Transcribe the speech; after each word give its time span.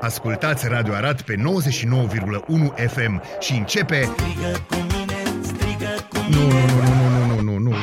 Ascultați 0.00 0.68
Radio 0.68 0.92
Arad 0.94 1.20
pe 1.20 1.34
99,1 1.34 1.40
FM 2.88 3.22
și 3.40 3.52
începe... 3.52 4.08
Strigă 4.16 4.60
cu 4.68 4.74
mine, 4.74 5.22
strigă 5.42 6.06
cu 6.08 6.16
Nu, 6.30 6.40
mine 6.40 6.64
nu, 6.66 6.82
nu, 6.82 7.08
nu, 7.08 7.26
nu, 7.26 7.40
nu, 7.42 7.52
nu, 7.52 7.58
nu. 7.58 7.74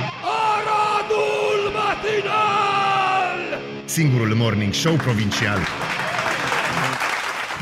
Aradul 0.51 1.71
matinal! 1.73 3.59
Singurul 3.86 4.33
morning 4.36 4.73
show 4.73 4.93
provincial. 4.93 5.59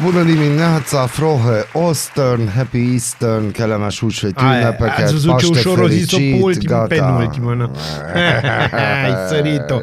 Bună 0.04 0.24
dimineața, 0.24 1.06
Frohe, 1.06 1.66
Ostern, 1.72 2.50
Happy 2.56 2.92
Eastern, 2.92 3.52
Kellemes 3.52 4.00
húsvéti 4.00 4.44
Aia, 4.44 4.58
ünnepeket, 4.60 5.04
ați 5.04 5.12
văzut 5.12 5.38
ce 5.40 5.48
Paște 5.48 5.70
ușor 5.70 5.80
o 5.84 5.88
zis-o 5.88 6.18
pe 6.18 6.22
fericit, 6.24 6.44
ultimul, 6.44 6.88
gata. 6.88 7.04
penultimul, 7.06 7.56
nu? 7.56 7.72
Ai 9.06 9.16
sărit-o. 9.30 9.80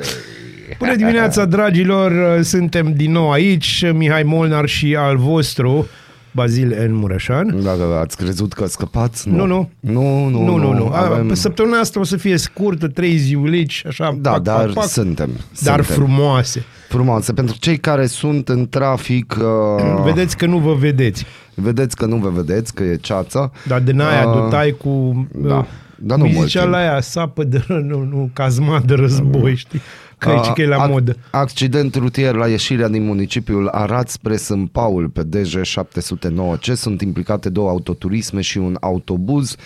Bună 0.80 0.96
dimineața, 0.96 1.44
dragilor! 1.56 2.42
Suntem 2.42 2.92
din 2.92 3.12
nou 3.12 3.30
aici, 3.32 3.84
Mihai 3.94 4.22
Molnar 4.22 4.66
și 4.68 4.96
al 4.98 5.16
vostru, 5.16 5.86
Bazil 6.32 6.86
N. 6.88 6.94
Mureșan. 6.94 7.62
Dacă 7.62 7.82
ați 8.02 8.16
crezut 8.16 8.52
că 8.52 8.66
scăpați, 8.66 9.28
nu. 9.28 9.36
Nu, 9.36 9.46
nu. 9.46 9.70
Nu, 9.80 10.28
nu, 10.28 10.44
Nu, 10.44 10.56
nu, 10.56 10.72
nu. 10.72 10.86
Avem... 10.86 11.12
Avem... 11.12 11.34
Săptămâna 11.34 11.78
asta 11.78 12.00
o 12.00 12.04
să 12.04 12.16
fie 12.16 12.36
scurtă, 12.36 12.88
trei 12.88 13.16
ziulici, 13.16 13.82
așa, 13.86 14.16
Da, 14.20 14.30
pac, 14.30 14.42
dar 14.42 14.64
pac, 14.64 14.72
pac, 14.74 14.84
suntem. 14.88 15.30
dar 15.62 15.82
suntem. 15.84 16.04
frumoase. 16.04 16.64
Frumoase. 16.88 17.32
Pentru 17.32 17.56
cei 17.58 17.76
care 17.78 18.06
sunt 18.06 18.48
în 18.48 18.68
trafic, 18.68 19.36
uh, 19.40 20.02
Vedeți 20.08 20.36
că 20.36 20.46
nu 20.46 20.58
vă 20.58 20.74
vedeți. 20.74 21.24
vedeți 21.54 21.96
că 21.96 22.06
nu 22.06 22.16
vă 22.16 22.28
vedeți, 22.34 22.74
că 22.74 22.82
e 22.82 22.96
ceața. 22.96 23.50
Dar 23.66 23.80
din 23.80 24.00
aia 24.00 24.28
Ah, 24.28 24.34
dutai 24.42 24.74
cu... 24.78 25.26
da. 25.34 25.56
uh, 25.56 25.64
Dar 25.96 26.18
nu 26.18 26.24
cum 26.24 26.32
mult 26.32 26.46
zicea 26.46 26.60
timp. 26.60 26.72
la 26.72 26.78
aia, 26.78 27.00
sapă 27.00 27.44
de... 27.44 27.58
ră- 27.58 27.66
Nu, 27.86 27.98
nu, 28.10 28.30
cazma 28.32 28.82
de 28.86 28.94
război, 28.94 29.54
știi? 29.56 29.80
Că, 30.20 30.30
uh, 30.30 30.52
că 30.54 30.60
e 30.62 30.66
la 30.66 30.86
ac- 30.86 30.90
modă. 30.90 31.16
Accident 31.30 31.94
rutier 31.94 32.34
la 32.34 32.48
ieșirea 32.48 32.88
din 32.88 33.04
municipiul 33.04 33.68
Arad 33.68 34.08
spre 34.08 34.36
Sânt 34.36 34.70
Paul 34.70 35.08
pe 35.08 35.22
DG 35.22 35.60
709C. 35.62 36.72
Sunt 36.74 37.00
implicate 37.00 37.48
două 37.48 37.68
autoturisme 37.68 38.40
și 38.40 38.58
un 38.58 38.76
autobuz. 38.80 39.56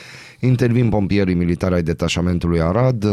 Intervin 0.41 0.89
pompierii 0.89 1.35
militari 1.35 1.75
ai 1.75 1.83
detașamentului 1.83 2.61
Arad. 2.61 3.05
Uh, 3.05 3.13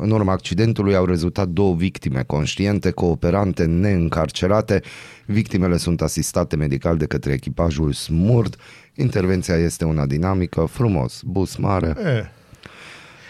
În 0.00 0.10
urma 0.10 0.32
accidentului 0.32 0.94
au 0.94 1.04
rezultat 1.04 1.48
două 1.48 1.74
victime 1.74 2.22
conștiente, 2.26 2.90
cooperante, 2.90 3.64
neîncarcerate. 3.64 4.82
Victimele 5.26 5.76
sunt 5.76 6.00
asistate 6.00 6.56
medical 6.56 6.96
de 6.96 7.06
către 7.06 7.32
echipajul 7.32 7.92
SMURD. 7.92 8.56
Intervenția 8.94 9.54
este 9.56 9.84
una 9.84 10.06
dinamică, 10.06 10.64
frumos, 10.70 11.20
bus 11.24 11.56
mare. 11.56 11.94
E. 12.04 12.30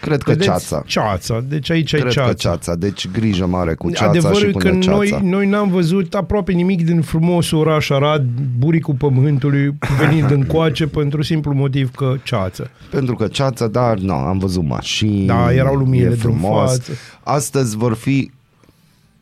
Cred 0.05 0.21
că 0.23 0.31
Vedeți? 0.31 0.47
ceața. 0.49 0.83
Ceața, 0.85 1.43
deci 1.47 1.69
aici 1.71 1.93
ai 1.93 1.99
Cred 1.99 2.11
ceața. 2.11 2.27
că 2.29 2.33
ceața, 2.33 2.75
deci 2.75 3.07
grijă 3.11 3.45
mare 3.45 3.73
cu 3.73 3.89
ceața 3.91 4.05
Adevărul 4.09 4.37
și 4.37 4.45
e 4.45 4.49
până 4.51 4.63
că 4.69 4.77
ceața. 4.79 4.91
noi, 4.95 5.19
noi 5.23 5.47
n-am 5.47 5.69
văzut 5.69 6.13
aproape 6.15 6.51
nimic 6.51 6.85
din 6.85 7.01
frumosul 7.01 7.57
oraș 7.57 7.89
Arad, 7.89 8.25
buricul 8.57 8.93
pământului, 8.93 9.75
venind 9.99 10.31
încoace 10.39 10.87
pentru 10.87 11.21
simplu 11.21 11.53
motiv 11.53 11.91
că 11.91 12.13
ceață. 12.23 12.69
Pentru 12.89 13.15
că 13.15 13.27
ceața, 13.27 13.67
dar 13.67 13.97
nu, 13.97 14.13
am 14.13 14.37
văzut 14.37 14.63
mașini. 14.67 15.25
Da, 15.25 15.53
erau 15.53 15.75
luminile 15.75 16.07
e 16.07 16.09
din 16.09 16.17
frumos. 16.19 16.69
față. 16.71 16.91
Astăzi 17.23 17.77
vor 17.77 17.93
fi 17.93 18.31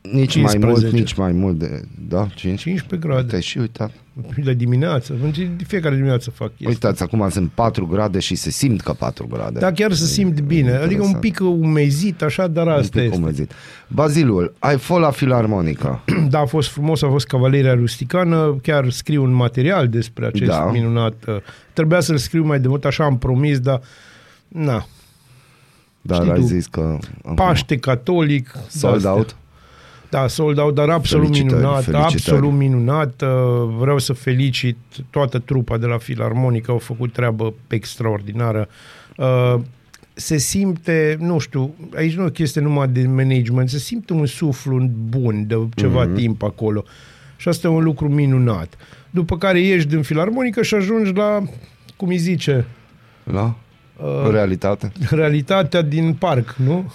nici 0.02 0.32
15. 0.32 0.58
mai 0.58 0.72
mult, 0.74 0.94
nici 0.94 1.14
mai 1.14 1.32
mult 1.32 1.60
de, 1.60 1.82
da, 2.08 2.28
5. 2.36 2.60
15 2.62 3.08
grade. 3.08 3.22
Uite, 3.22 3.40
și 3.40 3.58
uitați, 3.58 3.94
De 4.44 4.54
dimineață. 4.54 5.16
În 5.24 5.32
fiecare 5.68 5.96
dimineață 5.96 6.30
fac 6.32 6.48
chestii. 6.48 6.68
uitați, 6.68 7.04
acum 7.04 7.30
sunt 7.30 7.52
4 7.52 7.86
grade 7.86 8.20
și 8.20 8.36
se 8.36 8.50
simt 8.50 8.82
că 8.82 8.94
4 8.94 9.28
grade. 9.28 9.60
Da, 9.60 9.72
chiar 9.72 9.94
să 9.94 10.06
simt 10.06 10.40
bine. 10.40 10.70
Adică 10.72 10.84
un 11.02 11.08
Interesant. 11.08 11.20
pic 11.22 11.40
umezit, 11.42 12.22
așa, 12.22 12.48
dar 12.48 12.66
Un 12.66 12.72
asta 12.72 13.00
pic 13.00 13.10
este. 13.10 13.22
umezit. 13.22 13.52
Bazilul, 13.88 14.54
ai 14.60 14.78
fost 14.78 15.02
la 15.02 15.12
filarmonica. 15.12 16.04
Da, 16.30 16.40
a 16.40 16.46
fost 16.46 16.70
frumos, 16.70 17.02
a 17.02 17.08
fost 17.08 17.28
Cavaleria 17.28 17.74
Rusticană, 17.74 18.58
chiar 18.62 18.90
scriu 18.90 19.24
un 19.24 19.32
material 19.32 19.88
despre 19.88 20.26
acest 20.26 20.50
Da. 20.50 20.70
minunat. 20.72 21.14
uh, 21.28 21.36
Trebuia 21.74 22.00
să-l 22.00 22.18
scriu 22.18 22.46
mai 22.46 22.60
de 22.60 22.68
mult, 22.68 22.86
așa 22.86 23.04
am 23.04 23.18
promis, 23.18 23.60
dar 23.60 23.82
na, 24.48 24.86
Dar 26.02 26.18
Știi 26.20 26.32
ai 26.32 26.40
tu, 26.40 26.46
zis 26.46 26.66
că... 26.66 26.98
acum- 27.24 27.36
Paște 27.36 27.78
catolic. 27.78 28.52
Sold 28.70 28.92
de-astea. 28.92 29.12
out? 29.14 29.36
Da, 30.12 30.28
sold 30.28 30.58
out, 30.58 30.76
dar 30.76 30.90
absolut 30.90 31.26
Felicitări, 31.26 31.56
minunat, 31.62 31.84
felicitări. 31.84 32.14
absolut 32.36 32.52
minunat. 32.54 33.22
Uh, 33.22 33.30
Vreau 33.78 33.98
să 33.98 34.14
felicit 34.14 34.78
toată 35.10 35.40
trupa 35.40 35.78
de 35.78 35.86
la 35.86 35.98
Filarmonică, 35.98 36.72
au 36.72 36.78
făcut 36.78 37.14
treabă 37.14 37.54
extraordinară. 37.68 38.68
Uh, 39.18 39.56
Se 40.14 40.38
simte, 40.38 41.18
nu 41.20 41.38
știu, 41.40 41.74
aici 41.96 42.16
nu 42.16 42.24
e 42.24 42.26
o 42.26 42.30
chestie 42.30 42.62
numai 42.62 42.88
de 42.88 43.08
management, 43.08 43.70
se 43.70 43.78
simte 43.78 44.14
un 44.14 44.26
suflu 44.26 44.90
bun 45.10 45.48
de 45.48 45.56
ceva 45.76 46.04
Mhm. 46.04 46.12
mm-hmm. 46.12 46.16
timp 46.18 46.44
acolo. 46.44 46.84
Și 47.38 47.48
asta 47.48 47.68
e 47.68 47.72
un 47.72 47.84
lucru 47.84 48.10
minunat. 48.10 48.74
După 49.10 49.38
care 49.38 49.60
ieși 49.60 49.88
din 49.88 50.02
Filarmonică 50.02 50.62
și 50.62 50.74
ajungi 50.76 51.14
la, 51.14 51.44
cum 51.96 52.08
îi 52.08 52.18
zice, 52.18 52.66
La? 53.24 53.56
Realitate? 54.32 54.92
realitatea 55.10 55.82
din 55.82 56.14
parc, 56.14 56.56
nu? 56.66 56.92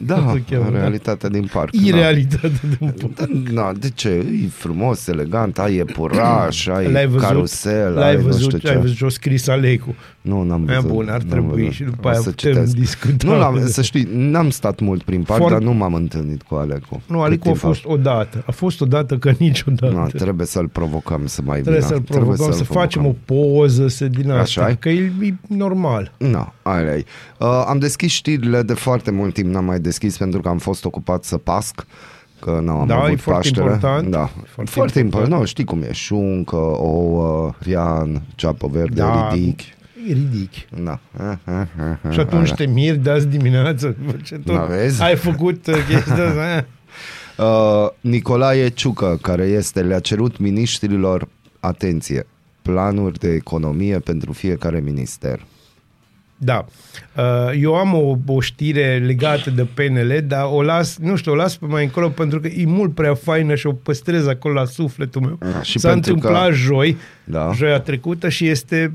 Da, 0.00 0.14
Cum 0.14 0.32
se 0.32 0.54
cheamă, 0.54 0.70
da? 0.70 0.78
realitatea 0.78 1.28
din 1.28 1.48
parc. 1.52 1.70
da. 1.76 1.86
Irealitatea 1.86 2.50
din 2.78 2.88
parc. 2.90 3.16
Da, 3.16 3.24
na, 3.52 3.72
de 3.72 3.90
ce? 3.94 4.08
E 4.44 4.48
frumos, 4.48 5.06
elegant, 5.06 5.58
ai 5.58 5.76
epuraș, 5.76 6.66
ai 6.66 6.92
L-ai 6.92 7.06
văzut, 7.06 7.20
carusel, 7.28 7.92
l-ai 7.92 8.08
ai 8.08 8.16
nu 8.16 8.22
văzut, 8.22 8.42
știu 8.42 8.58
ce. 8.58 8.68
ai 8.68 8.76
văzut 8.80 8.96
ce-o 8.96 9.08
scris 9.08 9.48
Alecu. 9.48 9.94
Nu, 10.28 10.42
n-am 10.42 10.64
Aia 10.68 10.80
văzut. 10.80 10.94
bun, 10.96 11.08
ar 11.08 11.18
n-am 11.20 11.28
trebui 11.28 11.56
văzut. 11.60 11.72
și 11.72 11.82
după 11.82 12.06
O 12.06 12.08
aia 12.08 12.18
să 12.18 12.30
putem 12.30 12.52
citesc. 12.52 12.74
discuta. 12.76 13.26
Nu 13.26 13.38
l-am, 13.38 13.66
să 13.66 13.82
știi, 13.82 14.08
n-am 14.12 14.50
stat 14.50 14.80
mult 14.80 15.02
prin 15.02 15.22
parc, 15.22 15.40
Foarte- 15.40 15.58
dar 15.58 15.72
nu 15.72 15.78
m-am 15.78 15.94
întâlnit 15.94 16.42
cu 16.42 16.54
Alecu. 16.54 17.02
Nu, 17.06 17.16
Cât 17.16 17.24
Alecu 17.24 17.42
a 17.42 17.50
timp 17.50 17.56
fost 17.56 17.84
odată. 17.84 18.42
A 18.46 18.50
fost 18.52 18.80
odată 18.80 19.16
ca 19.18 19.30
niciodată. 19.38 19.92
Nu, 19.94 20.06
trebuie 20.06 20.46
să-l 20.46 20.68
provocăm 20.68 21.26
să 21.26 21.40
mai 21.44 21.60
Trebuie 21.60 21.82
vină. 21.82 21.92
să-l 21.92 22.00
provocăm, 22.00 22.50
să 22.50 22.56
să-l 22.56 22.64
facem 22.64 23.06
o 23.06 23.14
provocăm. 23.24 23.56
poză, 23.58 23.88
să 23.88 24.06
din 24.08 24.30
asta. 24.30 24.60
Așa-i? 24.60 24.76
Că 24.76 24.88
e, 24.88 25.12
e 25.22 25.34
normal. 25.46 26.12
Nu, 26.16 26.52
alea 26.62 26.94
uh, 27.38 27.64
Am 27.68 27.78
deschis 27.78 28.10
știrile 28.12 28.62
de 28.62 28.74
foarte 28.74 29.10
mult 29.10 29.34
timp, 29.34 29.52
n-am 29.52 29.64
mai 29.64 29.80
deschis 29.80 30.16
pentru 30.16 30.40
că 30.40 30.48
am 30.48 30.58
fost 30.58 30.84
ocupat 30.84 31.24
să 31.24 31.36
pasc 31.38 31.86
că 32.40 32.60
nu 32.64 32.72
am 32.72 32.86
Da, 32.86 32.96
avut 32.96 33.08
e 33.12 33.16
foarte 33.16 33.40
Paștele. 33.50 33.64
important. 33.72 34.08
Da, 34.10 34.18
Foarte 34.18 34.48
foarte, 34.52 34.70
foarte 34.72 34.98
important. 34.98 35.04
important. 35.26 35.40
Nu, 35.40 35.46
știi 35.46 35.64
cum 35.64 35.82
e, 35.82 35.92
șuncă, 35.92 36.56
ouă, 36.56 37.52
rian, 37.58 38.22
ceapă 38.34 38.68
verde, 38.72 39.00
Da, 39.00 39.30
ridic. 39.32 39.60
E 40.08 40.12
ridic. 40.12 40.52
Da. 40.82 41.00
Și 42.10 42.20
atunci 42.20 42.52
te 42.52 42.66
miri 42.66 42.96
de 42.96 43.10
azi 43.10 43.26
dimineață. 43.26 43.96
Ce 44.24 44.34
tot 44.34 44.54
Da, 44.54 44.60
vezi? 44.64 45.02
ai 45.02 45.16
făcut 45.16 45.66
uh, 45.66 45.74
chestia 45.88 46.26
asta. 46.28 46.66
Uh, 47.38 47.88
Nicolae 48.00 48.68
Ciucă, 48.68 49.18
care 49.22 49.42
este, 49.44 49.82
le-a 49.82 49.98
cerut 50.00 50.38
miniștrilor, 50.38 51.28
atenție, 51.60 52.26
planuri 52.62 53.18
de 53.18 53.28
economie 53.32 53.98
pentru 53.98 54.32
fiecare 54.32 54.80
minister. 54.80 55.40
Da. 56.36 56.64
Uh, 57.16 57.58
Eu 57.60 57.74
am 57.74 57.94
o, 57.94 58.16
o 58.26 58.40
știre 58.40 59.02
legată 59.06 59.50
de 59.50 59.64
PNL, 59.74 60.24
dar 60.26 60.48
o 60.52 60.62
las, 60.62 60.96
nu 60.96 61.16
știu, 61.16 61.32
o 61.32 61.34
las 61.34 61.56
pe 61.56 61.66
mai 61.66 61.84
încolo 61.84 62.08
pentru 62.08 62.40
că 62.40 62.46
e 62.46 62.64
mult 62.66 62.94
prea 62.94 63.14
faină 63.14 63.54
și 63.54 63.66
o 63.66 63.72
păstrez 63.72 64.26
acolo 64.26 64.54
la 64.54 64.64
sufletul 64.64 65.20
meu. 65.20 65.38
Da, 65.52 65.62
și 65.62 65.78
S-a 65.78 65.88
pentru 65.88 66.12
întâmplat 66.12 66.48
că- 66.48 66.54
joi, 66.54 66.96
Da. 67.24 67.50
joia 67.54 67.80
trecută 67.80 68.28
și 68.28 68.46
este 68.48 68.92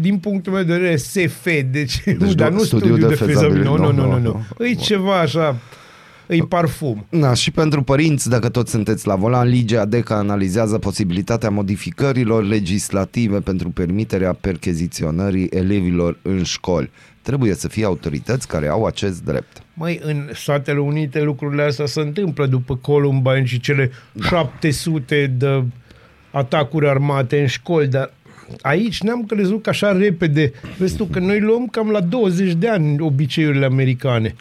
din 0.00 0.18
punctul 0.18 0.52
meu 0.52 0.62
de 0.62 0.72
vedere 0.72 0.96
SF, 0.96 1.44
deci, 1.44 2.02
deci 2.04 2.16
nu, 2.18 2.26
nu 2.26 2.34
dar 2.34 2.50
nu 2.50 2.58
studiu 2.58 2.86
studiu 2.86 3.08
de 3.08 3.14
de 3.14 3.24
fezabilitate. 3.24 3.68
Nu, 3.68 3.76
nu, 3.76 3.86
fezabilitate. 3.86 4.22
nu, 4.22 4.30
nu, 4.30 4.32
Nu, 4.32 4.44
nu. 4.58 4.66
E 4.66 4.74
ceva 4.74 5.20
așa, 5.20 5.56
e 6.26 6.42
parfum. 6.42 7.06
Da, 7.10 7.34
și 7.34 7.50
pentru 7.50 7.82
părinți, 7.82 8.28
dacă 8.28 8.48
toți 8.48 8.70
sunteți 8.70 9.06
la 9.06 9.14
volan, 9.14 9.48
Ligia 9.48 9.80
Adeca 9.80 10.16
analizează 10.16 10.78
posibilitatea 10.78 11.50
modificărilor 11.50 12.44
legislative 12.44 13.40
pentru 13.40 13.70
permiterea 13.70 14.32
percheziționării 14.32 15.46
elevilor 15.46 16.18
în 16.22 16.42
școli. 16.42 16.90
Trebuie 17.22 17.54
să 17.54 17.68
fie 17.68 17.84
autorități 17.84 18.48
care 18.48 18.68
au 18.68 18.84
acest 18.84 19.24
drept. 19.24 19.62
Măi, 19.74 20.00
în 20.02 20.28
Statele 20.32 20.78
Unite 20.78 21.22
lucrurile 21.22 21.62
astea 21.62 21.86
se 21.86 22.00
întâmplă 22.00 22.46
după 22.46 22.76
Columbine 22.76 23.44
și 23.44 23.60
cele 23.60 23.90
da. 24.12 24.26
700 24.26 25.34
de 25.38 25.64
atacuri 26.30 26.88
armate 26.88 27.40
în 27.40 27.46
școli, 27.46 27.88
dar 27.88 28.12
aici 28.62 29.00
ne-am 29.02 29.24
crezut 29.24 29.62
că 29.62 29.68
așa 29.68 29.92
repede. 29.92 30.52
Vezi 30.78 30.96
tu 30.96 31.04
că 31.04 31.18
noi 31.18 31.40
luăm 31.40 31.66
cam 31.66 31.90
la 31.90 32.00
20 32.00 32.52
de 32.52 32.68
ani 32.68 33.00
obiceiurile 33.00 33.64
americane. 33.64 34.34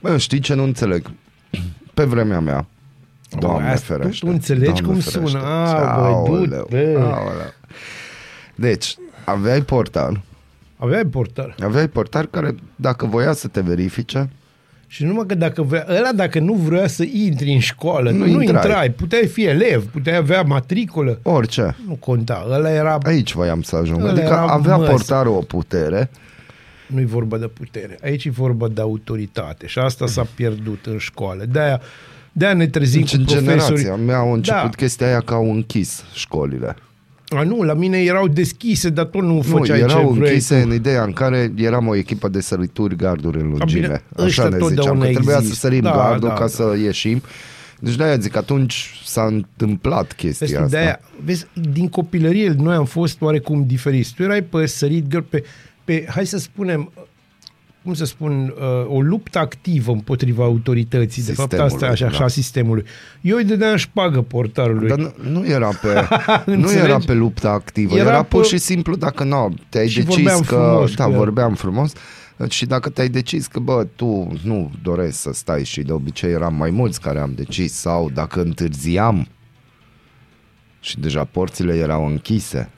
Bă, 0.00 0.16
știi 0.16 0.38
ce 0.40 0.54
nu 0.54 0.62
înțeleg? 0.62 1.10
Pe 1.94 2.04
vremea 2.04 2.40
mea, 2.40 2.66
Doamne 3.38 3.68
asta- 3.70 3.94
ferește. 3.94 4.18
tu- 4.20 4.26
tu 4.26 4.32
înțelegi 4.32 4.82
cum 4.82 5.00
sună. 5.00 5.38
A, 5.42 6.00
băi, 6.00 6.12
du-te, 6.38 6.54
Aoleu, 6.54 6.66
bă. 6.70 6.98
aoleu. 7.00 7.52
Deci, 8.54 8.96
aveai 9.24 9.60
portal, 9.62 10.20
Aveai 10.76 11.04
portar. 11.04 11.54
aveai 11.62 11.88
portal 11.88 12.26
care, 12.26 12.54
dacă 12.76 13.06
voia 13.06 13.32
să 13.32 13.48
te 13.48 13.60
verifice, 13.60 14.28
Și 14.90 15.04
numai 15.04 15.24
că 15.26 15.34
dacă 15.34 15.62
vrea, 15.62 15.86
ăla 15.88 16.12
dacă 16.14 16.38
nu 16.38 16.52
vrea 16.52 16.86
să 16.86 17.04
intri 17.12 17.52
în 17.52 17.58
școală, 17.58 18.10
nu, 18.10 18.16
Nu 18.18 18.24
nu 18.32 18.40
intrai. 18.42 18.62
intrai. 18.64 18.90
Puteai 18.90 19.26
fi 19.26 19.44
elev, 19.44 19.84
puteai 19.86 20.16
avea 20.16 20.42
matriculă. 20.42 21.18
orice, 21.22 21.76
Nu 21.86 21.94
conta. 21.94 22.46
Ăla 22.50 22.70
era... 22.70 22.98
aici 23.02 23.32
voiam 23.32 23.62
să 23.62 23.76
ajung. 23.76 24.00
Ăla 24.00 24.10
Adică 24.10 24.26
era 24.26 24.40
avea 24.46 24.76
măs. 24.76 24.88
portarul 24.88 25.32
o 25.36 25.40
putere, 25.40 26.10
Nu-i 26.86 27.04
vorba 27.04 27.36
de 27.38 27.46
putere. 27.46 27.98
Aici 28.04 28.24
e 28.24 28.30
vorba 28.30 28.68
de 28.68 28.80
autoritate. 28.80 29.66
Și 29.66 29.78
asta 29.78 30.06
s-a 30.06 30.26
pierdut 30.34 30.86
în 30.86 30.98
școală. 30.98 31.44
De-aia 31.44 31.80
De-aia 32.32 32.54
ne 32.54 32.66
trezim 32.66 33.00
Deci 33.00 33.10
cu 33.10 33.16
în 33.18 33.24
profesori. 33.24 33.56
generația 33.56 33.94
mea 33.96 34.16
au 34.16 34.32
început 34.32 34.60
Da. 34.62 34.68
chestia 34.76 35.06
aia 35.06 35.20
că 35.20 35.34
au 35.34 35.50
închis 35.52 36.04
școlile. 36.14 36.76
A, 37.28 37.42
nu, 37.42 37.62
la 37.62 37.74
mine 37.74 37.98
erau 38.02 38.28
deschise, 38.28 38.88
dar 38.88 39.04
tot 39.04 39.22
nu 39.22 39.34
Nu, 39.34 39.42
făceai 39.42 39.78
erau 39.78 40.12
ce 40.12 40.18
vrei. 40.18 40.28
închise 40.30 40.60
în 40.60 40.72
ideea 40.72 41.02
în 41.02 41.12
care 41.12 41.52
eram 41.56 41.86
o 41.86 41.94
echipă 41.96 42.28
de 42.28 42.40
sărituri 42.40 42.96
garduri 42.96 43.40
în 43.40 43.48
lungime. 43.48 43.80
bine, 43.80 44.02
Așa 44.16 44.24
ăștia 44.26 44.44
ne 44.48 44.50
ziceam, 44.56 44.68
totdeauna 44.74 45.04
că 45.04 45.10
trebuia 45.10 45.34
să 45.36 45.40
există. 45.42 45.66
sărim 45.66 45.82
Da, 45.82 45.90
gardul 45.90 46.28
da, 46.28 46.34
ca 46.34 46.40
da. 46.40 46.46
să 46.46 46.76
ieșim. 46.82 47.22
Deci 47.80 47.94
de-aia 47.96 48.18
zic, 48.18 48.36
atunci 48.36 49.00
s-a 49.04 49.24
întâmplat 49.24 50.12
chestia 50.12 50.46
Vezi, 50.46 50.56
asta. 50.62 50.68
de-aia, 50.76 51.00
vezi, 51.24 51.46
din 51.72 51.88
copilărie 51.88 52.54
noi 52.58 52.74
am 52.74 52.84
fost 52.84 53.20
oarecum 53.20 53.64
diferiți. 53.66 54.14
Tu 54.14 54.22
erai 54.22 54.42
pe 54.42 54.66
sărit 54.66 55.08
găr, 55.08 55.20
pe, 55.28 55.44
pe, 55.84 56.06
hai 56.08 56.26
să 56.26 56.38
spunem, 56.38 56.92
cum 57.88 57.96
să 57.96 58.04
spun, 58.04 58.54
uh, 58.58 58.86
o 58.96 59.00
luptă 59.00 59.38
activă 59.38 59.92
împotriva 59.92 60.44
autorității. 60.44 61.22
De 61.22 61.32
fapt, 61.32 61.52
asta 61.52 61.64
e 61.64 61.68
Sistemului, 61.68 61.92
așa, 61.92 62.04
da. 62.06 62.10
așa 62.16 62.28
sistemului. 62.28 62.84
Eu 63.20 63.36
îi 63.36 63.44
dădeam 63.44 63.76
șpagă 63.76 64.22
portarului. 64.22 64.88
Dar 64.88 64.98
nu, 64.98 65.12
nu 65.30 65.46
era 65.46 65.68
pe 65.68 65.88
nu 66.46 66.52
Înțelegi? 66.52 66.84
era 66.84 66.98
pe 67.06 67.12
lupta 67.12 67.50
activă, 67.50 67.94
Era 67.94 68.00
era, 68.02 68.10
era 68.12 68.22
pe- 68.22 68.28
pur 68.28 68.44
și 68.44 68.58
simplu 68.58 68.96
dacă 68.96 69.24
nu, 69.24 69.54
te-ai 69.68 69.88
Și 69.88 69.98
decis 70.02 70.14
vorbeam 70.14 70.40
că 70.40 70.44
frumos 70.44 70.94
da, 70.94 71.04
cu 71.04 71.10
el. 71.10 71.16
vorbeam 71.16 71.54
frumos 71.54 71.92
și 72.48 72.66
dacă 72.66 72.88
te-ai 72.88 73.08
decis 73.08 73.46
că 73.46 73.60
bă, 73.60 73.86
tu 73.96 74.32
nu 74.42 74.70
doresc 74.82 75.20
să 75.20 75.30
stai 75.32 75.64
și 75.64 75.80
de 75.82 75.92
obicei 75.92 76.30
eram 76.30 76.54
mai 76.54 76.70
mulți 76.70 77.00
care 77.00 77.18
am 77.18 77.32
decis 77.34 77.72
sau 77.72 78.10
dacă 78.14 78.40
întârziam 78.40 79.26
și 80.80 81.00
deja 81.00 81.24
porțile 81.24 81.74
erau 81.74 82.06
închise. 82.06 82.70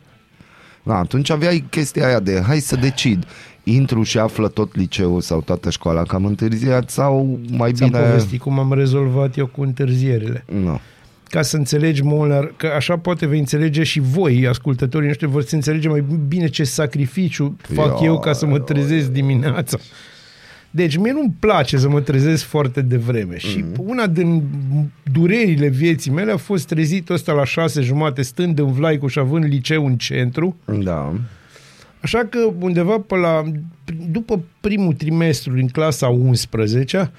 Da, 0.82 0.96
atunci 0.96 1.30
aveai 1.30 1.64
chestia 1.70 2.06
aia 2.06 2.20
de 2.20 2.42
hai 2.46 2.58
să 2.58 2.76
decid 2.76 3.24
intru 3.64 4.02
și 4.02 4.18
află 4.18 4.48
tot 4.48 4.76
liceul 4.76 5.20
sau 5.20 5.40
toată 5.40 5.70
școala 5.70 6.02
că 6.02 6.14
am 6.14 6.24
întârziat 6.24 6.90
sau 6.90 7.38
mai 7.50 7.72
Ți-am 7.72 7.90
bine... 7.90 8.02
povestit 8.02 8.40
cum 8.40 8.58
am 8.58 8.72
rezolvat 8.72 9.36
eu 9.36 9.46
cu 9.46 9.62
întârzierile. 9.62 10.44
Nu. 10.62 10.80
Ca 11.28 11.42
să 11.42 11.56
înțelegi, 11.56 12.02
Molnar, 12.02 12.52
că 12.56 12.66
așa 12.76 12.98
poate 12.98 13.26
vei 13.26 13.38
înțelege 13.38 13.82
și 13.82 14.00
voi, 14.00 14.46
ascultătorii 14.46 15.06
noștri, 15.06 15.26
vor 15.26 15.42
să 15.42 15.54
înțelege 15.54 15.88
mai 15.88 16.04
bine 16.28 16.48
ce 16.48 16.64
sacrificiu 16.64 17.56
fac 17.62 18.00
Ia, 18.00 18.06
eu 18.06 18.18
ca 18.18 18.32
să 18.32 18.46
mă 18.46 18.58
trezesc 18.58 19.08
dimineața. 19.08 19.78
Deci 20.70 20.96
mie 20.96 21.12
nu-mi 21.12 21.34
place 21.38 21.76
să 21.76 21.88
mă 21.88 22.00
trezesc 22.00 22.44
foarte 22.44 22.80
devreme 22.80 23.38
și 23.38 23.64
una 23.78 24.06
din 24.06 24.42
durerile 25.12 25.68
vieții 25.68 26.10
mele 26.10 26.32
a 26.32 26.36
fost 26.36 26.66
trezit 26.66 27.10
ăsta 27.10 27.32
la 27.32 27.44
șase 27.44 27.80
jumate 27.80 28.22
stând 28.22 28.58
în 28.58 28.72
Vlaicu 28.72 29.06
și 29.06 29.18
având 29.18 29.44
liceu 29.44 29.86
în 29.86 29.96
centru, 29.96 30.56
Da. 30.82 31.12
Așa 32.02 32.18
că 32.30 32.38
undeva 32.60 32.98
pe 32.98 33.16
la, 33.16 33.42
după 34.10 34.40
primul 34.60 34.92
trimestru 34.94 35.52
din 35.54 35.68
clasa 35.68 36.08
11 36.08 37.10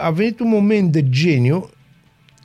a 0.00 0.10
venit 0.10 0.40
un 0.40 0.48
moment 0.48 0.92
de 0.92 1.08
geniu. 1.08 1.70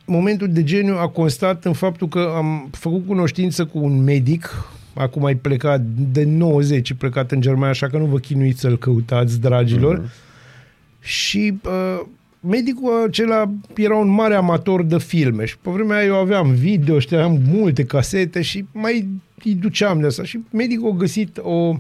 Momentul 0.06 0.48
de 0.52 0.64
geniu 0.64 0.96
a 0.98 1.08
constat 1.08 1.66
în 1.66 1.74
faptul 1.74 2.08
că 2.08 2.34
am 2.36 2.68
făcut 2.72 3.08
cunoștință 3.08 3.66
cu 3.66 3.80
un 3.80 4.04
medic, 4.04 4.68
acum 4.94 5.26
ai 5.26 5.36
plecat 5.36 5.82
de 6.12 6.24
90, 6.24 6.90
e 6.90 6.94
plecat 6.94 7.32
în 7.32 7.42
Germania, 7.42 7.70
așa 7.70 7.88
că 7.88 7.98
nu 7.98 8.06
vă 8.06 8.18
chinuiți 8.18 8.60
să-l 8.60 8.78
căutați, 8.78 9.40
dragilor. 9.40 9.98
Mhm. 9.98 10.10
Și 11.06 11.54
uh, 11.66 12.02
medicul 12.40 13.04
acela 13.08 13.52
era 13.76 13.96
un 13.96 14.08
mare 14.08 14.36
amator 14.36 14.84
de 14.84 14.98
filme 14.98 15.46
și 15.46 15.58
pe 15.58 15.70
vremea 15.70 15.98
aia 15.98 16.06
eu 16.06 16.16
aveam 16.16 16.52
video, 16.52 17.00
știam 17.00 17.40
multe 17.48 17.84
casete 17.84 18.42
și 18.42 18.66
mai 18.72 19.08
îi 19.44 19.54
duceam 19.54 20.00
de 20.00 20.06
asta. 20.06 20.24
Și 20.24 20.40
medicul 20.52 20.92
a 20.92 20.96
găsit 20.96 21.38
o, 21.38 21.76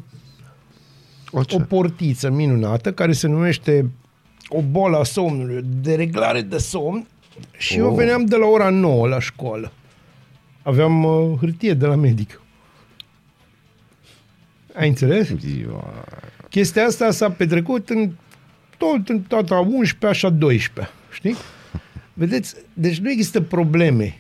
O 1.32 1.44
ce? 1.46 1.56
o 1.56 1.60
portiță 1.60 2.30
minunată 2.30 2.94
care 2.94 3.12
se 3.12 3.28
numește 3.28 3.90
o 4.48 4.62
boală 4.62 4.98
a 4.98 5.04
somnului, 5.04 5.62
de 5.82 5.96
reglare 5.96 6.42
de 6.42 6.58
somn 6.58 7.08
și 7.58 7.74
oh. 7.74 7.80
eu 7.80 7.90
Oh. 7.92 7.96
veneam 7.98 8.26
de 8.26 8.36
la 8.36 8.46
ora 8.46 8.70
9 8.70 9.08
la 9.08 9.20
școală. 9.20 9.72
Aveam 10.62 11.04
uh, 11.04 11.38
hârtie 11.40 11.74
de 11.74 11.86
la 11.86 11.96
medic. 11.96 12.42
Ai 14.76 14.88
înțeles? 14.88 15.30
Ia. 15.30 16.06
Chestia 16.50 16.86
asta 16.86 17.12
s-a 17.12 17.32
petrecut 17.32 17.90
în 17.90 18.12
tot 18.78 19.10
în 19.10 19.22
toată 19.22 19.54
a 19.54 19.60
11 19.60 20.06
așa 20.08 20.30
12, 20.30 20.94
știi? 21.12 21.36
Vedeți? 22.14 22.56
Deci 22.74 22.98
nu 22.98 23.10
există 23.10 23.42
probleme. 23.42 24.16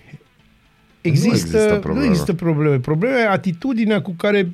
Există, 1.02 1.28
nu 1.28 1.34
există 1.34 1.58
există, 1.58 1.80
probleme. 1.80 2.06
nu 2.06 2.12
există 2.12 2.34
probleme. 2.34 2.80
Problema 2.80 3.20
e 3.20 3.28
atitudinea 3.28 4.02
cu 4.02 4.12
care 4.12 4.52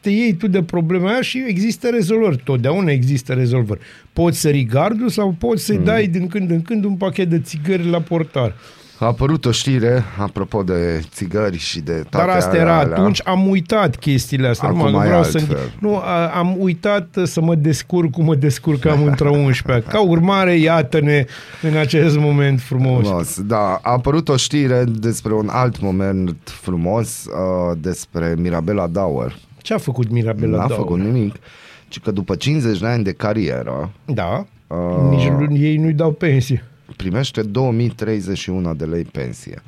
te 0.00 0.10
iei 0.10 0.34
tu 0.34 0.46
de 0.46 0.62
problema 0.62 1.10
aia 1.10 1.20
și 1.20 1.44
există 1.46 1.88
rezolvări. 1.88 2.40
Totdeauna 2.44 2.90
există 2.90 3.32
rezolvări. 3.32 3.80
Poți 4.12 4.40
sări 4.40 4.64
gardul 4.64 5.08
sau 5.08 5.34
poți 5.38 5.64
să-i 5.64 5.76
mm. 5.76 5.84
dai 5.84 6.06
din 6.06 6.26
când 6.26 6.50
în 6.50 6.62
când 6.62 6.84
un 6.84 6.96
pachet 6.96 7.28
de 7.28 7.40
țigări 7.40 7.88
la 7.88 8.00
portar. 8.00 8.54
A 9.02 9.06
apărut 9.06 9.44
o 9.44 9.50
știre, 9.50 10.02
apropo 10.18 10.62
de 10.62 11.02
țigări 11.12 11.58
și 11.58 11.80
de 11.80 11.92
toate 11.92 12.26
Dar 12.26 12.36
asta 12.36 12.50
alea, 12.50 12.62
era 12.62 12.78
alea. 12.78 12.96
atunci, 12.96 13.20
am 13.24 13.48
uitat 13.48 13.96
chestiile 13.96 14.48
astea. 14.48 14.68
Acum 14.68 14.78
Numai 14.80 14.92
că 14.92 15.04
e 15.04 15.06
vreau 15.08 15.22
să... 15.22 15.38
altfel. 15.38 15.58
Nu, 15.80 15.96
a, 15.96 16.26
am 16.28 16.54
uitat 16.58 17.16
să 17.24 17.40
mă 17.40 17.54
descurc 17.54 18.10
cum 18.10 18.24
mă 18.24 18.34
descurcam 18.34 19.02
între 19.06 19.28
11 19.28 19.88
Ca 19.90 20.00
urmare, 20.02 20.54
iată-ne 20.56 21.24
în 21.62 21.76
acest 21.76 22.16
moment 22.18 22.60
frumos. 22.60 23.06
Frumos, 23.06 23.40
da. 23.40 23.78
A 23.82 23.92
apărut 23.92 24.28
o 24.28 24.36
știre 24.36 24.84
despre 24.84 25.34
un 25.34 25.48
alt 25.50 25.80
moment 25.80 26.36
frumos, 26.44 27.24
uh, 27.24 27.76
despre 27.80 28.34
Mirabela 28.38 28.86
Dauer. 28.86 29.36
Ce 29.58 29.74
a 29.74 29.78
făcut 29.78 30.10
Mirabela 30.10 30.56
N-a 30.56 30.66
Daur? 30.66 30.78
făcut 30.80 30.98
nimic, 30.98 31.34
ci 31.88 32.00
că 32.00 32.10
după 32.10 32.34
50 32.34 32.78
de 32.78 32.86
ani 32.86 33.04
de 33.04 33.12
carieră 33.12 33.90
Da. 34.04 34.46
Uh. 34.66 34.76
Nici 35.10 35.28
lu- 35.28 35.56
ei 35.56 35.76
nu-i 35.76 35.92
dau 35.92 36.10
pensie. 36.10 36.64
Primește 36.96 37.42
2031 37.42 38.74
de 38.74 38.84
lei 38.84 39.04
pensie. 39.04 39.62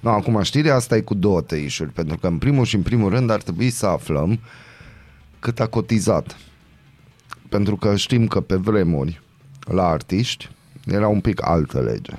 No, 0.00 0.10
acum 0.10 0.42
știrea 0.42 0.74
asta 0.74 0.96
e 0.96 1.00
cu 1.00 1.14
două 1.14 1.40
tăișuri, 1.40 1.90
pentru 1.90 2.16
că 2.18 2.26
în 2.26 2.38
primul 2.38 2.64
și 2.64 2.74
în 2.74 2.82
primul 2.82 3.10
rând 3.10 3.30
ar 3.30 3.42
trebui 3.42 3.70
să 3.70 3.86
aflăm 3.86 4.38
cât 5.38 5.60
a 5.60 5.66
cotizat. 5.66 6.36
Pentru 7.48 7.76
că 7.76 7.96
știm 7.96 8.26
că 8.26 8.40
pe 8.40 8.56
vremuri 8.56 9.22
la 9.60 9.88
artiști 9.88 10.50
era 10.86 11.08
un 11.08 11.20
pic 11.20 11.46
altă 11.46 11.80
lege. 11.80 12.12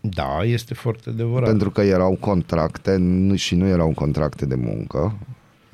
Da, 0.00 0.38
este 0.44 0.74
foarte 0.74 1.10
adevărat. 1.10 1.48
Pentru 1.48 1.70
că 1.70 1.80
erau 1.80 2.16
contracte 2.20 2.96
nu- 2.96 3.34
și 3.36 3.54
nu 3.54 3.66
erau 3.66 3.92
contracte 3.94 4.46
de 4.46 4.54
muncă, 4.54 5.16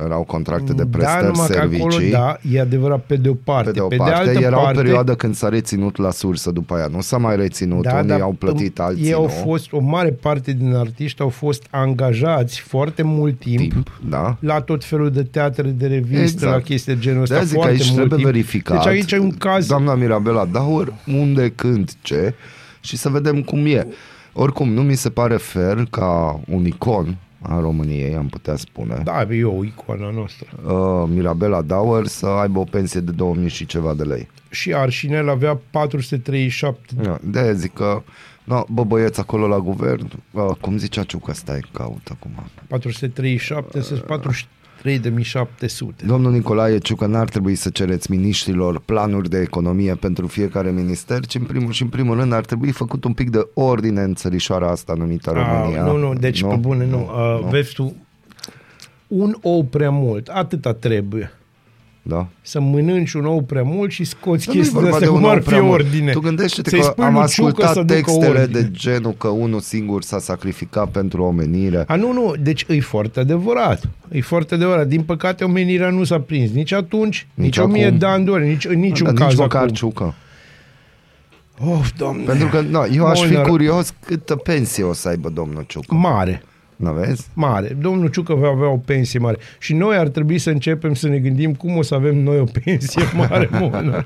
erau 0.04 0.22
contracte 0.24 0.72
de 0.72 0.82
da, 0.82 0.88
prestări 0.98 1.26
numai 1.26 1.46
că 1.46 1.52
servicii. 1.52 1.84
acolo, 1.84 1.96
da, 2.10 2.36
e 2.52 2.60
adevărat 2.60 3.04
pe 3.06 3.16
de 3.16 3.28
o 3.28 3.34
parte. 3.34 3.64
Pe 3.70 3.72
de 3.72 3.80
o 3.80 3.86
pe 3.86 3.96
parte, 3.96 4.12
de 4.24 4.30
altă 4.30 4.40
era 4.40 4.56
parte, 4.56 4.78
o 4.78 4.82
perioadă 4.82 5.14
când 5.14 5.34
s-a 5.34 5.48
reținut 5.48 5.96
la 5.96 6.10
sursă 6.10 6.50
după 6.50 6.74
aia. 6.74 6.86
Nu 6.86 7.00
s-a 7.00 7.16
mai 7.16 7.36
reținut, 7.36 7.82
da, 7.82 7.94
unii 7.94 8.06
dar 8.08 8.20
au 8.20 8.32
plătit, 8.32 8.78
în- 8.78 8.84
alții 8.84 9.04
ei 9.04 9.12
au 9.12 9.22
nu. 9.22 9.28
fost, 9.28 9.72
o 9.72 9.80
mare 9.80 10.10
parte 10.10 10.52
din 10.52 10.74
artiști 10.74 11.20
au 11.22 11.28
fost 11.28 11.66
angajați 11.70 12.60
foarte 12.60 13.02
mult 13.02 13.38
timp, 13.38 13.58
timp, 13.72 14.00
da. 14.08 14.36
la 14.40 14.60
tot 14.60 14.84
felul 14.84 15.10
de 15.10 15.22
teatre, 15.22 15.68
de 15.68 15.86
revistă, 15.86 16.22
Exact. 16.22 16.52
la 16.52 16.60
chestii 16.60 16.94
de 16.94 17.00
genul 17.00 17.22
ăsta. 17.22 17.34
De-aia 17.34 17.46
zic 17.46 17.56
că 17.56 17.62
foarte 17.62 17.82
aici 17.82 17.86
mult 17.90 17.96
trebuie 18.08 18.18
timp. 18.18 18.30
verificat. 18.30 18.76
Deci 18.76 18.86
aici 18.92 19.12
e 19.12 19.18
un 19.18 19.30
caz... 19.36 19.66
Doamna 19.66 19.94
Mirabela 19.94 20.44
Daur, 20.52 20.92
unde, 21.06 21.52
când, 21.54 21.90
ce 22.02 22.34
și 22.80 22.96
să 22.96 23.08
vedem 23.08 23.42
cum 23.42 23.66
e. 23.66 23.86
Oricum, 24.32 24.72
nu 24.72 24.82
mi 24.82 24.94
se 24.94 25.08
pare 25.10 25.36
fair 25.36 25.86
ca 25.90 26.40
un 26.50 26.64
icon 26.64 27.16
a 27.42 27.60
României, 27.60 28.14
am 28.14 28.28
putea 28.28 28.56
spune. 28.56 29.00
Da, 29.04 29.26
e 29.30 29.44
o 29.44 29.64
icoană 29.64 30.10
noastră. 30.14 30.48
Uh, 30.66 31.08
Mirabela 31.08 31.62
Dauer 31.62 32.06
să 32.06 32.26
aibă 32.26 32.58
o 32.58 32.64
pensie 32.64 33.00
de 33.00 33.10
2000 33.10 33.48
și 33.48 33.66
ceva 33.66 33.94
de 33.94 34.02
lei. 34.02 34.28
Și 34.50 34.74
Arșinel 34.74 35.28
avea 35.28 35.60
437. 35.70 36.94
Da, 37.02 37.18
de 37.22 37.54
zic 37.54 37.72
că 37.72 38.02
No, 38.46 38.64
bă, 38.68 38.84
băieți, 38.84 39.20
acolo 39.20 39.46
la 39.46 39.58
guvern, 39.58 40.10
uh, 40.30 40.50
cum 40.60 40.78
zicea 40.78 41.02
Ciucă, 41.02 41.32
stai, 41.32 41.64
caut 41.72 42.08
acum. 42.10 42.30
437, 42.68 43.78
uh, 43.78 44.02
43 44.06 44.48
3700. 44.86 46.04
Domnul 46.06 46.32
Nicolae 46.32 46.78
Ciucă, 46.78 47.06
n-ar 47.06 47.28
trebui 47.28 47.54
să 47.54 47.70
cereți 47.70 48.10
miniștrilor 48.10 48.80
planuri 48.80 49.28
de 49.28 49.40
economie 49.40 49.94
pentru 49.94 50.26
fiecare 50.26 50.70
minister, 50.70 51.26
ci 51.26 51.34
în 51.34 51.42
primul 51.42 51.72
și 51.72 51.82
în 51.82 51.88
primul 51.88 52.16
rând 52.16 52.32
ar 52.32 52.44
trebui 52.44 52.70
făcut 52.70 53.04
un 53.04 53.12
pic 53.12 53.30
de 53.30 53.48
ordine 53.54 54.02
în 54.02 54.14
țărișoara 54.14 54.70
asta 54.70 54.94
numită 54.96 55.30
ah, 55.30 55.36
România. 55.36 55.82
A, 55.82 55.86
nu, 55.86 55.96
nu, 55.96 56.14
deci 56.14 56.42
nu? 56.42 56.48
pe 56.48 56.56
bune, 56.56 56.84
nu. 56.84 56.90
nu, 56.90 57.02
uh, 57.02 57.42
nu. 57.42 57.48
Vezi 57.48 57.74
tu, 57.74 57.96
un 59.06 59.36
ou 59.42 59.64
prea 59.64 59.90
mult, 59.90 60.28
atâta 60.28 60.72
trebuie. 60.72 61.32
Da. 62.08 62.26
Să 62.42 62.60
mănânci 62.60 63.12
un 63.12 63.24
ou 63.24 63.42
prea 63.42 63.62
mult 63.62 63.90
și 63.90 64.04
scoți 64.04 64.46
Dar 64.46 64.54
nu 64.54 64.60
e 64.60 64.62
chestiile 64.62 64.80
vorba 64.90 64.96
astea 64.96 65.08
de 65.08 65.14
un 65.14 65.20
cum 65.20 65.28
ar 65.30 65.36
ou 65.36 65.42
fi 65.42 65.48
prea 65.48 65.62
mult. 65.62 65.80
ordine. 65.80 66.12
Tu 66.12 66.20
gândește-te 66.20 66.70
Să-i 66.70 66.78
că 66.78 66.84
spui 66.84 67.04
am 67.04 67.12
lui 67.14 67.26
Ciucă 67.26 67.50
să 67.50 67.66
ascultat 67.66 67.74
ducă 67.86 67.94
textele 67.94 68.40
ordine. 68.40 68.60
de 68.60 68.70
genul 68.70 69.12
că 69.12 69.28
unul 69.28 69.60
singur 69.60 70.02
s-a 70.02 70.18
sacrificat 70.18 70.88
pentru 70.88 71.22
omenire. 71.22 71.84
A, 71.86 71.94
nu, 71.96 72.12
nu, 72.12 72.34
deci 72.40 72.64
e 72.68 72.80
foarte 72.80 73.20
adevărat. 73.20 73.88
E 74.12 74.20
foarte 74.20 74.54
adevărat. 74.54 74.86
Din 74.88 75.02
păcate, 75.02 75.44
omenirea 75.44 75.90
nu 75.90 76.04
s-a 76.04 76.20
prins 76.20 76.50
nici 76.50 76.72
atunci, 76.72 77.26
nici, 77.34 77.44
Nici 77.46 77.58
o 77.58 77.66
mie 77.66 77.84
acum. 77.86 77.98
de 77.98 78.06
ani 78.06 78.24
de 78.24 78.30
ori, 78.30 78.46
nici 78.46 78.64
în 78.64 78.78
niciun 78.80 79.06
Dar 79.06 79.14
caz 79.14 79.28
nici 79.28 79.38
măcar 79.38 79.62
acum. 79.62 79.74
Ciucă. 79.74 80.14
Of, 81.70 81.90
doamne. 81.96 82.22
Pentru 82.24 82.46
că 82.48 82.60
no, 82.60 82.80
eu 82.92 83.06
aș 83.06 83.20
fi 83.20 83.32
Molnar- 83.36 83.46
curios 83.48 83.94
câtă 84.06 84.36
pensie 84.36 84.84
o 84.84 84.92
să 84.92 85.08
aibă 85.08 85.28
domnul 85.28 85.64
Ciucă. 85.66 85.94
Mare. 85.94 86.42
Nu 86.76 86.92
vezi? 86.92 87.26
Mare. 87.34 87.76
Domnul 87.80 88.08
Ciucă 88.08 88.34
va 88.34 88.48
avea 88.48 88.68
o 88.68 88.76
pensie 88.76 89.18
mare. 89.18 89.36
Și 89.58 89.74
noi 89.74 89.96
ar 89.96 90.08
trebui 90.08 90.38
să 90.38 90.50
începem 90.50 90.94
să 90.94 91.08
ne 91.08 91.18
gândim 91.18 91.54
cum 91.54 91.76
o 91.76 91.82
să 91.82 91.94
avem 91.94 92.16
noi 92.22 92.38
o 92.40 92.44
pensie 92.64 93.02
mare. 93.28 93.48
mă. 93.52 94.04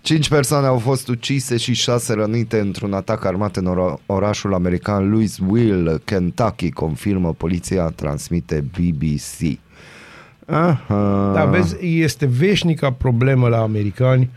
Cinci 0.00 0.28
persoane 0.28 0.66
au 0.66 0.78
fost 0.78 1.08
ucise 1.08 1.56
și 1.56 1.72
șase 1.74 2.12
rănite 2.14 2.58
într-un 2.58 2.92
atac 2.92 3.24
armat 3.24 3.56
în 3.56 3.66
ora- 3.66 4.00
orașul 4.06 4.54
american 4.54 5.10
Louisville, 5.10 6.00
Kentucky, 6.04 6.70
confirmă 6.70 7.32
poliția, 7.32 7.84
transmite 7.84 8.64
BBC. 8.78 9.58
Aha. 10.46 11.30
Da, 11.34 11.44
vezi, 11.44 11.76
este 11.86 12.26
veșnica 12.26 12.92
problemă 12.92 13.48
la 13.48 13.60
americani 13.60 14.30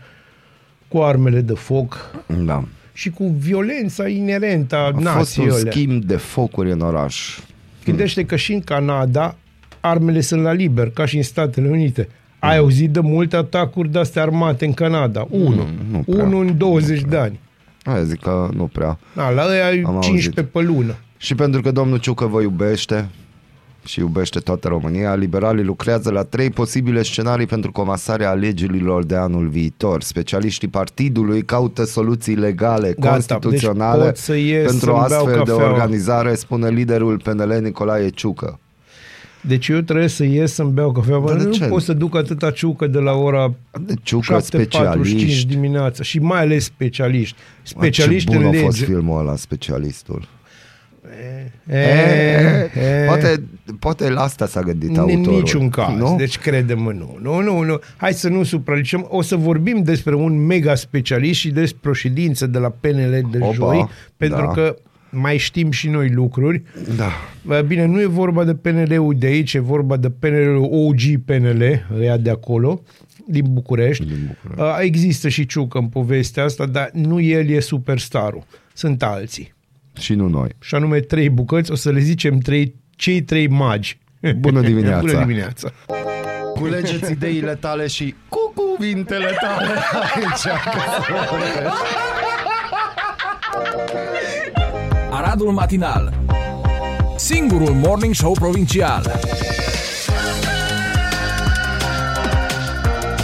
cu 0.88 0.98
armele 0.98 1.40
de 1.40 1.52
foc 1.54 2.10
Da. 2.44 2.64
Și 2.98 3.10
cu 3.10 3.34
violența 3.38 4.08
inerentă 4.08 4.76
a 4.76 4.86
A 4.86 4.90
fost 4.92 5.04
nației 5.04 5.46
un 5.46 5.52
alea. 5.52 5.70
schimb 5.70 6.04
de 6.04 6.16
focuri 6.16 6.70
în 6.70 6.80
oraș. 6.80 7.38
Gândește 7.84 8.24
că 8.24 8.36
și 8.36 8.52
în 8.52 8.60
Canada 8.60 9.36
armele 9.80 10.20
sunt 10.20 10.42
la 10.42 10.52
liber, 10.52 10.90
ca 10.90 11.06
și 11.06 11.16
în 11.16 11.22
Statele 11.22 11.68
Unite. 11.68 12.08
Ai 12.38 12.56
auzit 12.56 12.90
de 12.90 13.00
multe 13.00 13.36
atacuri 13.36 13.88
de-astea 13.92 14.22
armate 14.22 14.64
în 14.64 14.72
Canada? 14.72 15.26
Unu. 15.30 15.46
Mm, 15.48 15.66
nu 15.90 15.98
prea. 15.98 16.24
Unu 16.24 16.38
în 16.38 16.56
20 16.58 17.00
de 17.00 17.16
ani. 17.16 17.40
Aia 17.84 18.02
zic 18.02 18.20
că 18.20 18.48
nu 18.54 18.66
prea. 18.66 18.98
Da, 19.14 19.30
la 19.30 19.46
ăia 19.50 19.66
ai 19.66 19.82
Am 19.86 20.00
15 20.00 20.52
pe 20.52 20.60
lună. 20.60 20.94
Și 21.16 21.34
pentru 21.34 21.60
că 21.60 21.70
domnul 21.70 21.98
Ciucă 21.98 22.26
vă 22.26 22.40
iubește 22.40 23.08
și 23.84 23.98
iubește 24.00 24.38
toată 24.38 24.68
România, 24.68 25.14
liberalii 25.14 25.64
lucrează 25.64 26.10
la 26.10 26.22
trei 26.22 26.50
posibile 26.50 27.02
scenarii 27.02 27.46
pentru 27.46 27.72
comasarea 27.72 28.30
alegerilor 28.30 29.04
de 29.04 29.16
anul 29.16 29.48
viitor. 29.48 30.02
Specialiștii 30.02 30.68
partidului 30.68 31.42
caută 31.42 31.84
soluții 31.84 32.34
legale, 32.34 32.94
Gata, 32.98 33.10
constituționale 33.12 33.96
deci 33.98 34.06
pot 34.06 34.16
să 34.16 34.34
ies 34.34 34.64
pentru 34.66 34.78
să-mi 34.90 34.92
beau 35.08 35.24
astfel 35.24 35.42
de 35.44 35.50
cafeaua. 35.50 35.72
organizare, 35.72 36.34
spune 36.34 36.68
liderul 36.68 37.20
PNL 37.24 37.58
Nicolae 37.62 38.08
Ciucă. 38.08 38.58
Deci 39.40 39.68
eu 39.68 39.80
trebuie 39.80 40.08
să 40.08 40.24
ies 40.24 40.52
să-mi 40.54 40.70
beau 40.70 40.92
cafea. 40.92 41.18
Bă, 41.18 41.28
Dar 41.28 41.36
de 41.36 41.44
nu 41.44 41.50
ce? 41.50 41.64
pot 41.64 41.82
să 41.82 41.92
duc 41.92 42.16
atâta 42.16 42.50
ciucă 42.50 42.86
de 42.86 42.98
la 42.98 43.12
ora 43.12 43.54
De 43.80 43.94
Ciucă 44.02 44.36
7.45 44.36 44.42
specialiști. 44.42 45.46
dimineața 45.46 46.02
și 46.02 46.18
mai 46.18 46.40
ales 46.40 46.64
specialiști. 46.64 47.36
Mă, 47.36 47.62
Specialiști 47.62 48.30
ce 48.30 48.36
bun 48.36 48.46
în 48.46 48.54
a 48.56 48.60
fost 48.62 48.78
lege. 48.78 48.92
filmul 48.92 49.20
ăla, 49.20 49.36
specialistul. 49.36 50.28
E, 51.66 51.74
e, 51.74 53.04
Poate, 53.06 53.42
poate 53.78 54.08
la 54.08 54.20
asta 54.20 54.46
s-a 54.46 54.60
gândit 54.60 54.88
În 54.88 54.96
autorul. 54.96 55.32
niciun 55.38 55.68
caz. 55.68 55.98
Nu? 55.98 56.14
Deci 56.18 56.38
credem 56.38 56.78
nu. 56.78 57.18
Nu, 57.22 57.40
nu, 57.40 57.62
nu. 57.62 57.78
Hai 57.96 58.12
să 58.12 58.28
nu 58.28 58.42
supralicem. 58.42 59.06
O 59.08 59.22
să 59.22 59.36
vorbim 59.36 59.82
despre 59.82 60.14
un 60.14 60.46
mega 60.46 60.74
specialist 60.74 61.38
și 61.38 61.50
despre 61.50 61.90
o 61.90 61.92
ședință 61.92 62.46
de 62.46 62.58
la 62.58 62.68
PNL 62.80 63.26
de 63.30 63.38
Opa, 63.40 63.52
joi, 63.52 63.88
pentru 64.16 64.40
da. 64.46 64.52
că 64.52 64.76
mai 65.10 65.36
știm 65.36 65.70
și 65.70 65.88
noi 65.88 66.10
lucruri. 66.10 66.62
Da. 66.96 67.10
Bă, 67.42 67.64
Bine, 67.66 67.84
nu 67.84 68.00
e 68.00 68.06
vorba 68.06 68.44
de 68.44 68.54
PNL-ul 68.54 69.14
de 69.18 69.26
aici, 69.26 69.54
e 69.54 69.58
vorba 69.58 69.96
de 69.96 70.10
PNL-ul 70.10 70.68
OG 70.72 71.00
PNL, 71.24 71.86
ăia 71.98 72.16
de 72.16 72.30
acolo, 72.30 72.82
din 73.26 73.44
București. 73.48 74.04
Din 74.04 74.36
București. 74.42 74.78
Uh, 74.80 74.84
Există 74.84 75.28
și 75.28 75.46
Ciucă 75.46 75.78
în 75.78 75.86
povestea 75.86 76.44
asta, 76.44 76.66
dar 76.66 76.90
nu 76.92 77.20
el 77.20 77.48
e 77.48 77.60
superstarul. 77.60 78.44
Sunt 78.72 79.02
alții. 79.02 79.56
Și 79.98 80.14
nu 80.14 80.28
noi. 80.28 80.48
Și 80.60 80.74
anume 80.74 81.00
trei 81.00 81.30
bucăți, 81.30 81.70
o 81.70 81.74
să 81.74 81.90
le 81.90 82.00
zicem 82.00 82.38
trei, 82.38 82.74
cei 82.96 83.22
trei 83.22 83.48
magi. 83.48 83.98
Bună 84.36 84.60
dimineața. 84.70 85.00
Bună 85.00 85.18
dimineața! 85.18 85.72
Culegeți 86.54 87.12
ideile 87.12 87.54
tale 87.54 87.86
și 87.86 88.14
cu 88.28 88.52
cuvintele 88.54 89.36
tale 89.40 89.66
aici. 90.02 90.54
Aradul 95.10 95.50
Matinal 95.52 96.14
Singurul 97.16 97.70
Morning 97.74 98.14
Show 98.14 98.32
Provincial 98.32 99.20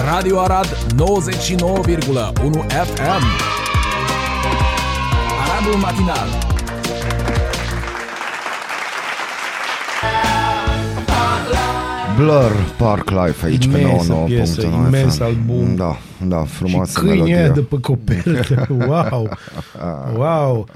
Radio 0.04 0.40
Arad 0.40 0.66
99,1 0.66 0.76
FM 2.68 3.24
Aradul 5.40 5.78
Matinal 5.80 6.43
Blur 12.16 12.52
Park 12.78 13.10
Life 13.10 13.46
aici 13.46 13.64
Imensă 13.64 14.12
pe 14.12 14.18
99.9 14.22 14.24
piesă, 14.26 14.60
FM. 14.60 14.86
imens 14.86 15.20
album. 15.20 15.74
Da, 15.74 15.98
da, 16.28 16.44
frumoasă 16.44 17.00
și 17.00 17.06
câinii 17.06 17.32
aia 17.32 17.40
melodie. 17.40 17.62
de 17.62 17.66
pe 17.76 17.80
copertă. 17.80 18.66
Wow! 18.88 19.28
Wow! 20.16 20.66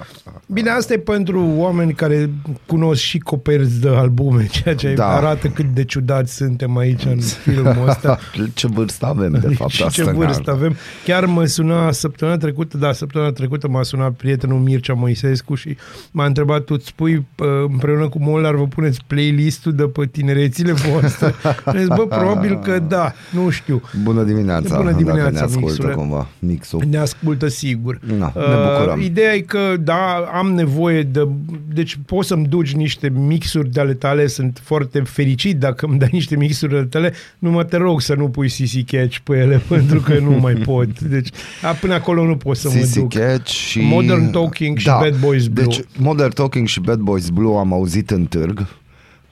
Bine, 0.47 0.71
asta 0.71 0.93
e 0.93 0.99
pentru 0.99 1.47
oameni 1.57 1.93
care 1.95 2.31
cunosc 2.67 3.01
și 3.01 3.19
coperți 3.19 3.81
de 3.81 3.89
albume, 3.89 4.47
ceea 4.47 4.75
ce 4.75 4.93
Da. 4.95 5.07
arată 5.17 5.49
cât 5.49 5.65
de 5.75 5.85
ciudați 5.85 6.35
suntem 6.35 6.77
aici 6.77 7.05
în 7.05 7.19
filmul 7.21 7.89
ăsta. 7.89 8.19
Ce 8.55 8.67
vârstă 8.67 9.07
avem, 9.07 9.33
de 9.41 9.55
fapt, 9.55 9.71
și 9.71 9.83
asta 9.83 10.03
ce 10.03 10.11
ne 10.11 10.17
vârstă 10.17 10.33
arată. 10.35 10.51
avem. 10.51 10.77
Chiar 11.05 11.25
mă 11.25 11.45
suna 11.45 11.93
săptămâna 11.93 12.37
trecută, 12.37 12.77
da, 12.77 12.93
săptămâna 12.93 13.31
trecută 13.33 13.69
m-a 13.69 13.83
sunat 13.83 14.13
prietenul 14.13 14.59
Mircea 14.59 14.93
Moisescu 14.95 15.55
și 15.55 15.77
m-a 16.11 16.25
întrebat, 16.25 16.65
tu 16.65 16.75
îți 16.77 16.87
spui 16.87 17.15
uh, 17.15 17.47
împreună 17.69 18.09
cu 18.09 18.19
Molnar, 18.21 18.55
vă 18.55 18.67
puneți 18.67 19.01
playlist-ul 19.07 19.73
de 19.75 19.83
pe 19.83 20.07
tinerețile 20.07 20.73
voastre? 20.73 21.35
Și 21.73 21.79
zis, 21.79 21.87
bă, 21.87 22.07
probabil 22.09 22.59
că 22.59 22.79
da, 22.79 23.13
nu 23.31 23.51
știu. 23.51 23.83
Bună 24.03 24.23
dimineața, 24.23 24.77
Bună 24.77 24.91
dacă 24.91 25.03
dimineața, 25.03 25.38
ne 25.39 25.45
ascultă 25.45 25.67
mixule. 25.67 25.93
cumva 25.93 26.29
mixul. 26.39 26.83
Ne 26.91 26.99
ascultă 26.99 27.49
sigur. 27.49 28.01
Na, 28.19 28.33
ne 28.35 28.55
bucurăm. 28.69 28.99
Uh, 28.99 29.05
ideea 29.05 29.35
e 29.35 29.41
că, 29.41 29.77
da, 29.81 30.31
am 30.33 30.53
nevoie 30.53 31.03
de... 31.03 31.29
Deci 31.73 31.99
poți 32.07 32.29
să-mi 32.29 32.47
duci 32.47 32.73
niște 32.73 33.09
mixuri 33.09 33.71
de 33.71 33.81
ale 33.81 33.95
tale, 33.95 34.27
sunt 34.27 34.61
foarte 34.63 35.01
fericit 35.01 35.59
dacă 35.59 35.87
îmi 35.87 35.99
dai 35.99 36.09
niște 36.13 36.37
mixuri 36.37 36.71
de 36.71 36.77
ale 36.77 36.87
tale, 36.87 37.13
numai 37.39 37.65
te 37.65 37.77
rog 37.77 38.01
să 38.01 38.15
nu 38.15 38.29
pui 38.29 38.49
CC 38.49 38.91
Catch 38.91 39.17
pe 39.23 39.37
ele, 39.37 39.63
pentru 39.69 40.01
că 40.01 40.19
nu 40.19 40.31
mai 40.31 40.55
pot. 40.55 41.01
Deci, 41.01 41.29
a, 41.63 41.73
până 41.73 41.95
acolo 41.95 42.25
nu 42.25 42.37
pot 42.37 42.57
să 42.57 42.69
mă 42.69 42.81
CC 42.81 42.95
duc. 42.95 43.13
Catch 43.13 43.51
și... 43.51 43.81
Modern 43.81 44.31
Talking 44.31 44.79
și 44.79 44.87
Bad 44.87 45.21
Boys 45.21 45.47
Blue. 45.47 45.65
Deci, 45.65 45.81
Modern 45.99 46.33
Talking 46.33 46.67
și 46.67 46.81
Bad 46.81 46.99
Boys 46.99 47.29
Blue 47.29 47.59
am 47.59 47.73
auzit 47.73 48.11
în 48.11 48.25
târg, 48.25 48.67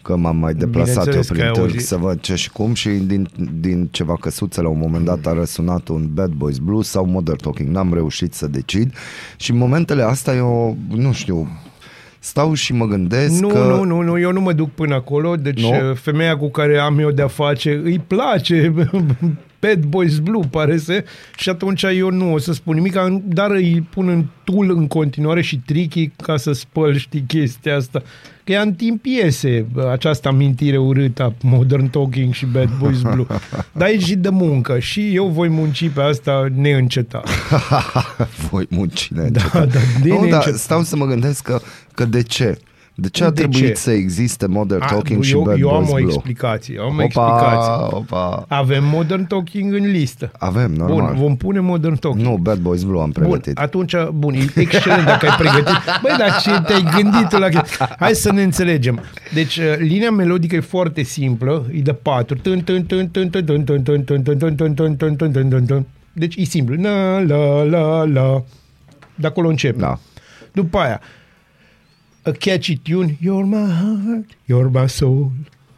că 0.06 0.16
m-am 0.16 0.36
mai 0.36 0.54
deplasat 0.54 0.96
eu 0.96 1.02
Bineînțeles 1.02 1.26
că 1.26 1.32
prin 1.32 1.44
ai 1.44 1.52
târg 1.52 1.64
auzit. 1.64 1.86
să 1.86 1.96
văd 1.96 2.20
ce 2.20 2.34
și 2.34 2.50
cum 2.50 2.74
și 2.74 2.88
din, 2.88 3.28
din 3.60 3.88
ceva 3.90 4.16
căsuțe 4.20 4.60
la 4.60 4.68
un 4.68 4.78
moment 4.78 5.04
dat 5.04 5.26
a 5.26 5.32
răsunat 5.32 5.88
un 5.88 6.08
Bad 6.12 6.32
Boys 6.32 6.58
Blue 6.58 6.82
sau 6.82 7.06
Modern 7.06 7.38
Talking. 7.38 7.68
N-am 7.68 7.94
reușit 7.94 8.34
să 8.34 8.46
decid 8.46 8.94
și 9.36 9.50
în 9.50 9.56
momentele 9.56 10.02
astea 10.02 10.34
eu, 10.34 10.76
nu 10.88 11.12
știu, 11.12 11.48
stau 12.26 12.54
și 12.54 12.72
mă 12.72 12.86
gândesc 12.86 13.40
Nu, 13.40 13.48
că... 13.48 13.58
nu, 13.58 13.84
nu, 13.84 14.02
nu, 14.02 14.18
eu 14.18 14.32
nu 14.32 14.40
mă 14.40 14.52
duc 14.52 14.70
până 14.74 14.94
acolo, 14.94 15.36
deci 15.36 15.62
Nu? 15.62 15.86
nu? 15.88 15.94
femeia 15.94 16.36
cu 16.36 16.50
care 16.50 16.78
am 16.78 16.98
eu 16.98 17.10
de-a 17.10 17.26
face 17.28 17.80
îi 17.84 17.98
place 18.06 18.72
Bad 19.60 19.84
Boys 19.84 20.18
Blue, 20.18 20.42
pare 20.50 20.78
să, 20.78 21.04
și 21.36 21.48
atunci 21.48 21.82
eu 21.82 22.10
nu 22.10 22.32
o 22.32 22.38
să 22.38 22.52
spun 22.52 22.74
nimic, 22.74 22.94
dar 23.24 23.50
îi 23.50 23.86
pun 23.90 24.08
în 24.08 24.24
tool 24.44 24.70
în 24.70 24.86
continuare 24.86 25.42
și 25.42 25.60
tricky 25.66 26.08
ca 26.22 26.36
să 26.36 26.52
spăl, 26.52 26.96
știi, 26.96 27.24
chestia 27.26 27.76
asta. 27.76 28.02
Că 28.44 28.52
ea 28.52 28.60
în 28.62 28.72
timp 28.74 29.04
iese 29.04 29.66
această 29.90 30.28
amintire 30.28 30.76
urâtă 30.78 31.22
a 31.22 31.32
Modern 31.42 31.86
Talking 31.90 32.32
și 32.34 32.46
Bad 32.46 32.70
Boys 32.78 33.00
Blue. 33.02 33.26
Dar 33.78 33.88
e 33.88 33.98
și 33.98 34.14
de 34.14 34.28
muncă 34.28 34.78
și 34.78 35.14
eu 35.14 35.26
voi 35.26 35.48
munci 35.48 35.88
pe 35.94 36.00
asta 36.00 36.46
neîncetat. 36.54 37.28
Voi 38.50 38.66
munci 38.70 39.08
Da, 39.12 39.20
neîncetat. 39.20 39.72
da, 39.72 39.78
de 40.02 40.08
nu, 40.08 40.14
dar 40.14 40.20
neîncetat. 40.28 40.54
stau 40.54 40.82
să 40.82 40.96
mă 40.96 41.06
gândesc 41.06 41.42
că, 41.42 41.60
Că 41.96 42.04
de 42.04 42.22
ce? 42.22 42.58
De 42.98 43.08
ce 43.08 43.24
a 43.24 43.30
de 43.30 43.40
trebuit 43.40 43.66
ce? 43.66 43.74
să 43.74 43.90
existe 43.90 44.46
Modern 44.46 44.82
a, 44.82 44.86
Talking 44.86 45.20
a, 45.20 45.22
și 45.22 45.34
Bad 45.34 45.60
Eu 45.60 45.70
am 45.70 45.76
Boys 45.76 45.90
o 45.90 45.94
Blue? 45.94 46.12
explicație. 46.14 46.78
Am 46.80 46.92
opa, 46.94 47.02
explicație. 47.02 47.96
Opa. 47.96 48.44
Avem 48.48 48.84
Modern 48.84 49.24
Talking 49.24 49.72
în 49.74 49.90
listă. 49.90 50.32
Avem, 50.38 50.72
normal. 50.72 51.12
Bun, 51.12 51.22
vom 51.22 51.36
pune 51.36 51.60
Modern 51.60 51.96
Talking. 51.96 52.26
Nu, 52.26 52.36
Bad 52.36 52.58
Boys 52.58 52.82
Blue 52.82 53.00
am 53.00 53.10
pregătit. 53.12 53.54
Bun, 53.54 53.62
atunci, 53.64 53.94
bun, 54.14 54.34
e 54.34 54.60
excelent 54.60 55.04
dacă 55.04 55.26
ai 55.26 55.36
pregătit. 55.36 55.74
Băi, 56.02 56.14
dar 56.18 56.40
ce 56.40 56.60
te-ai 56.66 56.84
gândit 56.96 57.30
la 57.30 57.48
Hai 57.98 58.14
să 58.14 58.32
ne 58.32 58.42
înțelegem. 58.42 59.00
Deci, 59.34 59.60
linia 59.78 60.10
melodică 60.10 60.54
e 60.56 60.60
foarte 60.60 61.02
simplă, 61.02 61.66
e 61.72 61.80
de 61.80 61.92
patru. 61.92 62.36
Deci 66.12 66.36
e 66.36 66.44
simplu. 66.44 66.82
La, 66.82 67.20
la, 67.20 67.62
la, 67.62 68.04
la. 68.04 68.44
De 69.14 69.26
acolo 69.26 69.48
începe. 69.48 69.78
Da. 69.78 69.98
După 70.52 70.78
aia, 70.78 71.00
a 72.26 72.30
catchy 72.38 72.76
tune, 72.78 73.16
You're 73.20 73.44
my 73.44 73.66
heart, 73.80 74.30
you're 74.50 74.70
my 74.82 74.88
soul. 74.88 75.30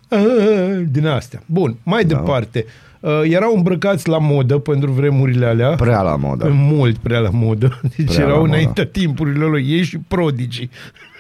Ah, 0.09 0.81
din 0.91 1.07
astea. 1.07 1.43
Bun, 1.47 1.77
mai 1.83 2.05
Da. 2.05 2.17
departe. 2.17 2.65
Uh, 3.01 3.21
erau 3.25 3.57
îmbrăcați 3.57 4.09
la 4.09 4.19
modă 4.19 4.59
pentru 4.59 4.91
vremurile 4.91 5.47
alea. 5.47 5.69
Prea 5.75 6.03
la 6.03 6.17
modă. 6.17 6.49
Mult 6.53 6.97
prea 6.97 7.19
la 7.19 7.31
modă. 7.33 7.81
Deci 7.97 8.07
Prea 8.07 8.19
la 8.19 8.25
erau 8.25 8.39
modă. 8.41 8.53
înaintea 8.53 8.87
timpurilor 8.87 9.49
lor. 9.51 9.59
Ei 9.59 9.83
și 9.83 9.99
prodigii. 10.09 10.71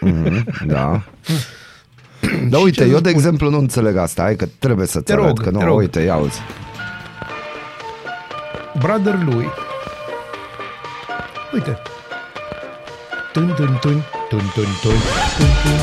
Mhm, 0.00 0.44
da. 0.66 1.02
Dar 2.50 2.62
uite, 2.62 2.82
ce 2.84 2.88
eu 2.90 2.94
să 2.96 3.00
de 3.00 3.08
spun? 3.08 3.18
exemplu 3.20 3.50
nu 3.50 3.58
înțeleg 3.58 3.96
asta, 3.96 4.22
hai 4.22 4.36
că 4.36 4.46
trebuie 4.58 4.86
să-ți 4.86 5.04
Te 5.04 5.12
arăt, 5.12 5.26
rog, 5.26 5.40
că 5.42 5.50
nu, 5.50 5.58
te 5.58 5.64
rog. 5.64 5.78
uite, 5.78 6.00
ia 6.00 6.16
uzi. 6.16 6.40
Brother 8.78 9.18
lui. 9.24 9.44
Uite. 11.54 11.78
Tân, 13.38 13.46
tân, 13.46 13.54
tân, 13.56 13.78
tân, 13.80 14.02
tân, 14.30 14.40
tân, 14.54 14.64
tân, 14.82 14.92
tân. 15.62 15.78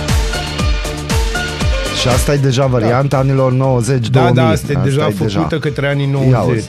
Și 2.02 2.08
asta 2.08 2.34
e 2.34 2.38
deja 2.38 2.66
varianta 2.66 3.18
anilor 3.18 3.52
90 3.52 4.10
Da, 4.10 4.20
2000. 4.20 4.36
da, 4.42 4.48
asta 4.50 4.72
e 4.72 4.80
deja 4.84 5.12
făcută 5.16 5.60
către 5.60 5.88
anii 5.88 6.06
90. 6.06 6.32
Ia 6.32 6.42
uzi. 6.42 6.68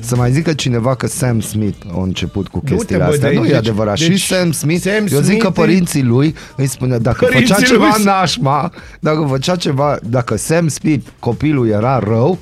Să 0.00 0.16
mai 0.16 0.32
zică 0.32 0.52
cineva 0.52 0.94
că 0.94 1.06
Sam 1.06 1.40
Smith 1.40 1.76
a 1.96 2.02
început 2.02 2.48
cu 2.48 2.58
Du-te, 2.58 2.74
chestiile 2.74 3.02
bă, 3.04 3.10
astea. 3.10 3.28
de 3.28 3.34
Nu 3.34 3.40
aici. 3.40 3.50
e 3.50 3.52
Deci- 3.52 3.60
adevărat. 3.68 3.98
deci 3.98 4.18
și 4.20 4.26
Sam 4.26 4.52
Smith, 4.52 4.82
Sam 4.82 4.92
eu 4.94 5.06
zic 5.06 5.24
Smith 5.24 5.40
că 5.42 5.46
e- 5.46 5.50
părinții 5.50 6.02
lui 6.02 6.34
îi 6.56 6.66
spune 6.66 6.98
dacă 6.98 7.24
Părinții 7.24 7.46
făcea 7.54 7.58
lui 7.68 7.68
ceva 7.78 7.90
sunt- 7.92 8.04
nașma, 8.04 8.70
dacă 9.00 9.26
făcea 9.28 9.56
ceva, 9.56 9.98
dacă 10.02 10.36
Sam 10.36 10.68
Smith, 10.68 11.06
copilul 11.18 11.68
era 11.68 11.98
rău, 11.98 12.38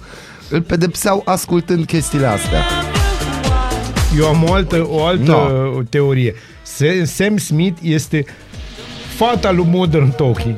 îl 0.50 0.61
pedepseau 0.62 1.23
ascultând 1.25 1.85
chestiile 1.87 2.26
astea. 2.26 2.61
Eu 4.19 4.26
am 4.26 4.45
o 4.49 4.52
altă, 4.52 4.87
o 4.90 5.04
altă 5.04 5.31
No. 5.75 5.83
teorie. 5.90 6.35
Se- 6.62 7.04
Sam 7.04 7.37
Smith 7.37 7.78
este 7.83 8.25
fata 9.16 9.50
lui 9.50 9.66
Modern 9.71 10.11
Talking. 10.11 10.57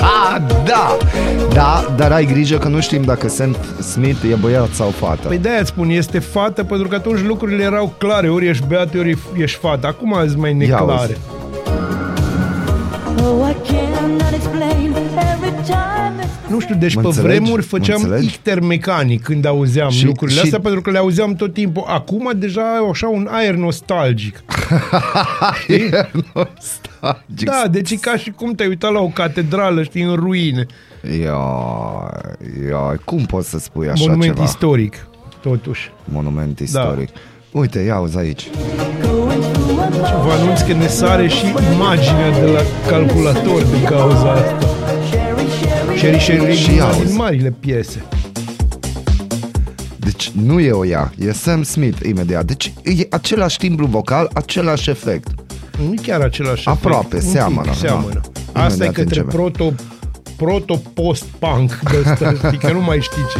Ah, 0.00 0.36
da! 0.68 0.96
Da, 1.52 1.94
dar 1.96 2.12
ai 2.12 2.24
grijă 2.24 2.56
că 2.58 2.68
nu 2.68 2.80
știm 2.80 3.02
dacă 3.02 3.28
Sam 3.28 3.56
Smith 3.92 4.22
e 4.30 4.34
băiat 4.34 4.68
sau 4.72 4.90
fată. 4.90 5.28
Păi 5.28 5.38
de-aia 5.38 5.58
îți 5.60 5.68
spun, 5.68 5.88
este 5.90 6.18
fată 6.18 6.64
pentru 6.64 6.88
că 6.88 6.94
atunci 6.94 7.20
lucrurile 7.20 7.62
erau 7.62 7.94
clare, 7.98 8.28
ori 8.30 8.48
ești 8.48 8.64
beat, 8.68 8.94
ori 8.94 9.18
ești 9.36 9.58
fată. 9.58 9.86
Acum 9.86 10.14
sunt 10.26 10.36
mai 10.38 10.52
neclare. 10.52 11.16
Oh, 13.26 13.48
I 13.50 13.56
cannot 13.72 14.32
explain 14.34 14.70
every 14.90 14.90
time 14.90 14.98
it's 14.98 15.03
Nu 16.48 16.60
știu, 16.60 16.74
deci 16.74 16.94
Mă 16.94 17.00
pe 17.00 17.06
înțelegi? 17.06 17.38
vremuri 17.40 17.62
Mă 17.70 17.78
făceam 17.78 18.00
înțelegi? 18.02 18.26
icter 18.26 18.60
mecanic 18.60 19.22
când 19.22 19.46
auzeam 19.46 19.90
Și- 19.90 20.04
lucrurile 20.04 20.38
și- 20.38 20.44
astea, 20.44 20.60
pentru 20.60 20.80
că 20.80 20.90
le 20.90 20.98
auzeam 20.98 21.34
tot 21.34 21.52
timpul. 21.52 21.84
Acum 21.86 22.30
deja 22.36 22.62
au 22.78 22.90
așa 22.90 23.08
un 23.08 23.28
aer 23.30 23.54
nostalgic. 23.54 24.42
E 25.68 25.90
nostalgic. 26.34 27.44
Da, 27.44 27.64
deci 27.70 27.90
e 27.90 27.96
ca 27.96 28.16
și 28.16 28.30
cum 28.30 28.52
te-ai 28.54 28.68
uitat 28.68 28.92
la 28.92 29.00
o 29.00 29.06
catedrală, 29.08 29.82
știi, 29.82 30.02
în 30.02 30.14
ruine. 30.14 30.66
Ia, 31.22 31.38
ia, 32.68 33.00
cum 33.04 33.24
poți 33.24 33.48
să 33.50 33.58
spui 33.58 33.88
așa 33.88 34.04
Monument 34.06 34.32
ceva? 34.34 34.44
istoric, 34.44 35.06
totuși. 35.40 35.92
Monument 36.04 36.58
istoric. 36.58 37.08
Uite, 37.50 37.78
ia 37.78 37.98
uzi 37.98 38.18
aici. 38.18 38.48
going 39.02 39.42
through 39.42 39.80
a 39.80 40.06
Și 40.06 40.12
vă 40.24 40.32
anunț 40.40 40.60
că 40.60 40.72
ne 40.72 40.86
sare 40.86 41.28
și 41.28 41.44
imaginea 41.74 42.30
de 42.30 42.50
la 42.50 42.60
calculator 42.88 43.62
din 43.62 43.84
cauza 43.84 44.30
asta. 44.32 44.66
Cherry, 46.04 46.24
cherry, 46.24 46.40
Sherry 46.40 46.56
Sherry 46.56 46.56
Și 46.56 46.70
e 46.70 46.82
una 46.82 46.86
auzi. 46.92 47.04
din 47.06 47.16
marile 47.16 47.50
piese. 47.60 48.02
Deci 49.96 50.30
nu 50.30 50.60
e 50.60 50.70
o 50.70 50.86
ea, 50.86 51.12
e 51.18 51.32
Sam 51.32 51.62
Smith 51.62 51.98
imediat. 52.06 52.44
Deci 52.44 52.72
e 52.82 53.06
același 53.10 53.58
timbru 53.58 53.86
vocal, 53.86 54.30
același 54.34 54.90
efect. 54.90 55.28
Nu 55.86 55.92
e 55.92 55.96
chiar 56.02 56.20
același 56.20 56.68
Aproape, 56.68 57.06
efect. 57.16 57.24
Un 57.24 57.30
seamănă, 57.30 57.70
pic, 57.70 57.78
seamănă. 57.78 58.20
da. 58.52 58.60
Asta 58.62 58.84
e 58.84 58.86
Imediat 58.86 58.92
către 58.94 59.20
începe. 59.20 59.36
proto 59.36 59.72
proto-post-punk 60.36 61.78
de 61.90 61.96
ăsta, 62.10 62.32
știi, 62.46 62.58
că 62.58 62.72
nu 62.72 62.80
mai 62.80 62.98
știi 63.00 63.22
ce. 63.32 63.38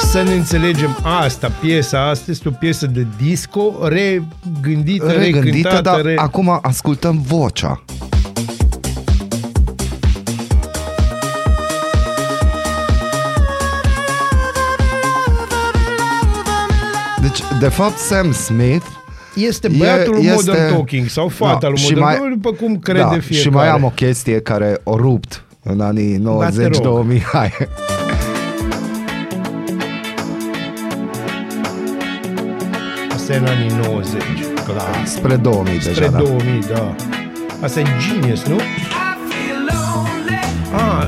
Și 0.00 0.06
să 0.06 0.22
ne 0.22 0.32
înțelegem, 0.34 0.96
asta, 1.02 1.52
piesa 1.60 2.08
asta 2.08 2.30
este 2.30 2.48
o 2.48 2.50
piesă 2.50 2.86
de 2.86 3.06
disco 3.22 3.72
regândită, 3.82 5.06
Regândită, 5.12 5.40
recântată, 5.68 5.80
dar 5.82 6.00
re... 6.00 6.14
acum 6.16 6.58
ascultăm 6.62 7.22
vocea. 7.26 7.84
De 17.60 17.68
fapt, 17.68 17.98
Sam 17.98 18.32
Smith 18.32 18.84
Este 19.34 19.68
băiatul 19.68 20.14
lui 20.14 20.24
e- 20.24 20.32
Modern 20.34 20.74
Talking 20.74 21.08
sau 21.08 21.28
fata 21.28 21.68
lui 21.68 21.76
și 21.76 21.94
Modern 21.94 22.06
Talking, 22.10 22.34
după 22.34 22.52
cum 22.52 22.78
crede 22.78 23.00
da, 23.00 23.08
fiecare. 23.08 23.34
Și 23.34 23.48
mai 23.48 23.68
am 23.68 23.84
o 23.84 23.88
chestie 23.88 24.40
care 24.40 24.80
o 24.82 24.96
rupt 24.96 25.44
în 25.62 25.80
anii 25.80 26.18
Da, 26.18 26.48
te 26.48 26.68
rog. 26.82 27.06
90-2000. 27.06 27.22
Hai. 27.32 27.52
Asta 33.14 33.32
e 33.32 33.36
în 33.36 33.46
anii 33.46 33.70
90, 33.86 34.22
clar. 34.64 35.06
Spre 35.06 35.36
2000 35.36 35.80
Spre 35.80 35.92
deja, 35.92 36.10
da. 36.10 36.18
2000, 36.18 36.60
da. 36.72 36.94
Asta 37.62 37.80
e 37.80 37.84
Genius, 38.08 38.44
nu? 38.44 38.56
Ah, 40.74 41.06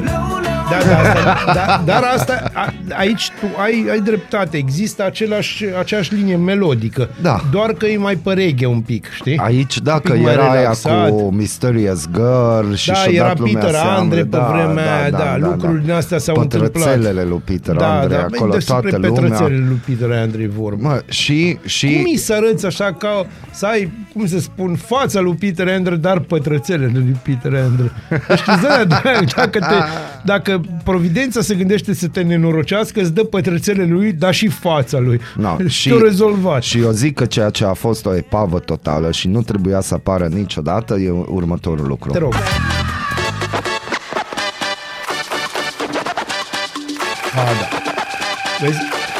da, 0.70 0.77
da, 0.88 0.98
asta, 0.98 1.53
da, 1.55 1.83
dar 1.85 2.03
asta, 2.16 2.51
a, 2.55 2.72
aici 2.96 3.31
tu 3.40 3.46
ai, 3.62 3.87
ai 3.90 4.00
dreptate, 4.00 4.57
există 4.57 5.05
același, 5.05 5.64
aceeași 5.79 6.14
linie 6.14 6.37
melodică, 6.37 7.09
Da. 7.22 7.40
doar 7.50 7.72
că 7.72 7.87
e 7.87 7.96
mai 7.96 8.16
pe 8.16 8.33
reggae 8.33 8.66
un 8.66 8.81
pic, 8.81 9.07
știi? 9.12 9.37
Aici, 9.38 9.79
dacă 9.81 10.12
pic 10.12 10.22
mai 10.22 10.33
era 10.33 10.42
aia 10.50 10.61
relaxat. 10.61 11.09
cu 11.09 11.31
Mysterious 11.33 12.05
Girl 12.14 12.72
și 12.74 12.88
Da, 12.88 12.94
și-a 12.94 13.12
era 13.12 13.26
dat 13.26 13.38
lumea 13.38 13.55
Peter 13.55 13.70
seama, 13.70 13.96
Andre 13.96 14.24
pe 14.24 14.38
vremea 14.53 15.00
aia, 15.00 15.11
da, 15.11 15.37
lucruri 15.38 15.83
din 15.83 15.92
astea 15.92 16.18
s-au 16.18 16.35
întâmplat. 16.40 16.70
Pătrățelele 16.70 17.22
lui 17.22 17.42
Peter 17.44 17.74
da, 17.74 18.00
Andre, 18.00 18.16
da, 18.16 18.22
acolo 18.22 18.53
despre 18.53 18.74
toată 18.74 18.96
lumea. 18.96 19.11
petrățelele 19.11 19.64
lui 19.68 19.81
Peter 19.87 20.11
Andre 20.11 20.42
e 20.42 20.48
vorba. 20.57 20.88
Mă, 20.88 21.03
și, 21.09 21.59
și 21.64 21.87
Cum 21.87 22.12
e 22.14 22.16
să 22.16 22.33
arăți 22.33 22.66
așa 22.66 22.92
ca 22.98 23.26
să 23.50 23.66
ai, 23.66 23.92
cum 24.12 24.26
să 24.26 24.38
spun, 24.38 24.74
fața 24.74 25.20
lui 25.20 25.35
Peter 25.35 25.68
Andre, 25.68 25.96
dar 25.96 26.18
pătrățelele 26.18 26.92
lui 26.94 27.16
Peter 27.22 27.53
Andre. 27.55 27.90
Știi, 28.37 28.53
da, 28.62 28.85
da, 28.85 29.00
dacă, 29.37 29.59
te, 29.59 29.74
dacă 30.24 30.61
providența 30.85 31.40
se 31.40 31.55
gândește 31.55 31.94
să 31.94 32.07
te 32.09 32.20
nenorocească, 32.22 32.80
îți 33.01 33.12
dă 33.14 33.25
pătrățelele 33.25 33.93
lui, 33.93 34.12
dar 34.12 34.35
și 34.35 34.49
fața 34.49 34.99
lui. 34.99 35.21
No, 35.37 35.57
și 35.69 35.88
te-o 35.88 35.99
rezolvat. 35.99 36.62
Și 36.62 36.79
eu 36.81 36.90
zic 36.90 37.14
că 37.14 37.25
ceea 37.27 37.51
ce 37.51 37.64
a 37.64 37.73
fost 37.73 38.07
o 38.07 38.16
epavă 38.16 38.59
totală 38.59 39.11
și 39.11 39.29
nu 39.29 39.43
trebuia 39.43 39.81
să 39.81 39.95
apară 39.95 40.27
niciodată 40.27 40.95
e 40.95 41.11
următorul 41.11 41.87
lucru. 41.87 42.11
Te 42.11 42.19
rog. 42.19 42.35
A, 47.35 47.43
da. 47.45 47.69
Vezi? 48.61 48.79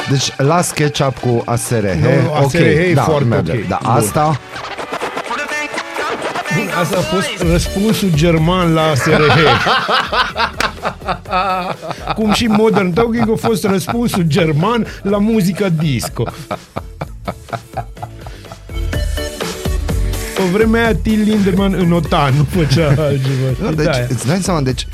Deci 0.09 0.33
la 0.37 0.61
SketchUp 0.61 1.17
cu 1.17 1.41
ASRH, 1.45 1.93
Nu, 2.01 2.21
nu, 2.21 2.33
ASRH 2.33 2.61
e 2.89 2.91
da, 2.93 3.01
foarte 3.01 3.27
merge. 3.27 3.51
ok. 3.51 3.67
Da, 3.67 3.79
Bun. 3.83 3.91
asta, 3.91 4.39
Bun, 6.55 6.69
asta 6.81 6.97
a 6.97 7.01
fost 7.01 7.51
răspunsul 7.51 8.09
german 8.15 8.73
la 8.73 8.93
SRH. 8.95 9.37
Cum 12.15 12.33
și 12.33 12.45
Modern 12.45 12.93
Talking 12.93 13.29
a 13.31 13.35
fost 13.47 13.63
răspunsul 13.63 14.23
german 14.23 14.87
la 15.01 15.17
muzica 15.17 15.69
disco. 15.69 16.23
Pe 20.35 20.43
vremea 20.51 20.83
aia, 20.85 20.95
Till 20.95 21.21
Lindemann 21.23 21.73
în 21.73 21.91
OTAN 21.91 22.33
nu 22.37 22.43
făcea 22.49 22.87
altceva. 22.87 23.49
Da, 23.59 23.65
știi? 23.65 23.75
deci, 23.75 23.85
De-aia. 23.85 24.05
îți 24.09 24.27
dai 24.27 24.39
seama, 24.41 24.61
deci 24.61 24.87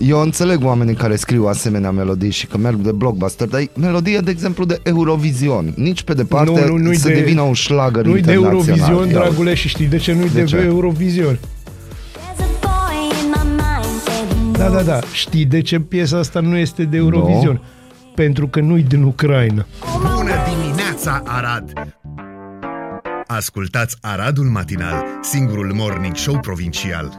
eu 0.00 0.20
înțeleg 0.20 0.64
oamenii 0.64 0.94
care 0.94 1.16
scriu 1.16 1.46
asemenea 1.46 1.90
melodii 1.90 2.30
și 2.30 2.46
că 2.46 2.58
merg 2.58 2.76
de 2.76 2.92
blockbuster, 2.92 3.48
dar 3.48 3.60
e 3.60 3.70
melodie, 3.78 4.18
de 4.18 4.30
exemplu, 4.30 4.64
de 4.64 4.80
Eurovision. 4.82 5.72
Nici 5.76 6.02
pe 6.02 6.14
departe 6.14 6.50
Nu, 6.50 6.66
nu, 6.66 6.76
nu-i 6.76 6.96
să 6.96 7.08
de- 7.08 7.14
devină 7.14 7.40
un 7.40 7.52
șlagăr 7.52 8.04
Nu-i 8.04 8.20
de 8.20 8.32
internațional. 8.32 8.78
Eurovision, 8.90 9.06
Ia 9.08 9.12
dragule, 9.28 9.54
și 9.54 9.68
știi 9.68 9.86
de 9.86 9.96
ce 9.96 10.12
nu-i 10.12 10.28
de, 10.30 10.40
De 10.40 10.44
ce? 10.46 10.56
Eurovision? 10.56 11.34
There's 11.38 12.40
a 12.40 12.44
boy 12.60 13.20
in 13.22 13.28
my 13.28 13.42
mind 13.50 14.02
and 14.08 14.52
he 14.52 14.58
Da, 14.58 14.66
knows 14.66 14.84
da, 14.84 14.92
da. 14.92 14.98
Știi 15.12 15.44
de 15.44 15.60
ce 15.60 15.80
piesa 15.80 16.18
asta 16.18 16.40
nu 16.40 16.56
este 16.56 16.82
de 16.84 16.96
Eurovision? 16.96 17.60
Pentru 18.14 18.46
că 18.48 18.60
nu-i 18.60 18.82
din 18.82 19.02
Ucraina. 19.02 19.66
Bună 20.16 20.32
dimineața, 20.58 21.22
Arad! 21.26 21.72
Ascultați 23.26 23.96
Aradul 24.00 24.44
Matinal, 24.44 25.04
singurul 25.22 25.72
morning 25.74 26.16
show 26.16 26.38
provincial. 26.40 27.16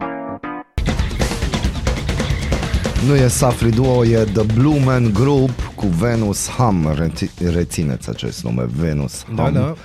Nu 3.08 3.16
e 3.16 3.28
Safri 3.28 3.70
Duo, 3.70 4.06
e 4.06 4.24
The 4.34 4.44
Blue 4.60 4.80
Man 4.84 5.12
Group 5.14 5.50
cu 5.76 5.88
Venus 5.88 6.48
Hum. 6.50 6.94
Reti- 6.96 7.52
rețineți 7.54 8.10
acest 8.10 8.44
nume, 8.44 8.66
Venus 8.80 9.26
Da, 9.36 9.44
Hum. 9.44 9.54
da. 9.54 9.76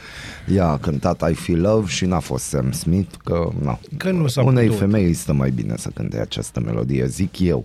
Ea 0.55 0.67
a 0.69 0.79
cântat 0.79 1.31
I 1.31 1.35
Feel 1.35 1.61
Love 1.61 1.87
și 1.89 2.05
n-a 2.05 2.19
fost 2.19 2.45
Sam 2.45 2.73
Smith, 2.73 3.15
că, 3.25 3.49
na, 3.63 3.79
Că 3.97 4.11
nu 4.11 4.27
s-a 4.27 4.43
unei 4.43 4.65
putut. 4.65 4.79
femei 4.79 5.05
îi 5.05 5.13
stă 5.13 5.33
mai 5.33 5.51
bine 5.51 5.75
să 5.77 5.91
cânte 5.95 6.21
această 6.21 6.61
melodie, 6.61 7.07
zic 7.07 7.39
eu. 7.41 7.65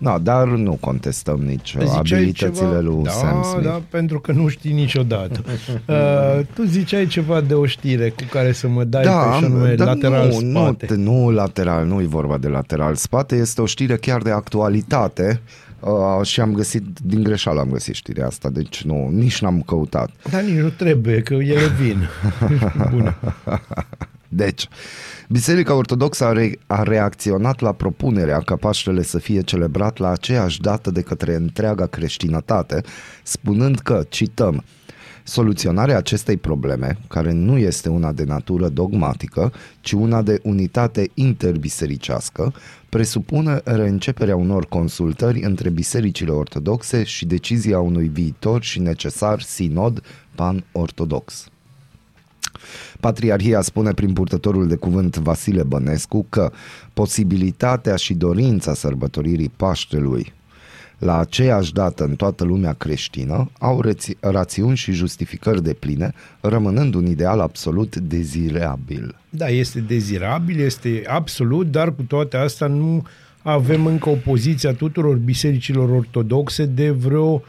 Na, 0.00 0.18
dar 0.18 0.48
nu 0.48 0.76
contestăm 0.80 1.40
nici 1.40 1.76
Ziceai 1.78 1.98
abilitățile 1.98 2.66
ceva? 2.66 2.80
lui 2.80 3.02
da, 3.02 3.10
Sam 3.10 3.42
Smith. 3.42 3.66
Da, 3.66 3.82
pentru 3.90 4.20
că 4.20 4.32
nu 4.32 4.48
știi 4.48 4.72
niciodată. 4.72 5.44
uh, 5.86 6.40
tu 6.54 6.62
ziceai 6.64 7.06
ceva 7.06 7.40
de 7.40 7.54
o 7.54 7.66
știre 7.66 8.08
cu 8.08 8.22
care 8.30 8.52
să 8.52 8.68
mă 8.68 8.84
dai 8.84 9.04
Da, 9.04 9.18
pe 9.18 9.36
și 9.38 9.44
anume 9.44 9.74
dar 9.74 9.86
lateral 9.86 10.26
nu, 10.26 10.60
spate. 10.60 10.94
Nu, 10.94 11.20
nu 11.20 11.30
lateral, 11.30 11.86
nu 11.86 12.00
e 12.00 12.06
vorba 12.06 12.38
de 12.38 12.48
lateral 12.48 12.94
spate, 12.94 13.36
este 13.36 13.60
o 13.60 13.66
știre 13.66 13.96
chiar 13.96 14.22
de 14.22 14.30
actualitate 14.30 15.40
uh, 15.80 16.26
și 16.26 16.40
am 16.40 16.52
găsit, 16.52 16.84
din 17.02 17.22
greșeală 17.22 17.60
am 17.60 17.70
găsit 17.70 17.94
știrea 17.94 18.26
asta, 18.26 18.48
deci 18.50 18.82
nu, 18.82 19.08
nici 19.12 19.40
n-am 19.40 19.62
căutat. 19.66 20.10
Dar 20.30 20.42
nici 20.42 20.58
nu 20.58 20.68
trebuie, 20.68 21.22
că 21.22 21.34
ele 21.34 21.66
vin. 21.80 22.08
Bună. 22.90 23.16
Deci, 24.32 24.68
Biserica 25.28 25.74
Ortodoxă 25.74 26.24
a, 26.24 26.32
re- 26.32 26.58
a 26.66 26.82
reacționat 26.82 27.60
la 27.60 27.72
propunerea 27.72 28.40
ca 28.40 28.56
Paștele 28.56 29.02
să 29.02 29.18
fie 29.18 29.40
celebrat 29.40 29.98
la 29.98 30.10
aceeași 30.10 30.60
dată 30.60 30.90
de 30.90 31.00
către 31.00 31.34
întreaga 31.34 31.86
creștinătate, 31.86 32.82
spunând 33.22 33.78
că, 33.78 34.04
cităm, 34.08 34.64
Soluționarea 35.24 35.96
acestei 35.96 36.36
probleme, 36.36 36.98
care 37.08 37.32
nu 37.32 37.58
este 37.58 37.88
una 37.88 38.12
de 38.12 38.24
natură 38.24 38.68
dogmatică, 38.68 39.52
ci 39.80 39.92
una 39.92 40.22
de 40.22 40.40
unitate 40.42 41.10
interbisericească, 41.14 42.54
presupune 42.88 43.60
reînceperea 43.64 44.36
unor 44.36 44.66
consultări 44.66 45.42
între 45.42 45.70
bisericile 45.70 46.30
ortodoxe 46.30 47.02
și 47.02 47.26
decizia 47.26 47.80
unui 47.80 48.08
viitor 48.08 48.62
și 48.62 48.80
necesar 48.80 49.40
sinod 49.40 50.02
pan-ortodox. 50.34 51.48
Patriarhia 53.00 53.60
spune 53.60 53.92
prin 53.92 54.12
purtătorul 54.12 54.68
de 54.68 54.74
cuvânt 54.74 55.16
Vasile 55.16 55.62
Bănescu 55.62 56.26
că 56.28 56.50
posibilitatea 56.92 57.96
și 57.96 58.14
dorința 58.14 58.74
sărbătoririi 58.74 59.52
Paștelui 59.56 60.32
la 61.00 61.18
aceeași 61.18 61.72
dată 61.72 62.04
în 62.04 62.14
toată 62.14 62.44
lumea 62.44 62.72
creștină 62.72 63.50
au 63.58 63.80
reți- 63.80 64.16
rațiuni 64.20 64.76
și 64.76 64.92
justificări 64.92 65.62
de 65.62 65.72
pline, 65.72 66.12
rămânând 66.40 66.94
un 66.94 67.06
ideal 67.06 67.40
absolut 67.40 67.96
dezirabil. 67.96 69.14
Da, 69.30 69.48
este 69.48 69.80
dezirabil, 69.80 70.60
este 70.60 71.02
absolut, 71.06 71.70
dar 71.70 71.94
cu 71.94 72.02
toate 72.02 72.36
astea 72.36 72.66
nu 72.66 73.06
avem 73.42 73.86
încă 73.86 74.08
o 74.08 74.14
poziție 74.14 74.68
a 74.68 74.74
tuturor 74.74 75.16
bisericilor 75.16 75.90
ortodoxe 75.90 76.64
de 76.64 76.90
vreo 76.90 77.42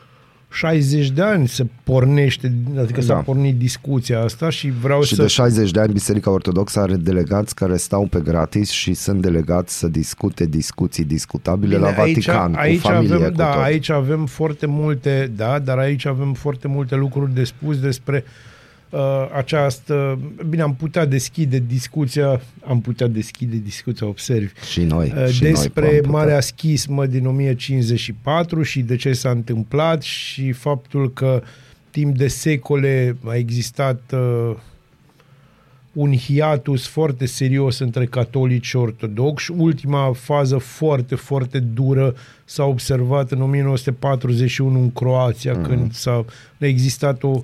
60 0.52 1.10
de 1.12 1.22
ani 1.22 1.48
să 1.48 1.66
pornește, 1.84 2.54
adică 2.78 3.00
da. 3.00 3.06
Da. 3.06 3.14
s-a 3.14 3.22
pornit 3.22 3.58
discuția 3.58 4.22
asta 4.22 4.50
și 4.50 4.72
vreau 4.82 5.02
Și 5.02 5.16
să... 5.16 5.22
de 5.22 5.28
60 5.28 5.72
de 5.72 5.80
ani 5.80 5.94
Biserica 5.94 6.32
Ortodoxă 6.32 6.80
are 6.80 6.96
delegați 6.96 7.56
care 7.56 7.78
stau 7.78 8.08
pe 8.08 8.20
gratis 8.20 8.70
și 8.70 8.94
sunt 8.94 9.22
delegați 9.22 9.78
să 9.78 9.88
discute 9.88 10.46
discuții 10.46 11.04
discutabile 11.04 11.78
la 11.78 11.92
Vatican, 11.92 12.54
aici 12.56 12.82
cu 12.82 12.88
familie, 12.88 13.16
avem, 13.16 13.30
cu 13.30 13.36
da, 13.36 13.52
tot. 13.52 13.62
aici 13.62 13.90
avem 13.90 14.26
foarte 14.26 14.66
multe, 14.66 15.32
da, 15.36 15.60
dar 15.60 15.78
aici 15.78 16.06
avem 16.06 16.34
foarte 16.34 16.68
multe 16.68 16.96
lucruri 16.96 17.34
de 17.34 17.44
spus 17.44 17.80
despre 17.80 18.24
uh, 18.26 18.32
această, 19.34 20.20
bine, 20.50 20.62
am 20.62 20.76
putea 20.76 21.06
deschide 21.06 21.64
discuția, 21.68 22.42
am 22.66 22.82
putea 22.82 23.08
deschide 23.08 23.58
discuția, 23.58 24.08
observi, 24.08 24.52
Și 24.72 24.84
noi. 24.84 25.14
uh, 25.18 25.28
și 25.28 25.42
despre 25.42 25.82
noi 25.82 25.90
am 25.90 25.96
putea. 25.96 26.12
Marea 26.12 26.40
Schismă 26.40 27.06
din 27.06 27.26
1054 27.26 28.64
și 28.64 28.82
de 28.82 28.96
ce 28.96 29.14
s-a 29.14 29.30
întâmplat 29.30 30.02
și 30.02 30.52
faptul 30.52 31.14
că 31.14 31.42
timp 31.90 32.18
de 32.18 32.28
secole 32.28 33.18
a 33.26 33.36
existat 33.36 34.02
uh, 34.14 34.56
un 35.94 36.18
hiatus 36.18 36.88
foarte 36.88 37.26
serios 37.26 37.80
între 37.80 38.06
catolici 38.06 38.66
și 38.66 38.76
ortodoxi. 38.76 39.52
Ultima 39.52 40.12
fază 40.14 40.58
foarte, 40.58 41.16
foarte 41.16 41.60
dură 41.60 42.16
s-a 42.46 42.64
observat 42.64 43.32
în 43.32 43.42
1941 43.42 44.80
în 44.80 44.92
Croația, 44.92 45.54
mm. 45.54 45.62
când 45.62 45.94
s-a 45.94 46.26
a 46.60 46.66
existat 46.66 47.24
o, 47.24 47.42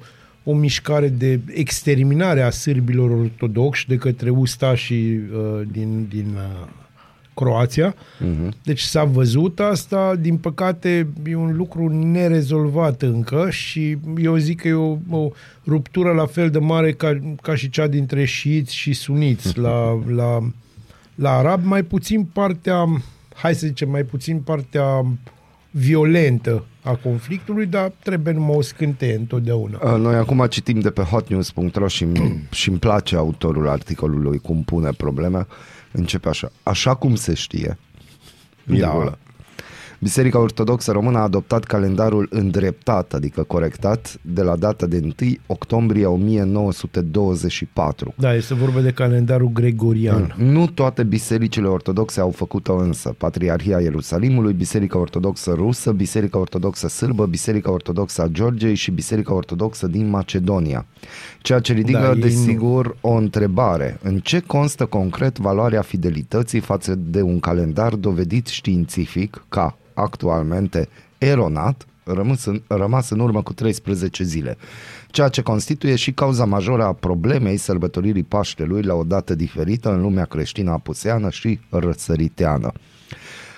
o 0.50 0.54
mișcare 0.54 1.08
de 1.08 1.40
exterminare 1.54 2.42
a 2.42 2.50
sârbilor 2.50 3.10
ortodoxi 3.10 3.88
de 3.88 3.96
către 3.96 4.30
ustașii 4.30 5.18
uh, 5.18 5.62
din, 5.72 6.06
din 6.10 6.36
uh, 6.36 6.68
Croația. 7.34 7.94
Uh-huh. 7.94 8.50
Deci 8.64 8.82
s-a 8.82 9.04
văzut 9.04 9.60
asta, 9.60 10.16
din 10.16 10.38
păcate 10.38 11.08
e 11.26 11.36
un 11.36 11.56
lucru 11.56 11.88
nerezolvat 11.88 13.02
încă 13.02 13.50
și 13.50 13.98
eu 14.18 14.36
zic 14.36 14.62
că 14.62 14.68
e 14.68 14.74
o, 14.74 14.98
o 15.10 15.30
ruptură 15.66 16.12
la 16.12 16.26
fel 16.26 16.50
de 16.50 16.60
mare 16.60 16.92
ca, 16.92 17.20
ca 17.42 17.56
și 17.56 17.70
cea 17.70 17.88
dintre 17.88 18.26
șiiți 18.26 18.76
și 18.76 18.94
suniți 18.94 19.58
la, 19.58 20.00
la, 20.20 20.52
la 21.16 21.32
arab, 21.32 21.64
mai 21.64 21.84
puțin 21.84 22.24
partea, 22.24 23.02
hai 23.34 23.56
să 23.56 23.68
zicem, 23.68 23.90
mai 23.90 24.04
puțin 24.04 24.40
partea 24.40 25.06
violentă 25.72 26.66
a 26.88 26.96
conflictului, 26.96 27.66
dar 27.66 27.92
trebuie 28.04 28.34
numai 28.34 28.56
o 28.56 28.62
scânteie 28.62 29.16
întotdeauna. 29.16 29.80
Uh, 29.84 30.00
Noi 30.00 30.16
acum 30.16 30.46
citim 30.50 30.80
de 30.80 30.90
pe 30.90 31.02
hotnews.ro 31.02 31.88
și 31.88 32.08
și 32.52 32.70
îmi 32.70 32.78
place 32.78 33.16
autorul 33.16 33.68
articolului 33.70 34.40
cum 34.40 34.64
pune 34.64 34.90
problema. 34.92 35.48
Începe 35.92 36.30
așa. 36.30 36.52
Așa 36.64 36.96
cum 36.96 37.16
se 37.16 37.34
știe, 37.34 37.78
virgulă, 38.64 39.04
Da. 39.04 39.27
Biserica 40.00 40.40
Ortodoxă 40.40 40.92
Română 40.92 41.18
a 41.18 41.22
adoptat 41.22 41.64
calendarul 41.64 42.28
îndreptat, 42.30 43.14
adică 43.14 43.44
corectat, 43.44 44.20
de 44.22 44.42
la 44.42 44.56
data 44.56 44.86
de 44.86 45.00
1 45.04 45.14
octombrie 45.48 46.06
1924. 46.06 48.14
Da, 48.18 48.34
este 48.34 48.54
vorba 48.54 48.80
de 48.80 48.92
calendarul 48.92 49.50
gregorian. 49.54 50.36
Nu 50.38 50.68
toate 50.68 51.04
bisericile 51.04 51.68
ortodoxe 51.68 52.20
au 52.20 52.32
făcut-o 52.32 52.76
însă. 52.76 53.16
Patriarhia 53.18 53.80
Ierusalimului, 53.80 54.54
Biserica 54.54 55.00
Ortodoxă 55.00 55.54
Rusă, 55.56 55.92
Biserica 55.92 56.40
Ortodoxă 56.40 56.88
Sârbă, 56.88 57.26
Biserica 57.26 57.72
Ortodoxă 57.72 58.22
a 58.22 58.28
Georgiei 58.28 58.76
și 58.76 58.92
Biserica 58.92 59.34
Ortodoxă 59.34 59.88
din 59.88 60.10
Macedonia. 60.10 60.86
Ceea 61.42 61.60
ce 61.60 61.74
ridică, 61.74 62.00
Da, 62.00 62.12
ei 62.12 62.22
desigur, 62.22 62.98
o 63.02 63.12
întrebare. 63.12 64.00
În 64.04 64.20
ce 64.20 64.40
constă 64.40 64.86
concret 64.86 65.40
valoarea 65.40 65.82
fidelității 65.82 66.60
față 66.60 66.96
de 66.96 67.22
un 67.22 67.40
calendar 67.40 67.96
dovedit 67.96 68.48
științific 68.48 69.46
ca, 69.50 69.78
actualmente, 69.98 70.90
eronat, 71.18 71.88
rămas 72.04 72.46
în, 72.46 72.62
rămas 72.68 73.10
în 73.10 73.20
urmă 73.20 73.42
cu 73.42 73.54
13 73.54 74.24
zile, 74.24 74.58
ceea 75.08 75.28
ce 75.28 75.42
constituie 75.42 75.96
și 75.96 76.12
cauza 76.12 76.46
majoră 76.46 76.84
a 76.84 76.94
problemei 76.94 77.58
sărbătoririi 77.58 78.24
Paștelui 78.24 78.82
la 78.82 78.94
o 78.94 79.04
dată 79.04 79.36
diferită 79.36 79.94
în 79.94 80.02
lumea 80.02 80.26
creștină 80.26 80.72
apuseană 80.72 81.30
și 81.30 81.60
răsăriteană. 81.70 82.72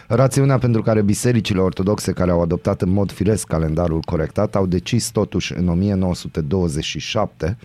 Rațiunea 0.07 0.57
pentru 0.57 0.81
care 0.81 1.01
bisericile 1.01 1.59
ortodoxe 1.59 2.11
care 2.11 2.31
au 2.31 2.41
adoptat 2.41 2.81
în 2.81 2.89
mod 2.89 3.11
firesc 3.11 3.47
calendarul 3.47 4.01
corectat 4.01 4.55
au 4.55 4.65
decis 4.65 5.09
totuși 5.09 5.53
în 5.53 5.67
1927 5.67 7.57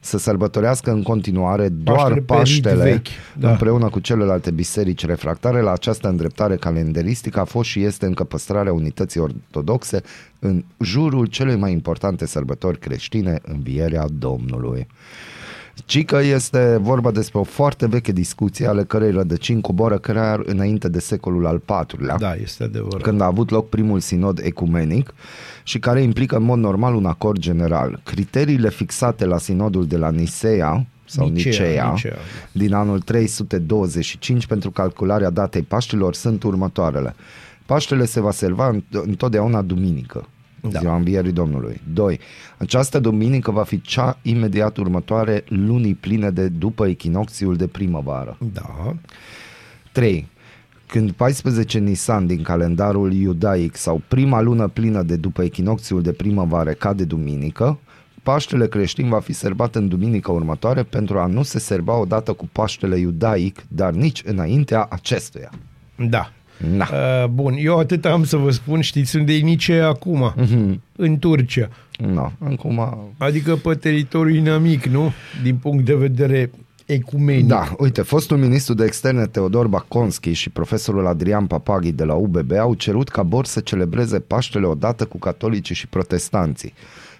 să 0.00 0.18
sărbătorească 0.18 0.90
în 0.90 1.02
continuare 1.02 1.68
doar 1.68 1.96
Paștele 1.96 2.14
pe 2.14 2.34
rit 2.34 2.62
Paștele 2.62 2.82
vechi, 2.82 3.06
da. 3.38 3.50
împreună 3.50 3.88
cu 3.88 3.98
celelalte 3.98 4.50
biserici 4.50 5.06
refractare 5.06 5.60
la 5.60 5.72
această 5.72 6.08
îndreptare 6.08 6.56
calendaristică 6.56 7.40
a 7.40 7.44
fost 7.44 7.68
și 7.68 7.82
este 7.82 8.06
încă 8.06 8.24
păstrarea 8.24 8.72
unității 8.72 9.20
ortodoxe 9.20 10.02
în 10.38 10.64
jurul 10.80 11.26
celei 11.26 11.56
mai 11.56 11.72
importante 11.72 12.26
sărbători 12.26 12.78
creștine, 12.78 13.38
învierea 13.42 14.06
Domnului. 14.18 14.86
Ci 15.84 16.04
că 16.04 16.18
este 16.22 16.78
vorba 16.80 17.10
despre 17.10 17.38
o 17.38 17.42
foarte 17.42 17.86
veche 17.86 18.12
discuție 18.12 18.66
ale 18.66 18.84
cărei 18.84 19.10
rădăcini 19.10 19.60
coboră 19.60 19.98
chiar 19.98 20.40
înainte 20.44 20.88
de 20.88 20.98
secolul 20.98 21.46
al 21.46 21.62
IV-lea 21.90 22.16
Da, 22.16 22.34
este 22.34 22.62
adevărat. 22.64 23.00
când 23.02 23.20
a 23.20 23.24
avut 23.24 23.50
loc 23.50 23.68
primul 23.68 24.00
sinod 24.00 24.40
ecumenic 24.42 25.14
și 25.62 25.78
care 25.78 26.02
implică 26.02 26.36
în 26.36 26.42
mod 26.42 26.58
normal 26.58 26.94
un 26.94 27.06
acord 27.06 27.38
general. 27.38 28.00
Criteriile 28.04 28.70
fixate 28.70 29.24
la 29.24 29.38
sinodul 29.38 29.86
de 29.86 29.96
la 29.96 30.10
Nicea 30.10 30.86
sau 31.04 31.28
Nicea, 31.28 31.48
Nicea, 31.50 31.90
Nicea, 31.90 32.08
da. 32.08 32.16
din 32.52 32.74
anul 32.74 33.00
325 33.00 34.46
pentru 34.46 34.70
calcularea 34.70 35.30
datei 35.30 35.62
Paștilor 35.62 36.14
sunt 36.14 36.42
următoarele. 36.42 37.14
Paștele 37.66 38.04
se 38.04 38.20
va 38.20 38.30
serva 38.30 38.74
înt- 38.76 38.90
întotdeauna 38.90 39.62
duminică, 39.62 40.26
Da. 40.60 40.68
da. 40.68 40.78
ziua 40.78 40.96
învierii 40.96 41.32
Domnului. 41.32 41.80
2. 41.92 42.20
Această 42.56 42.98
duminică 42.98 43.50
va 43.50 43.62
fi 43.62 43.80
cea 43.80 44.18
imediat 44.22 44.76
următoare 44.76 45.44
lunii 45.48 45.94
pline 45.94 46.30
de 46.30 46.48
după 46.48 46.86
echinocțiul 46.86 47.56
de 47.56 47.66
primăvară. 47.66 48.38
Da. 48.52 48.94
3. 49.92 50.28
Când 50.86 51.12
14 51.12 51.78
Nisan 51.78 52.26
din 52.26 52.42
calendarul 52.42 53.12
iudaic 53.12 53.76
sau 53.76 54.02
prima 54.08 54.40
lună 54.40 54.68
plină 54.68 55.02
de 55.02 55.16
după 55.16 55.42
echinocțiul 55.42 56.02
de 56.02 56.12
primăvară 56.12 56.70
cade 56.72 57.04
duminică, 57.04 57.78
Paștele 58.22 58.68
creștin 58.68 59.08
va 59.08 59.20
fi 59.20 59.32
serbat 59.32 59.74
în 59.74 59.88
duminica 59.88 60.32
următoare 60.32 60.82
pentru 60.82 61.18
a 61.18 61.26
nu 61.26 61.42
se 61.42 61.58
serba 61.58 61.96
odată 61.96 62.32
cu 62.32 62.48
Paștele 62.52 62.98
iudaic, 62.98 63.62
dar 63.68 63.92
nici 63.92 64.22
înaintea 64.24 64.86
acestuia. 64.90 65.50
Da. 66.08 66.32
Na. 66.76 66.88
Uh, 66.92 67.28
bun, 67.28 67.54
eu 67.58 67.78
atât 67.78 68.04
am 68.04 68.24
să 68.24 68.36
vă 68.36 68.50
spun, 68.50 68.80
știți 68.80 69.16
unde 69.16 69.32
e 69.34 69.38
Nicea 69.38 69.86
acum? 69.86 70.32
Mhm. 70.36 70.82
În 70.96 71.18
Turcia. 71.18 71.68
No, 71.98 72.30
acum... 72.38 72.98
Adică 73.18 73.56
pe 73.56 73.74
teritoriul 73.74 74.36
inamic, 74.36 74.86
nu? 74.86 75.12
Din 75.42 75.56
punct 75.56 75.84
de 75.84 75.94
vedere 75.94 76.50
ecumenic. 76.86 77.46
Da, 77.46 77.74
uite, 77.78 78.02
fostul 78.02 78.36
ministru 78.36 78.74
de 78.74 78.84
externe 78.84 79.26
Teodor 79.26 79.66
Baconski 79.66 80.32
și 80.32 80.50
profesorul 80.50 81.06
Adrian 81.06 81.46
Papaghi 81.46 81.92
de 81.92 82.04
la 82.04 82.14
UBB 82.14 82.52
au 82.52 82.74
cerut 82.74 83.08
ca 83.08 83.22
Bor 83.22 83.44
să 83.44 83.60
celebreze 83.60 84.18
Paștele 84.18 84.66
odată 84.66 85.04
cu 85.04 85.18
catolicii 85.18 85.74
și 85.74 85.86
protestanții. 85.86 86.72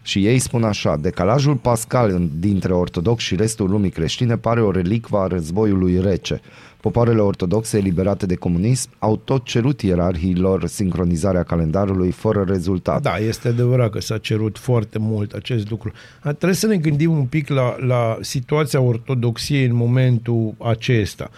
Și 0.09 0.27
ei 0.27 0.39
spun 0.39 0.63
așa, 0.65 0.97
decalajul 0.97 1.55
pascal 1.55 2.11
în- 2.11 2.29
dintre 2.39 2.73
ortodox 2.73 3.23
și 3.23 3.37
restul 3.37 3.71
lumii 3.71 3.91
creștine 3.91 4.37
pare 4.37 4.61
o 4.63 4.71
relicvă 4.71 5.19
a 5.19 5.27
războiului 5.27 6.01
rece. 6.01 6.41
Popoarele 6.81 7.21
ortodoxe 7.21 7.77
eliberate 7.77 8.27
de 8.27 8.35
comunism 8.35 8.91
au 8.99 9.17
tot 9.17 9.45
cerut 9.45 9.83
ierarhiilor 9.83 10.67
sincronizarea 10.67 11.43
calendarului 11.43 12.11
fără 12.11 12.45
rezultat. 12.49 13.03
Da, 13.03 13.17
este 13.19 13.49
adevărat 13.49 13.91
că 13.91 14.01
s-a 14.01 14.19
cerut 14.19 14.59
foarte 14.59 14.99
mult 14.99 15.33
acest 15.33 15.71
lucru. 15.71 15.93
Dar 16.23 16.33
trebuie 16.33 16.57
să 16.59 16.67
ne 16.67 16.77
gândim 16.77 17.11
un 17.11 17.25
pic 17.25 17.49
la, 17.49 17.77
la 17.87 18.19
situația 18.21 18.81
ortodoxiei 18.81 19.65
în 19.65 19.75
momentul 19.75 20.55
acesta. 20.59 21.31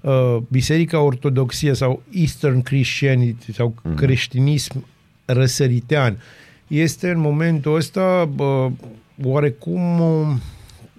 Uh, 0.00 0.36
Biserica 0.48 1.00
Ortodoxie 1.00 1.74
sau 1.74 2.02
Eastern 2.10 2.62
Christianity 2.62 3.52
sau 3.52 3.74
Mhm. 3.82 3.94
creștinism 3.94 4.84
răsăritean 5.24 6.18
este 6.66 7.10
în 7.10 7.18
momentul 7.18 7.74
ăsta 7.74 8.30
uh, 8.36 8.66
oarecum 9.24 10.00
o, 10.00 10.26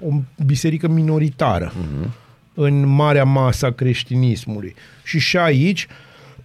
o 0.02 0.10
biserică 0.46 0.88
minoritară 0.88 1.72
uh-huh. 1.72 2.10
în 2.54 2.88
marea 2.88 3.24
masă 3.24 3.66
a 3.66 3.72
creștinismului. 3.72 4.76
Și 5.04 5.20
și 5.20 5.38
aici 5.38 5.88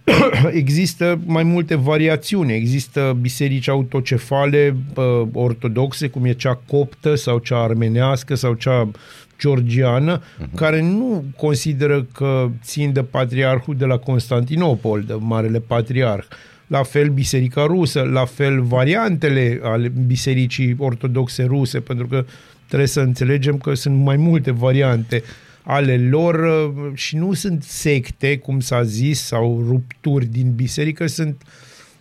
există 0.51 1.19
mai 1.25 1.43
multe 1.43 1.75
variațiuni. 1.75 2.53
Există 2.53 3.17
biserici 3.21 3.67
autocefale 3.67 4.75
uh, 4.95 5.27
ortodoxe, 5.33 6.07
cum 6.07 6.25
e 6.25 6.33
cea 6.33 6.59
coptă 6.67 7.15
sau 7.15 7.37
cea 7.37 7.63
armenească 7.63 8.35
sau 8.35 8.53
cea 8.53 8.91
georgiană, 9.39 10.19
uh-huh. 10.19 10.55
care 10.55 10.81
nu 10.81 11.23
consideră 11.37 12.07
că 12.13 12.49
țin 12.63 12.93
de 12.93 13.03
patriarhul 13.03 13.75
de 13.75 13.85
la 13.85 13.97
Constantinopol, 13.97 15.01
de 15.01 15.13
Marele 15.19 15.59
Patriarh. 15.59 16.25
La 16.67 16.83
fel 16.83 17.09
biserica 17.09 17.65
rusă, 17.65 18.01
la 18.01 18.25
fel 18.25 18.61
variantele 18.61 19.59
ale 19.63 19.91
bisericii 20.05 20.75
ortodoxe 20.77 21.43
ruse, 21.43 21.79
pentru 21.79 22.07
că 22.07 22.25
trebuie 22.67 22.87
să 22.87 22.99
înțelegem 22.99 23.57
că 23.57 23.73
sunt 23.73 24.03
mai 24.03 24.17
multe 24.17 24.51
variante 24.51 25.23
ale 25.63 25.97
lor 25.97 26.35
uh, 26.35 26.91
și 26.93 27.15
nu 27.15 27.33
sunt 27.33 27.63
secte, 27.63 28.37
cum 28.37 28.59
s-a 28.59 28.83
zis, 28.83 29.21
sau 29.21 29.63
rupturi 29.67 30.25
din 30.25 30.51
biserică, 30.55 31.07
sunt 31.07 31.41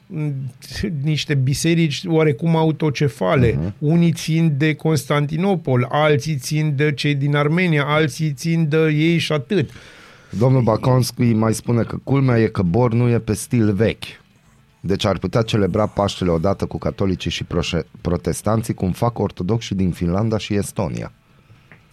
mm, 0.07 0.35
niște 1.03 1.35
biserici 1.35 2.03
oarecum 2.07 2.57
autocefale. 2.57 3.53
Uh-huh. 3.53 3.79
Unii 3.79 4.13
țin 4.13 4.55
de 4.57 4.75
Constantinopol, 4.75 5.87
alții 5.91 6.37
țin 6.37 6.73
de 6.77 6.93
cei 6.93 7.15
din 7.15 7.35
Armenia, 7.35 7.85
alții 7.85 8.33
țin 8.33 8.69
de 8.69 8.77
ei 8.77 9.19
și 9.19 9.33
atât. 9.33 9.71
Domnul 10.39 10.63
Baconski 10.63 11.33
mai 11.33 11.55
spune 11.55 11.83
că 11.83 11.97
culmea 12.05 12.39
e 12.39 12.47
că 12.47 12.63
Bor 12.63 12.93
nu 12.93 13.09
e 13.09 13.19
pe 13.19 13.33
stil 13.33 13.73
vechi. 13.73 14.05
Deci 14.85 15.05
ar 15.05 15.19
putea 15.19 15.43
celebra 15.43 15.87
Paștele 15.87 16.31
odată 16.31 16.67
cu 16.67 16.79
catolicii 16.79 17.31
și 17.31 17.45
proșe- 17.45 17.87
protestanții, 18.01 18.75
cum 18.75 18.93
fac 18.93 19.19
ortodoxii 19.19 19.77
din 19.77 19.91
Finlanda 19.91 20.39
și 20.39 20.55
Estonia. 20.55 21.13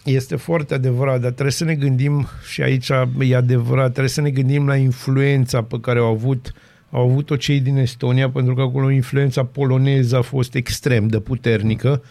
Este 0.04 0.36
foarte 0.36 0.74
adevărat, 0.74 1.20
dar 1.20 1.30
trebuie 1.30 1.52
să 1.52 1.64
ne 1.64 1.74
gândim, 1.74 2.26
și 2.50 2.62
aici 2.62 2.88
e 3.18 3.36
adevărat, 3.36 3.88
trebuie 3.90 4.08
să 4.08 4.20
ne 4.20 4.30
gândim 4.30 4.66
la 4.66 4.76
influența 4.76 5.62
pe 5.62 5.80
care 5.80 5.98
au 5.98 6.06
avut 6.06 6.52
au 6.90 7.08
avut-o 7.08 7.36
cei 7.36 7.60
din 7.60 7.76
Estonia, 7.76 8.30
pentru 8.30 8.54
că 8.54 8.60
acolo 8.60 8.90
influența 8.90 9.44
poloneză 9.44 10.16
a 10.16 10.22
fost 10.22 10.54
extrem 10.54 11.06
de 11.06 11.20
puternică 11.20 12.02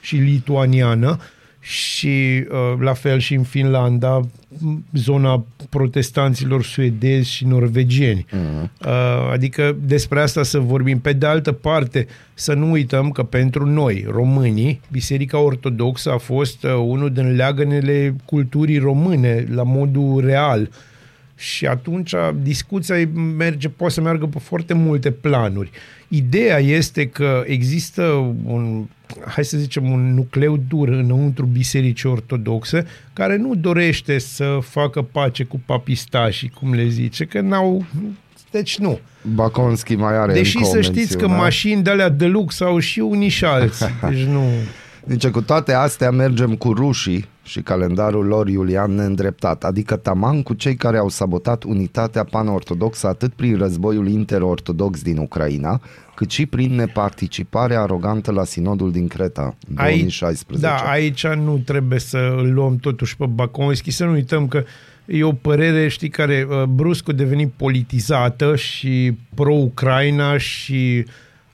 și 0.00 0.16
lituaniană 0.16 1.18
și 1.64 2.44
uh, 2.50 2.80
la 2.80 2.92
fel 2.92 3.18
și 3.18 3.34
în 3.34 3.42
Finlanda, 3.42 4.20
m, 4.58 4.84
zona 4.92 5.44
protestanților 5.68 6.64
suedezi 6.64 7.30
și 7.30 7.46
norvegieni. 7.46 8.26
Uh-huh. 8.28 8.62
Uh, 8.86 9.30
adică 9.32 9.76
despre 9.84 10.20
asta 10.20 10.42
să 10.42 10.58
vorbim. 10.58 11.00
Pe 11.00 11.12
de 11.12 11.26
altă 11.26 11.52
parte, 11.52 12.06
să 12.34 12.54
nu 12.54 12.70
uităm 12.70 13.10
că 13.10 13.22
pentru 13.22 13.66
noi, 13.66 14.06
românii, 14.10 14.80
Biserica 14.90 15.38
Ortodoxă 15.38 16.10
a 16.10 16.18
fost 16.18 16.64
uh, 16.64 16.74
unul 16.74 17.12
din 17.12 17.34
leagănele 17.34 18.16
culturii 18.24 18.78
române 18.78 19.46
la 19.50 19.62
modul 19.62 20.20
real. 20.24 20.70
Și 21.36 21.66
atunci 21.66 22.14
discuția 22.42 23.08
merge, 23.36 23.68
poate 23.68 23.94
să 23.94 24.00
meargă 24.00 24.26
pe 24.26 24.38
foarte 24.38 24.74
multe 24.74 25.10
planuri. 25.10 25.70
Ideea 26.14 26.58
este 26.58 27.08
că 27.08 27.42
există 27.46 28.02
un, 28.44 28.84
hai 29.26 29.44
să 29.44 29.58
zicem, 29.58 29.90
un 29.90 30.14
nucleu 30.14 30.56
dur 30.68 30.88
înăuntru 30.88 31.46
bisericii 31.46 32.08
ortodoxe 32.08 32.86
care 33.12 33.36
nu 33.36 33.54
dorește 33.54 34.18
să 34.18 34.58
facă 34.62 35.02
pace 35.02 35.44
cu 35.44 35.60
papistașii, 35.66 36.48
cum 36.48 36.74
le 36.74 36.88
zice, 36.88 37.24
că 37.24 37.40
n-au... 37.40 37.84
Deci 38.50 38.78
nu. 38.78 38.98
Baconski 39.34 39.94
mai 39.94 40.16
are 40.16 40.32
Deși 40.32 40.56
încă 40.56 40.68
o 40.68 40.70
să 40.70 40.80
știți 40.80 41.12
că 41.12 41.18
mențiune. 41.18 41.42
mașini 41.42 41.82
de 41.82 41.90
alea 41.90 42.08
de 42.08 42.26
lux 42.26 42.60
au 42.60 42.78
și 42.78 43.00
unii 43.00 43.28
și 43.28 43.44
alții. 43.44 43.86
Deci 44.08 44.22
nu... 44.24 44.42
Zice, 45.08 45.30
cu 45.30 45.42
toate 45.42 45.72
astea 45.72 46.10
mergem 46.10 46.54
cu 46.54 46.72
rușii 46.72 47.28
și 47.42 47.60
calendarul 47.60 48.26
lor 48.26 48.48
iulian 48.48 48.94
neîndreptat, 48.94 49.64
adică 49.64 49.96
taman 49.96 50.42
cu 50.42 50.54
cei 50.54 50.74
care 50.74 50.98
au 50.98 51.08
sabotat 51.08 51.62
unitatea 51.62 52.24
pan-ortodoxă 52.24 53.06
atât 53.06 53.32
prin 53.32 53.56
războiul 53.56 54.08
interortodox 54.08 55.02
din 55.02 55.18
Ucraina, 55.18 55.80
cât 56.14 56.30
și 56.30 56.46
prin 56.46 56.74
neparticiparea 56.74 57.80
arogantă 57.80 58.32
la 58.32 58.44
sinodul 58.44 58.92
din 58.92 59.08
Creta 59.08 59.54
în 59.68 59.74
2016. 59.74 60.66
Da, 60.66 60.76
aici 60.76 61.26
nu 61.26 61.62
trebuie 61.64 61.98
să 61.98 62.34
îl 62.36 62.52
luăm 62.52 62.76
totuși 62.76 63.16
pe 63.16 63.26
Baconski, 63.26 63.90
să 63.90 64.04
nu 64.04 64.12
uităm 64.12 64.48
că 64.48 64.64
e 65.04 65.24
o 65.24 65.32
părere, 65.32 65.88
știi, 65.88 66.08
care 66.08 66.46
uh, 66.48 66.62
brusc 66.62 67.08
a 67.08 67.12
devenit 67.12 67.52
politizată 67.56 68.56
și 68.56 69.16
pro-Ucraina 69.34 70.38
și 70.38 71.04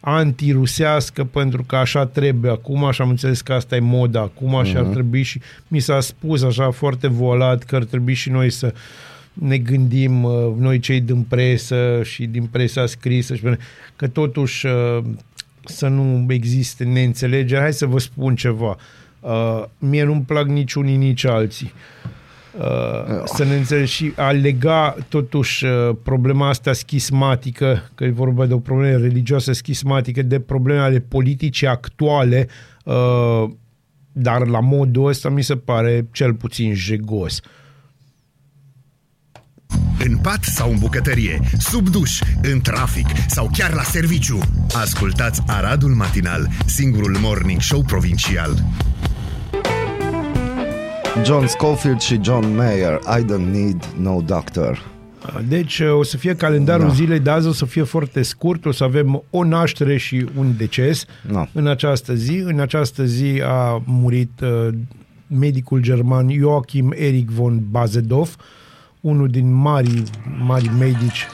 antirusească 0.00 1.24
pentru 1.24 1.62
că 1.62 1.76
așa 1.76 2.06
trebuie 2.06 2.50
acum 2.50 2.90
și 2.90 3.00
am 3.02 3.08
înțeles 3.08 3.40
că 3.40 3.52
asta 3.52 3.76
e 3.76 3.80
moda 3.80 4.20
acum 4.20 4.64
și 4.64 4.76
ar 4.76 4.82
trebui 4.84 5.22
și 5.22 5.40
mi 5.68 5.78
s-a 5.80 6.00
spus 6.00 6.42
așa 6.42 6.70
foarte 6.70 7.08
voalat 7.08 7.62
că 7.62 7.76
ar 7.76 7.84
trebui 7.84 8.14
și 8.14 8.30
noi 8.30 8.50
să 8.50 8.74
ne 9.32 9.58
gândim 9.58 10.22
uh, 10.24 10.32
noi 10.58 10.78
cei 10.78 11.00
din 11.00 11.22
presă 11.22 12.00
și 12.04 12.26
din 12.26 12.44
presa 12.44 12.86
scrisă 12.86 13.34
și 13.34 13.42
pe- 13.42 13.58
că 13.96 14.08
totuși 14.08 14.66
uh, 14.66 14.98
să 15.64 15.88
nu 15.88 16.26
existe 16.28 16.84
neînțelegeri. 16.84 17.60
Hai 17.60 17.72
să 17.72 17.86
vă 17.86 17.98
spun 17.98 18.34
ceva. 18.34 18.76
Uh, 19.20 19.64
mie 19.78 20.04
nu-mi 20.04 20.22
plac 20.22 20.46
nici 20.46 20.74
unii, 20.74 20.96
nici 20.96 21.24
alții. 21.24 21.72
Uh, 22.56 23.22
să 23.24 23.44
ne 23.44 23.56
înțelegi 23.56 23.92
și 23.92 24.12
a 24.16 24.30
lega 24.30 24.96
totuși 25.08 25.64
uh, 25.64 25.96
problema 26.02 26.48
asta 26.48 26.72
schismatică, 26.72 27.90
că 27.94 28.04
e 28.04 28.10
vorba 28.10 28.46
de 28.46 28.54
o 28.54 28.58
problemă 28.58 28.96
religioasă 28.96 29.52
schismatică, 29.52 30.22
de 30.22 30.40
probleme 30.40 30.80
ale 30.80 30.98
politicii 30.98 31.66
actuale, 31.66 32.48
uh, 32.84 33.50
dar 34.12 34.46
la 34.46 34.60
modul 34.60 35.06
ăsta 35.06 35.28
mi 35.28 35.42
se 35.42 35.56
pare 35.56 36.08
cel 36.12 36.34
puțin 36.34 36.74
jegos. 36.74 37.40
În 40.04 40.16
pat 40.16 40.42
sau 40.42 40.70
în 40.70 40.78
bucătărie, 40.78 41.40
sub 41.58 41.88
duș, 41.88 42.20
în 42.42 42.60
trafic 42.60 43.06
sau 43.26 43.50
chiar 43.52 43.72
la 43.72 43.82
serviciu. 43.82 44.38
Ascultați 44.74 45.42
Aradul 45.46 45.90
Matinal, 45.94 46.48
singurul 46.66 47.16
morning 47.20 47.60
show 47.60 47.82
provincial. 47.82 48.64
John 51.24 51.46
Scofield 51.46 52.00
și 52.00 52.18
John 52.22 52.54
Mayer, 52.56 52.98
I 53.18 53.24
don't 53.24 53.50
need 53.52 53.84
no 54.00 54.20
doctor. 54.20 54.82
Deci 55.48 55.78
uh, 55.78 55.98
o 55.98 56.02
să 56.02 56.16
fie 56.16 56.34
calendarul 56.34 56.82
Da. 56.82 56.88
da. 56.88 56.94
zilei 56.94 57.18
de 57.20 57.30
azi, 57.30 57.46
o 57.46 57.52
să 57.52 57.64
fie 57.64 57.82
foarte 57.82 58.22
scurt, 58.22 58.64
o 58.66 58.72
să 58.72 58.84
avem 58.84 59.22
o 59.30 59.44
naștere 59.44 59.96
și 59.96 60.26
un 60.38 60.54
deces 60.56 61.04
Da. 61.32 61.48
în 61.52 61.66
această 61.66 62.14
zi. 62.14 62.36
În 62.44 62.60
această 62.60 63.04
zi 63.04 63.42
a 63.44 63.82
murit 63.84 64.40
uh, 64.40 64.68
medicul 65.26 65.80
german 65.80 66.32
Joachim 66.32 66.92
Erich 66.96 67.30
von 67.32 67.60
Bazedov, 67.70 68.36
unul 69.00 69.28
din 69.28 69.52
mari, 69.52 70.02
mari 70.46 70.70
medici. 70.78 71.26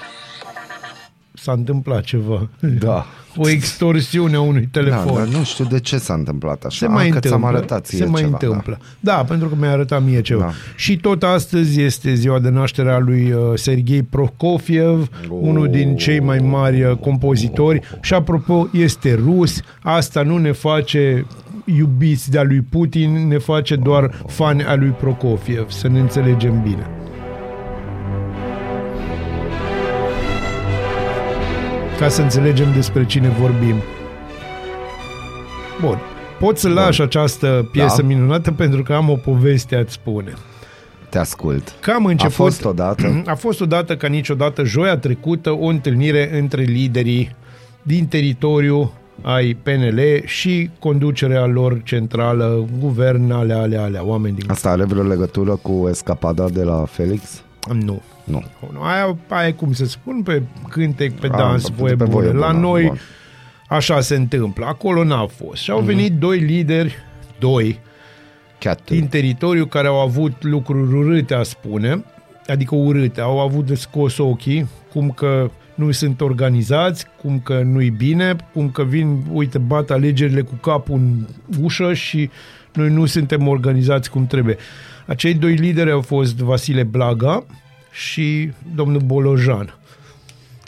S-a 1.32 1.52
întâmplat 1.52 2.02
ceva. 2.04 2.48
Da. 2.78 3.06
O 3.36 3.48
extorsiune 3.48 4.36
a 4.36 4.40
unui 4.40 4.68
Da, 4.72 4.80
telefon. 4.80 5.14
dar 5.14 5.26
nu 5.26 5.44
știu 5.44 5.64
de 5.64 5.80
ce 5.80 5.98
s-a 5.98 6.14
întâmplat 6.14 6.64
așa. 6.64 6.76
Se 6.86 6.92
mai 6.92 7.04
Ah, 7.04 7.08
că 7.10 7.14
întâmplă. 7.14 7.28
ți-am 7.38 7.54
arătat 7.54 7.86
ție 7.86 7.98
se 7.98 8.04
mai 8.04 8.20
ceva, 8.22 8.32
întâmplă. 8.40 8.78
Da. 9.00 9.12
da, 9.16 9.24
pentru 9.24 9.48
că 9.48 9.54
mi-a 9.58 9.70
arătat 9.70 10.04
mie 10.04 10.20
ceva. 10.20 10.40
Da. 10.40 10.46
Da. 10.46 10.52
Și 10.76 10.96
tot 10.96 11.22
astăzi 11.22 11.80
este 11.80 12.14
ziua 12.14 12.38
de 12.38 12.48
naștere 12.48 12.90
a 12.90 12.98
lui 12.98 13.32
uh, 13.32 13.40
Sergei 13.54 14.02
Prokofiev, 14.02 15.08
oh. 15.28 15.38
unul 15.40 15.68
din 15.68 15.96
cei 15.96 16.20
mai 16.20 16.38
mari 16.38 16.82
uh, 16.84 16.96
compozitori. 16.96 17.80
Și 18.00 18.14
apropo, 18.14 18.68
este 18.72 19.14
rus. 19.24 19.60
Asta 19.82 20.22
nu 20.22 20.38
ne 20.38 20.52
face 20.52 21.26
iubiți 21.64 22.30
de-a 22.30 22.42
lui 22.42 22.60
Putin, 22.60 23.28
ne 23.28 23.38
face 23.38 23.76
doar 23.76 24.10
fani 24.26 24.64
a 24.64 24.74
lui 24.74 24.88
Prokofiev, 25.00 25.70
să 25.70 25.88
ne 25.88 26.00
înțelegem 26.00 26.62
bine. 26.62 26.86
Ca 31.98 32.08
să 32.08 32.22
înțelegem 32.22 32.72
despre 32.72 33.06
cine 33.06 33.28
vorbim. 33.28 33.74
Bun. 35.80 35.98
Pot 36.38 36.58
să 36.58 36.68
lași 36.68 37.02
această 37.02 37.68
piesă 37.72 38.00
Da. 38.00 38.06
minunată 38.06 38.52
pentru 38.52 38.82
că 38.82 38.92
am 38.92 39.10
o 39.10 39.14
poveste 39.14 39.76
a-ți 39.76 39.92
spune. 39.92 40.32
Te 41.08 41.18
ascult. 41.18 41.74
Că 41.80 41.90
am 41.90 42.04
început... 42.04 42.32
A 42.32 42.36
fost 42.36 42.64
odată. 42.64 43.22
A 43.26 43.34
fost 43.34 43.60
odată 43.60 43.96
ca 43.96 44.06
niciodată 44.06 44.64
joia 44.64 44.96
trecută 44.96 45.50
o 45.50 45.66
întâlnire 45.66 46.38
între 46.38 46.62
liderii 46.62 47.36
din 47.82 48.06
teritoriu 48.06 48.92
ai 49.22 49.56
PNL 49.62 50.00
și 50.24 50.70
conducerea 50.78 51.46
lor 51.46 51.82
centrală, 51.82 52.64
guvern, 52.78 53.30
alea, 53.30 53.58
alea, 53.60 53.82
alea, 53.82 54.04
oameni 54.04 54.36
din... 54.36 54.50
Asta 54.50 54.70
are 54.70 54.84
vreo 54.84 55.02
legătură 55.02 55.58
cu 55.62 55.86
escapada 55.90 56.48
de 56.48 56.62
la 56.62 56.84
Felix? 56.90 57.42
Nu. 57.72 58.02
Nu. 58.24 58.44
Nu, 58.72 58.82
Aia, 58.82 59.16
aia 59.28 59.46
e 59.48 59.52
cum 59.52 59.72
să 59.72 59.84
spun, 59.86 60.22
pe 60.22 60.42
cântec, 60.68 61.12
pe 61.20 61.26
Ah, 61.26 61.36
dans, 61.38 61.68
pe- 61.68 61.74
voie 61.76 61.94
pe 61.94 62.04
voie 62.04 62.26
bună. 62.26 62.38
La 62.38 62.46
bună, 62.52 62.60
noi 62.60 62.84
bun. 62.86 62.98
așa 63.68 64.00
se 64.00 64.14
întâmplă. 64.14 64.66
Acolo 64.66 65.04
n-a 65.04 65.26
fost. 65.26 65.62
Și 65.62 65.70
au 65.70 65.80
venit 65.80 66.12
doi 66.12 66.38
lideri, 66.38 66.94
doi, 67.38 67.78
Cat. 68.58 68.90
din 68.90 69.06
teritoriu 69.06 69.66
care 69.66 69.86
au 69.86 70.00
avut 70.00 70.32
lucruri 70.44 70.94
urâte, 70.94 71.34
a 71.34 71.42
spune, 71.42 72.04
adică 72.46 72.74
urâte, 72.74 73.20
au 73.20 73.40
avut 73.40 73.66
de 73.66 73.74
scos 73.74 74.18
ochii, 74.18 74.68
cum 74.92 75.10
că 75.10 75.50
nu 75.74 75.90
sunt 75.90 76.20
organizați, 76.20 77.06
cum 77.22 77.40
că 77.40 77.60
nu-i 77.64 77.90
bine, 77.90 78.36
cum 78.52 78.70
că 78.70 78.82
vin, 78.84 79.22
uite, 79.32 79.58
bat 79.58 79.90
alegerile 79.90 80.40
cu 80.40 80.54
capul 80.54 80.94
în 80.96 81.26
ușă 81.62 81.92
și 81.94 82.30
noi 82.72 82.88
nu 82.90 83.06
suntem 83.06 83.48
organizați 83.48 84.10
cum 84.10 84.26
trebuie. 84.26 84.56
Acei 85.06 85.34
doi 85.34 85.54
lideri 85.54 85.90
au 85.90 86.00
fost 86.00 86.36
Vasile 86.36 86.82
Blaga 86.82 87.44
și 87.94 88.50
domnul 88.74 89.00
Bolojan. 89.00 89.74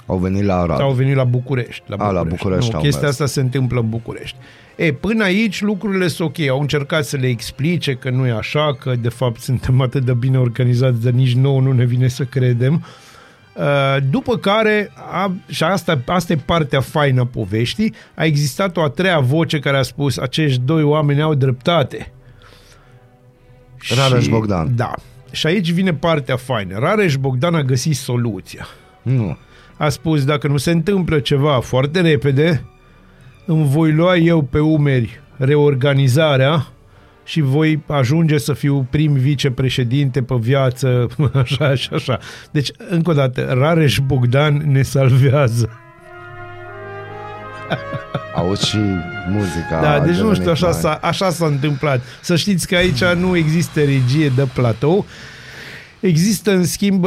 Au 0.07 0.17
venit 0.19 0.45
la 0.45 0.61
Arad. 0.61 0.81
Au 0.81 0.93
venit 0.93 1.15
la 1.15 1.25
București. 1.25 1.83
La 1.87 1.97
A, 1.97 2.11
la 2.11 2.23
București 2.23 2.71
Nu, 2.71 2.77
au 2.77 2.83
chestia 2.83 3.01
mers. 3.03 3.13
asta 3.13 3.27
se 3.27 3.41
întâmplă 3.41 3.81
în 3.81 3.89
București. 3.89 4.37
E, 4.77 4.93
până 4.93 5.25
aici 5.25 5.61
lucrurile 5.61 6.09
sunt 6.09 6.29
ok. 6.29 6.49
Au 6.49 6.61
încercat 6.61 7.05
să 7.05 7.17
le 7.17 7.27
explice 7.27 7.95
că 7.95 8.11
nu 8.11 8.27
e 8.27 8.31
așa, 8.31 8.75
că 8.81 8.95
de 9.01 9.09
fapt 9.09 9.41
suntem 9.41 9.81
atât 9.81 10.05
de 10.05 10.13
bine 10.15 10.39
organizați, 10.39 11.03
dar 11.03 11.13
nici 11.13 11.35
nouă 11.35 11.61
nu 11.61 11.73
ne 11.73 11.85
vine 11.85 12.09
să 12.09 12.25
credem. 12.25 12.85
Uh, 13.55 13.97
După 14.11 14.37
care, 14.37 14.91
a, 15.13 15.33
și 15.49 15.65
asta, 15.65 16.01
asta 16.07 16.33
e 16.33 16.37
partea 16.37 16.81
faină 16.81 17.21
a 17.21 17.27
poveștii, 17.27 17.95
a 18.15 18.25
existat 18.25 18.77
o 18.77 18.83
a 18.83 18.89
treia 18.89 19.19
voce 19.19 19.59
care 19.59 19.77
a 19.77 19.83
spus 19.83 20.17
acești 20.17 20.61
doi 20.65 20.83
oameni 20.83 21.21
au 21.23 21.35
dreptate. 21.35 22.13
Rareș 23.97 24.23
Și- 24.23 24.31
Bogdan. 24.31 24.77
Da. 24.77 24.93
Și 25.37 25.47
aici 25.47 25.71
vine 25.73 25.95
partea 25.95 26.37
faină. 26.37 26.79
Rareș 26.79 27.17
Bogdan 27.17 27.55
a 27.55 27.63
găsit 27.63 27.97
soluția 27.97 28.67
Nu. 29.03 29.37
a 29.77 29.89
spus 29.89 30.25
dacă 30.25 30.49
nu 30.49 30.57
se 30.57 30.71
întâmplă 30.71 31.19
ceva 31.19 31.61
foarte 31.61 32.01
repede, 32.01 32.65
îmi 33.47 33.67
voi 33.69 33.93
lua 33.93 34.17
eu 34.17 34.43
pe 34.43 34.59
umeri 34.59 35.21
reorganizarea 35.37 36.67
și 37.25 37.41
voi 37.41 37.83
ajunge 37.87 38.39
să 38.39 38.53
fiu 38.53 38.87
prim 38.91 39.13
vicepreședinte 39.13 40.23
pe 40.23 40.35
viață, 40.35 41.07
așa 41.33 41.75
și 41.75 41.89
așa. 41.93 42.19
Deci, 42.51 42.71
încă 42.89 43.11
o 43.11 43.15
dată, 43.15 43.55
Rareș 43.59 43.99
Bogdan 43.99 44.63
ne 44.67 44.83
salvează. 44.83 45.71
Auzi 48.35 48.69
și 48.69 48.79
muzica. 49.31 49.81
Da, 49.83 49.93
a 49.93 49.99
deci 50.01 50.09
nu 50.09 50.15
devenit 50.17 50.37
știu, 50.37 50.51
așa 50.51 50.67
mai- 50.69 50.79
s-a, 50.81 50.99
așa 51.03 51.31
s-a 51.31 51.47
întâmplat. 51.47 52.01
Să 52.21 52.37
știți 52.37 52.67
că 52.67 52.75
aici 52.77 53.05
nu 53.05 53.37
există 53.37 53.81
regie 53.81 54.33
de 54.37 54.47
platou. 54.55 55.07
Există, 56.07 56.51
în 56.53 56.65
schimb, 56.65 57.07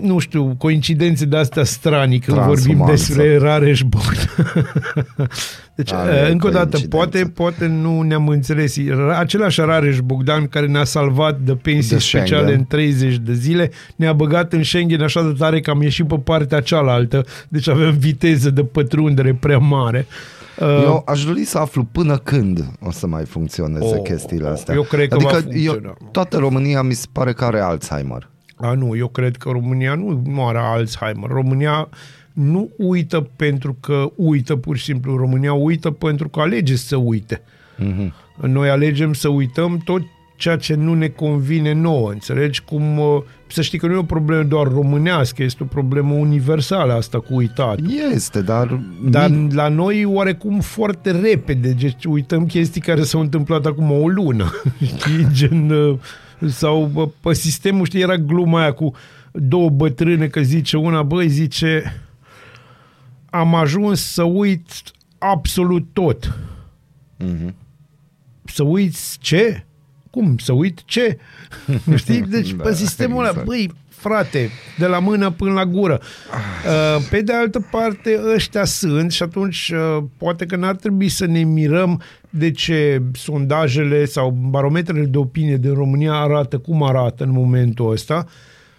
nu 0.00 0.18
știu, 0.18 0.54
coincidențe 0.58 1.24
de 1.24 1.36
astea 1.36 1.64
stranii 1.64 2.18
când 2.18 2.36
vorbim 2.36 2.54
Transumanță. 2.64 2.92
despre 2.92 3.38
Rareș 3.38 3.82
Bogdan. 3.82 4.28
Deci, 5.74 5.92
Are 5.92 6.30
încă 6.30 6.46
o 6.46 6.50
dată, 6.50 6.68
coincidențe. 6.76 6.88
poate, 6.96 7.24
poate 7.34 7.66
nu 7.66 8.02
ne-am 8.02 8.28
înțeles. 8.28 8.76
Același 9.18 9.60
Rareș 9.60 9.98
Bogdan 10.00 10.46
care 10.46 10.66
ne-a 10.66 10.84
salvat 10.84 11.40
de 11.40 11.52
pensii 11.54 11.90
De 11.96 11.98
speciale 12.02 12.40
Schengen. 12.42 12.58
în 12.58 12.64
30 12.64 13.16
de 13.16 13.32
zile, 13.34 13.70
ne-a 13.96 14.12
băgat 14.12 14.52
în 14.52 14.62
Schengen 14.62 15.02
așa 15.02 15.22
de 15.22 15.34
tare 15.38 15.60
că 15.60 15.70
am 15.70 15.82
ieșit 15.82 16.06
pe 16.06 16.18
partea 16.18 16.60
cealaltă, 16.60 17.24
deci 17.48 17.68
avem 17.68 17.98
viteză 17.98 18.50
de 18.50 18.64
pătrundere 18.64 19.34
prea 19.34 19.58
mare. 19.58 20.06
Uh, 20.60 20.80
Eu 20.84 21.02
aș 21.06 21.24
dori 21.24 21.44
să 21.44 21.58
aflu 21.58 21.84
până 21.92 22.16
când 22.16 22.64
o 22.80 22.90
să 22.90 23.06
mai 23.06 23.24
funcționeze 23.24 23.84
Oh, 23.84 24.02
chestiile 24.02 24.48
astea. 24.48 24.74
eu 24.74 24.82
cred 24.82 25.08
că 25.08 25.14
adică 25.14 25.30
va 25.32 25.38
funcționa. 25.40 25.80
eu, 26.00 26.08
toată 26.12 26.36
România 26.38 26.82
mi 26.82 26.92
se 26.94 27.06
pare 27.12 27.32
că 27.32 27.44
are 27.44 27.60
Alzheimer. 27.60 28.28
A, 28.60 28.72
nu, 28.72 28.96
eu 28.96 29.08
cred 29.08 29.36
că 29.36 29.50
România 29.50 29.94
nu, 29.94 30.22
nu 30.26 30.46
are 30.46 30.58
Alzheimer. 30.58 31.30
România 31.30 31.88
nu 32.32 32.70
uită 32.76 33.28
pentru 33.36 33.76
că 33.80 34.10
uită 34.16 34.56
pur 34.56 34.76
și 34.76 34.84
simplu. 34.84 35.16
România 35.16 35.52
uită 35.52 35.90
pentru 35.90 36.28
că 36.28 36.40
alege 36.40 36.76
să 36.76 36.96
uite. 36.96 37.42
Mhm. 37.76 38.12
Noi 38.46 38.70
alegem 38.70 39.12
să 39.12 39.28
uităm 39.28 39.78
tot 39.84 40.02
ceea 40.40 40.56
ce 40.56 40.74
nu 40.74 40.94
ne 40.94 41.08
convine 41.08 41.72
nouă, 41.72 42.10
înțelegi? 42.10 42.62
Cum, 42.62 42.98
uh, 42.98 43.22
să 43.46 43.62
știi 43.62 43.78
că 43.78 43.86
nu 43.86 43.92
e 43.92 43.96
o 43.96 44.02
problemă 44.02 44.42
doar 44.42 44.66
românească, 44.66 45.42
este 45.42 45.62
o 45.62 45.66
problemă 45.66 46.14
universală 46.14 46.92
asta 46.92 47.18
cu 47.18 47.34
uitat. 47.34 47.78
Este, 48.14 48.42
dar... 48.42 48.80
Dar 49.04 49.30
mi- 49.30 49.52
la 49.52 49.68
noi 49.68 50.04
oarecum 50.04 50.60
foarte 50.60 51.10
repede, 51.10 51.70
deci 51.70 52.04
uităm 52.04 52.46
chestii 52.46 52.80
care 52.80 53.02
s-au 53.02 53.20
întâmplat 53.20 53.66
acum 53.66 53.90
o 53.90 54.08
lună. 54.08 54.50
Știi, 54.86 55.26
gen... 55.32 55.72
uh, 56.40 56.48
Sau 56.50 56.90
bă, 56.92 57.08
pe 57.20 57.34
sistemul, 57.34 57.86
știi, 57.86 58.00
era 58.00 58.16
gluma 58.16 58.60
aia 58.60 58.72
cu 58.72 58.94
două 59.32 59.70
bătrâne, 59.70 60.26
că 60.26 60.40
zice 60.40 60.76
una, 60.76 61.02
băi, 61.02 61.28
zice, 61.28 62.02
am 63.30 63.54
ajuns 63.54 64.00
să 64.12 64.22
uit 64.22 64.66
absolut 65.18 65.86
tot. 65.92 66.38
Mhm. 67.18 67.54
Să 68.44 68.62
uiți 68.62 69.18
ce? 69.20 69.64
Cum? 70.10 70.38
Să 70.38 70.52
uit 70.52 70.82
ce? 70.84 71.18
Știi? 71.96 72.20
Deci 72.20 72.50
Da, 72.52 72.62
pe 72.62 72.74
sistemul 72.74 73.18
ăla, 73.18 73.28
exact. 73.28 73.46
băi, 73.46 73.70
frate, 74.00 74.50
de 74.78 74.86
la 74.86 74.98
mână 74.98 75.30
până 75.30 75.52
la 75.52 75.64
gură. 75.64 76.00
Uh, 76.66 77.06
Pe 77.10 77.20
de 77.20 77.32
altă 77.32 77.66
parte, 77.70 78.20
ăștia 78.34 78.64
sunt 78.64 79.12
și 79.12 79.22
atunci 79.22 79.72
uh, 79.74 80.02
poate 80.16 80.46
că 80.46 80.56
n-ar 80.56 80.76
trebui 80.76 81.08
să 81.08 81.26
ne 81.26 81.42
mirăm 81.42 82.02
de 82.30 82.50
ce 82.50 83.02
sondajele 83.12 84.04
sau 84.04 84.30
barometrele 84.30 85.04
de 85.04 85.18
opinie 85.18 85.56
din 85.56 85.74
România 85.74 86.12
arată 86.12 86.58
cum 86.58 86.82
arată 86.82 87.24
în 87.24 87.30
momentul 87.30 87.90
ăsta 87.90 88.26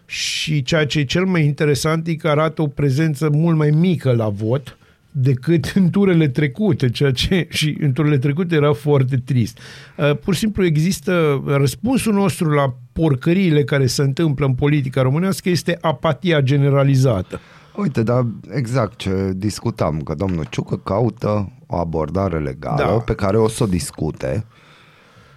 și 0.06 0.62
ceea 0.62 0.86
ce 0.86 1.00
e 1.00 1.04
cel 1.04 1.26
mai 1.26 1.44
interesant 1.44 2.08
e 2.08 2.16
că 2.16 2.28
arată 2.28 2.62
o 2.62 2.68
prezență 2.68 3.30
mult 3.30 3.58
mai 3.58 3.70
mică 3.70 4.12
la 4.12 4.30
vot 4.30 4.78
decât 5.12 5.72
în 5.76 5.90
turele 5.90 6.28
trecute, 6.28 6.90
ceea 6.90 7.12
ce 7.12 7.48
și 7.50 7.78
în 7.82 7.92
turele 7.92 8.18
trecute 8.18 8.56
era 8.56 8.74
foarte 8.74 9.18
trist. 9.18 9.60
Uh, 9.98 10.18
Pur 10.18 10.34
și 10.34 10.40
simplu 10.40 10.66
există 10.66 11.44
răspunsul 11.46 12.14
nostru 12.14 12.50
la 12.50 12.76
porcăriile 12.94 13.64
care 13.64 13.86
se 13.86 14.02
întâmplă 14.02 14.46
în 14.46 14.54
politica 14.54 15.02
românească 15.02 15.50
este 15.50 15.78
apatia 15.82 16.42
generalizată. 16.42 17.40
Uite, 17.76 18.04
dar 18.04 18.26
exact 18.50 18.98
ce 18.98 19.32
discutam, 19.36 20.02
că 20.02 20.14
domnul 20.18 20.46
Ciucă 20.50 20.78
caută 20.78 21.52
o 21.68 21.78
abordare 21.78 22.40
legală 22.40 22.78
Da. 22.78 22.86
pe 22.86 23.14
care 23.14 23.38
o 23.38 23.48
să 23.48 23.64
o 23.64 23.66
discute 23.66 24.46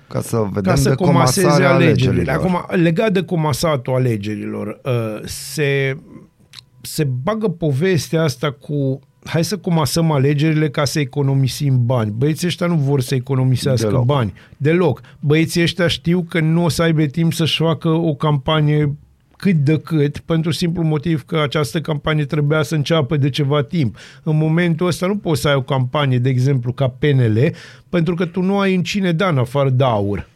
ca 0.08 0.20
să 0.20 0.37
vedem 0.52 0.72
ca 0.72 0.74
să 0.74 0.88
de 0.88 0.94
comaseze 0.94 1.40
comasarea 1.40 1.74
alegerile. 1.74 2.30
alegerilor. 2.32 2.62
Acum, 2.66 2.80
legat 2.82 3.12
de 3.12 3.22
comasatul 3.22 3.94
alegerilor, 3.94 4.80
uh, 4.84 5.20
se, 5.24 5.96
se 6.80 7.04
bagă 7.04 7.48
povestea 7.48 8.22
asta 8.22 8.50
cu 8.50 9.00
hai 9.24 9.44
să 9.44 9.56
comasăm 9.56 10.10
alegerile 10.10 10.68
ca 10.70 10.84
să 10.84 11.00
economisim 11.00 11.87
bani. 11.87 12.10
Băieții 12.16 12.46
ăștia 12.46 12.66
nu 12.66 12.74
vor 12.74 13.00
să 13.00 13.14
economisească 13.14 13.87
Deloc. 13.87 14.04
bani. 14.04 14.32
Deloc. 14.56 15.00
Băieții 15.20 15.62
ăștia 15.62 15.87
știu 15.87 16.22
că 16.28 16.40
nu 16.40 16.64
o 16.64 16.68
să 16.68 16.82
aibă 16.82 17.04
timp 17.04 17.32
să-și 17.32 17.62
facă 17.62 17.88
o 17.88 18.14
campanie 18.14 18.96
cât 19.37 19.56
de 19.56 19.78
cât, 19.78 20.18
pentru 20.18 20.50
simplu 20.50 20.82
motiv 20.82 21.24
că 21.24 21.38
această 21.38 21.80
campanie 21.80 22.24
trebuia 22.24 22.62
să 22.62 22.74
înceapă 22.74 23.16
de 23.16 23.30
ceva 23.30 23.62
timp. 23.62 23.96
În 24.22 24.37
momentul 24.37 24.87
ăsta 24.87 25.06
nu 25.06 25.16
poți 25.16 25.40
să 25.40 25.48
ai 25.48 25.54
o 25.54 25.62
campanie, 25.62 26.18
de 26.18 26.28
exemplu, 26.28 26.72
ca 26.72 26.88
PNL, 26.88 27.54
pentru 27.88 28.14
că 28.14 28.24
tu 28.24 28.42
nu 28.42 28.58
ai 28.58 28.74
în 28.74 28.82
cine 28.82 29.12
da 29.12 29.28
în 29.28 29.38
afară 29.38 29.70
de 29.70 29.84
aur. 29.84 30.28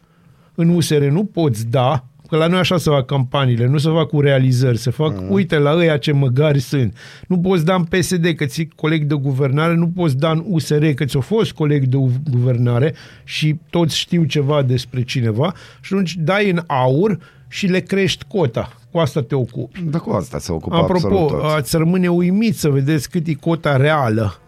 În 0.55 0.68
USR 0.68 1.03
nu 1.03 1.24
poți 1.24 1.66
da, 1.66 2.05
că 2.29 2.37
la 2.37 2.47
noi 2.47 2.59
așa 2.59 2.77
se 2.77 2.91
fac 2.91 3.07
campaniile, 3.07 3.67
nu 3.67 3.79
se 3.79 3.91
fac 3.91 4.09
cu 4.09 4.21
realizări, 4.21 4.79
se 4.79 4.91
fac, 4.91 5.21
mm. 5.21 5.31
uite 5.31 5.59
la 5.59 5.75
ăia 5.75 5.97
ce 5.97 6.12
măgari 6.12 6.61
sunt. 6.61 6.97
Nu 7.29 7.38
poți 7.38 7.64
da 7.64 7.75
în 7.75 7.85
PSD 7.85 8.27
că 8.37 8.45
ți 8.45 8.69
coleg 8.77 9.05
de 9.05 9.14
guvernare, 9.14 9.75
nu 9.75 9.88
poți 9.88 10.17
da 10.17 10.31
în 10.31 10.45
USR 10.47 10.87
că 10.87 11.05
ți-a 11.05 11.21
fost 11.21 11.53
coleg 11.53 11.85
de 11.85 11.97
gu- 11.97 12.23
guvernare 12.31 12.95
și 13.25 13.57
toți 13.71 13.99
știu 13.99 14.25
ceva 14.25 14.62
despre 14.62 15.03
cineva 15.03 15.55
și 15.81 15.93
atunci 15.93 16.17
dai 16.17 16.51
în 16.51 16.62
aur 16.67 17.19
și 17.49 17.67
le 17.67 17.81
crești 17.81 18.25
cota. 18.29 18.73
Cu 18.91 18.99
asta 18.99 19.23
te 19.23 19.35
ocupi. 19.35 19.83
Da, 19.83 19.99
cu 19.99 20.11
asta 20.11 20.38
se 20.38 20.53
ocupă 20.53 20.77
absolut 20.77 21.05
Apropo, 21.05 21.37
toți. 21.37 21.55
ați 21.55 21.77
rămâne 21.77 22.09
uimit 22.09 22.57
să 22.57 22.69
vedeți 22.69 23.11
cât 23.11 23.27
e 23.27 23.35
cota 23.35 23.77
reală 23.77 24.38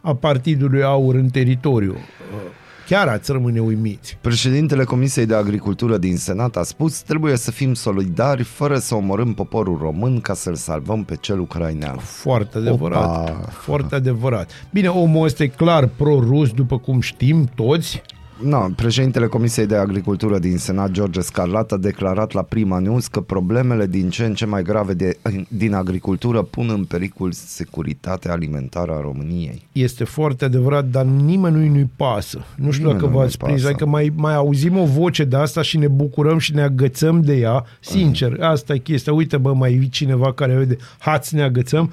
a 0.00 0.14
Partidului 0.14 0.82
Aur 0.82 1.14
în 1.14 1.28
teritoriu. 1.28 1.96
Chiar 2.86 3.08
ați 3.08 3.32
rămâne 3.32 3.60
uimiți. 3.60 4.18
Președintele 4.20 4.84
Comisiei 4.84 5.26
de 5.26 5.34
Agricultură 5.34 5.96
din 5.96 6.16
Senat 6.16 6.56
a 6.56 6.62
spus 6.62 6.98
trebuie 7.00 7.36
să 7.36 7.50
fim 7.50 7.74
solidari 7.74 8.42
fără 8.42 8.78
să 8.78 8.94
omorâm 8.94 9.34
poporul 9.34 9.78
român 9.80 10.20
ca 10.20 10.34
să-l 10.34 10.54
salvăm 10.54 11.04
pe 11.04 11.16
cel 11.20 11.40
ucrainean. 11.40 11.96
Foarte 11.96 12.58
adevărat. 12.58 13.04
Opa. 13.04 13.40
Foarte 13.50 13.94
adevărat. 13.94 14.50
Bine, 14.72 14.88
omul 14.88 15.24
ăsta 15.24 15.42
e 15.42 15.46
clar 15.46 15.86
pro-rus, 15.86 16.50
după 16.50 16.78
cum 16.78 17.00
știm 17.00 17.50
toți. 17.54 18.02
No, 18.42 18.68
președintele 18.76 19.26
Comisiei 19.26 19.66
de 19.66 19.76
Agricultură 19.76 20.38
din 20.38 20.58
Senat, 20.58 20.90
George 20.90 21.20
Scarlat, 21.20 21.72
a 21.72 21.76
declarat 21.76 22.32
la 22.32 22.42
Prima 22.42 22.78
News 22.78 23.06
că 23.06 23.20
problemele 23.20 23.86
din 23.86 24.10
ce 24.10 24.24
în 24.24 24.34
ce 24.34 24.46
mai 24.46 24.62
grave 24.62 24.92
de, 24.94 25.18
din 25.48 25.74
agricultură 25.74 26.42
pun 26.42 26.70
în 26.70 26.84
pericol 26.84 27.32
securitatea 27.32 28.32
alimentară 28.32 28.92
a 28.92 29.00
României. 29.00 29.62
Este 29.72 30.04
foarte 30.04 30.44
adevărat, 30.44 30.84
dar 30.84 31.04
nimănui 31.04 31.68
nu-i 31.68 31.90
pasă. 31.96 32.44
Nu 32.54 32.70
știu 32.70 32.84
Nimănui 32.84 33.00
dacă 33.08 33.18
v-ați 33.18 33.36
nu-i 33.40 33.48
prins, 33.48 33.60
pasă. 33.62 33.66
adică 33.68 33.86
mai, 33.86 34.12
mai 34.14 34.34
auzim 34.34 34.78
o 34.78 34.84
voce 34.84 35.24
de 35.24 35.36
asta 35.36 35.62
și 35.62 35.78
ne 35.78 35.88
bucurăm 35.88 36.38
și 36.38 36.54
ne 36.54 36.62
agățăm 36.62 37.20
de 37.20 37.36
ea. 37.36 37.64
Sincer, 37.80 38.36
asta 38.40 38.74
e 38.74 38.78
chestia. 38.78 39.12
Uite, 39.12 39.36
bă, 39.36 39.52
mai 39.54 39.72
e 39.72 39.86
cineva 39.86 40.32
care 40.32 40.54
vede, 40.54 40.76
hați 40.98 41.34
ne 41.34 41.42
agățăm. 41.42 41.92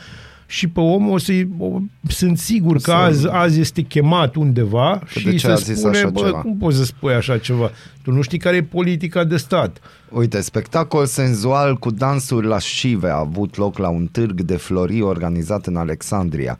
Și 0.53 0.67
pe 0.67 0.79
om 0.79 1.09
o 1.09 1.17
să 1.17 1.31
o, 1.57 1.79
sunt 2.07 2.37
sigur 2.37 2.77
că 2.77 2.91
azi, 2.91 3.27
azi 3.27 3.59
este 3.59 3.81
chemat 3.81 4.35
undeva 4.35 5.01
și 5.07 5.25
de 5.25 5.31
ce 5.31 5.37
să 5.37 5.51
a 5.51 5.55
zis 5.55 5.77
spune, 5.77 5.97
așa 5.97 6.09
bă, 6.09 6.19
ceva?" 6.19 6.41
cum 6.41 6.57
poți 6.57 6.77
să 6.77 6.83
spui 6.83 7.13
așa 7.13 7.37
ceva? 7.37 7.71
Tu 8.03 8.11
nu 8.11 8.21
știi 8.21 8.37
care 8.37 8.55
e 8.55 8.63
politica 8.63 9.23
de 9.23 9.37
stat. 9.37 9.81
Uite, 10.09 10.41
spectacol 10.41 11.05
senzual 11.05 11.75
cu 11.75 11.91
dansuri 11.91 12.47
la 12.47 12.59
șive 12.59 13.09
a 13.09 13.17
avut 13.17 13.57
loc 13.57 13.77
la 13.77 13.89
un 13.89 14.07
târg 14.11 14.41
de 14.41 14.55
flori 14.55 15.01
organizat 15.01 15.65
în 15.65 15.75
Alexandria. 15.75 16.57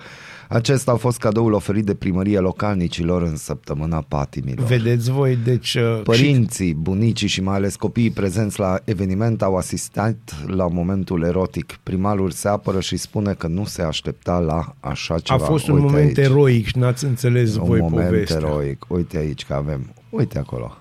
Acesta 0.54 0.92
a 0.92 0.96
fost 0.96 1.18
cadoul 1.20 1.54
oferit 1.54 1.86
de 1.86 1.94
primărie 1.94 2.40
localnicilor 2.40 3.22
în 3.22 3.36
săptămâna 3.36 4.06
patimilor. 4.08 4.66
Vedeți 4.66 5.12
voi, 5.12 5.38
deci... 5.44 5.74
uh, 5.76 5.96
și- 5.98 6.04
Părinții, 6.04 6.74
bunicii 6.74 7.28
și 7.28 7.42
mai 7.42 7.56
ales 7.56 7.76
copiii 7.76 8.10
prezenți 8.12 8.60
la 8.60 8.80
eveniment 8.84 9.42
au 9.42 9.56
asistat 9.56 10.18
la 10.48 10.68
momentul 10.68 11.24
erotic. 11.24 11.80
Primarul 11.84 12.32
se 12.32 12.48
apără 12.48 12.80
și 12.80 12.98
spune 12.98 13.34
că 13.34 13.48
nu 13.48 13.66
se 13.66 13.82
aștepta 13.82 14.40
la 14.40 14.76
așa 14.80 15.14
A 15.14 15.20
ceva. 15.20 15.44
fost 15.46 15.68
un 15.68 15.74
Uite 15.76 15.86
moment 15.86 16.18
aici. 16.18 16.28
eroic 16.28 16.66
și 16.66 16.78
n-ați 16.78 17.06
înțeles 17.06 17.56
Un 17.56 17.64
voi 17.64 17.80
moment 17.80 18.06
povestea. 18.10 18.38
eroic. 18.38 18.86
Uite 18.88 19.18
aici 19.18 19.46
că 19.46 19.54
avem. 19.54 19.94
Uite 20.10 20.38
acolo. 20.40 20.78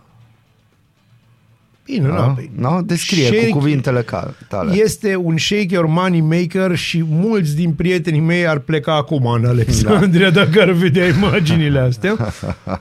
Bine, 1.84 2.08
Da? 2.08 2.14
da? 2.14 2.36
No? 2.70 2.80
Descrie 2.82 3.24
Shake- 3.26 3.48
cu 3.50 3.58
cuvintele 3.58 4.02
ca- 4.02 4.34
tale. 4.48 4.72
Este 4.74 5.16
un 5.16 5.36
shake 5.38 5.66
your 5.70 5.86
money 5.86 6.20
maker 6.20 6.76
și 6.76 7.04
mulți 7.08 7.56
din 7.56 7.72
prietenii 7.72 8.20
mei 8.20 8.46
ar 8.46 8.58
pleca 8.58 8.94
acum 8.96 9.26
în 9.26 9.44
Alexandria 9.44 10.30
da. 10.30 10.40
dacă 10.44 10.60
ar 10.60 10.70
vedea 10.70 11.06
imaginile 11.06 11.78
astea. 11.78 12.16
Uh, 12.18 12.76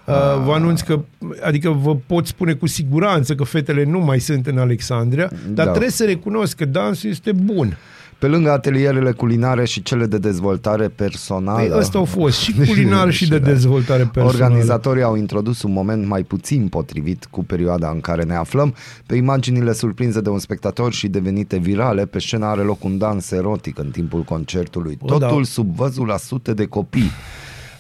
vă 0.46 0.52
anunț 0.54 0.82
că, 0.82 1.00
adică 1.44 1.70
vă 1.70 1.96
pot 1.96 2.28
spune 2.28 2.54
cu 2.54 2.68
siguranță 2.68 3.36
că 3.36 3.44
fetele 3.44 3.84
nu 3.84 4.00
mai 4.00 4.20
sunt 4.20 4.48
în 4.48 4.58
Alexandria, 4.58 5.32
dar 5.48 5.66
Da. 5.66 5.72
trebuie 5.72 5.92
să 5.92 6.06
recunosc 6.06 6.56
că 6.56 6.66
dansul 6.66 7.10
este 7.10 7.32
bun. 7.32 7.78
Pe 8.22 8.28
lângă 8.28 8.52
atelierele 8.52 9.12
culinare 9.12 9.66
și 9.66 9.82
cele 9.82 10.06
de 10.06 10.18
dezvoltare 10.18 10.88
personală, 10.88 11.68
Păi 11.68 11.78
ăsta 11.78 11.98
au 11.98 12.06
fost 12.06 12.40
și 12.40 12.54
culinar 12.68 13.12
și 13.12 13.28
de 13.28 13.40
dezvoltare 13.40 14.04
personală. 14.14 14.44
Organizatorii 14.44 15.04
au 15.04 15.16
introdus 15.16 15.62
un 15.62 15.72
moment 15.72 16.08
mai 16.08 16.24
puțin 16.24 16.68
potrivit 16.68 17.26
cu 17.26 17.44
perioada 17.44 17.90
în 17.90 18.00
care 18.00 18.24
ne 18.24 18.36
aflăm. 18.36 18.76
Pe 19.06 19.16
imaginile 19.16 19.74
surprinse 19.74 20.22
de 20.22 20.30
un 20.30 20.40
spectator 20.40 20.94
și 20.94 21.08
devenite 21.08 21.58
virale, 21.58 22.06
pe 22.06 22.20
scenă 22.20 22.46
are 22.46 22.62
loc 22.62 22.84
un 22.84 22.98
dans 22.98 23.32
erotic 23.32 23.80
în 23.80 23.90
timpul 23.92 24.22
concertului. 24.24 24.98
Bă, 25.06 25.18
da. 25.18 25.28
Totul 25.28 25.44
sub 25.44 25.76
văzul 25.76 26.08
la 26.08 26.18
sute 26.18 26.54
de 26.54 26.66
copii. 26.66 27.12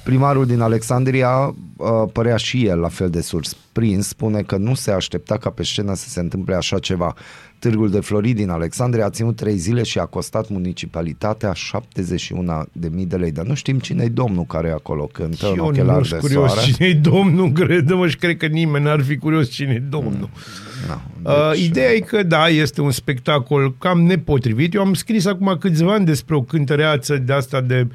Primarul 0.03 0.45
din 0.45 0.59
Alexandria 0.59 1.29
uh, 1.77 1.87
părea 2.13 2.35
și 2.35 2.65
el 2.65 2.79
la 2.79 2.87
fel 2.87 3.09
de 3.09 3.21
surprins, 3.21 4.07
spune 4.07 4.41
că 4.41 4.57
nu 4.57 4.73
se 4.73 4.91
aștepta 4.91 5.37
ca 5.37 5.49
pe 5.49 5.63
scenă 5.63 5.93
să 5.95 6.09
se 6.09 6.19
întâmple 6.19 6.55
așa 6.55 6.79
ceva. 6.79 7.13
Târgul 7.59 7.89
de 7.89 7.99
flori 7.99 8.31
din 8.31 8.49
Alexandria 8.49 9.05
a 9.05 9.09
ținut 9.09 9.35
trei 9.35 9.57
zile 9.57 9.83
și 9.83 9.99
a 9.99 10.05
costat 10.05 10.49
municipalitatea 10.49 11.53
71 11.53 12.63
de 12.71 12.89
mii 12.91 13.05
de 13.05 13.15
lei. 13.15 13.31
Dar 13.31 13.45
nu 13.45 13.53
știm 13.53 13.79
cine 13.79 14.03
e 14.03 14.07
domnul 14.07 14.43
care 14.43 14.67
e 14.67 14.71
acolo, 14.71 15.05
cântă 15.05 15.35
Și 15.35 15.43
în 15.45 15.49
eu 15.49 15.55
nu 15.55 15.65
ochelari 15.65 16.01
de 16.01 16.07
sunt 16.07 16.21
curios 16.21 16.51
soare. 16.51 16.71
cine 16.71 16.87
e 16.87 16.93
domnul, 16.93 17.51
credă-mă, 17.51 18.07
și 18.07 18.15
cred 18.15 18.37
că 18.37 18.45
nimeni 18.45 18.83
n-ar 18.83 19.01
fi 19.01 19.17
curios 19.17 19.49
cine 19.49 19.73
e 19.73 19.79
domnul. 19.89 20.29
Da, 20.87 21.01
Uh, 21.23 21.51
deci, 21.51 21.65
ideea 21.65 21.91
e 21.91 21.99
că, 21.99 22.23
da, 22.23 22.47
este 22.47 22.81
un 22.81 22.91
spectacol 22.91 23.75
cam 23.77 24.01
nepotrivit. 24.01 24.73
Eu 24.73 24.81
am 24.81 24.93
scris 24.93 25.25
acum 25.25 25.57
câțiva 25.59 25.93
ani 25.93 26.05
despre 26.05 26.35
o 26.35 26.41
cântăreață 26.41 27.17
de 27.17 27.33
asta 27.33 27.61
de 27.61 27.87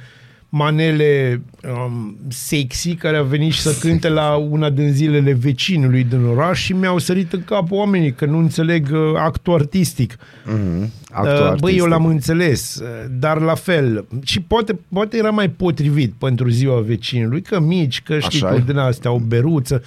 manele 0.56 1.42
um, 1.86 2.16
sexy 2.28 2.94
care 2.94 3.16
a 3.16 3.22
venit 3.22 3.52
și 3.52 3.60
să 3.60 3.76
cânte 3.80 4.08
la 4.08 4.34
una 4.36 4.70
din 4.70 4.92
zilele 4.92 5.32
vecinului 5.32 6.04
din 6.04 6.24
oraș 6.24 6.60
și 6.62 6.72
mi-au 6.72 6.98
sărit 6.98 7.32
în 7.32 7.42
cap 7.44 7.70
oamenii 7.70 8.12
că 8.12 8.24
nu 8.26 8.38
înțeleg 8.38 8.88
uh, 8.92 8.98
actul 9.16 9.54
artistic. 9.54 10.16
Mhm, 10.44 10.92
actul 11.10 11.32
Uh, 11.32 11.38
Băi, 11.38 11.48
artistic. 11.48 11.78
eu 11.78 11.86
l-am 11.86 12.06
înțeles, 12.06 12.74
uh, 12.82 12.88
dar 13.18 13.40
la 13.40 13.54
fel. 13.54 14.06
Și 14.22 14.40
poate, 14.40 14.78
poate 14.92 15.16
era 15.16 15.30
mai 15.30 15.50
potrivit 15.50 16.12
pentru 16.18 16.48
ziua 16.48 16.80
vecinului, 16.80 17.42
că 17.42 17.60
mici, 17.60 18.02
că 18.02 18.18
știi 18.18 18.42
Așa 18.42 18.54
tu 18.54 18.60
e. 18.60 18.62
din 18.66 18.76
astea, 18.76 19.10
o 19.10 19.18
beruță. 19.18 19.82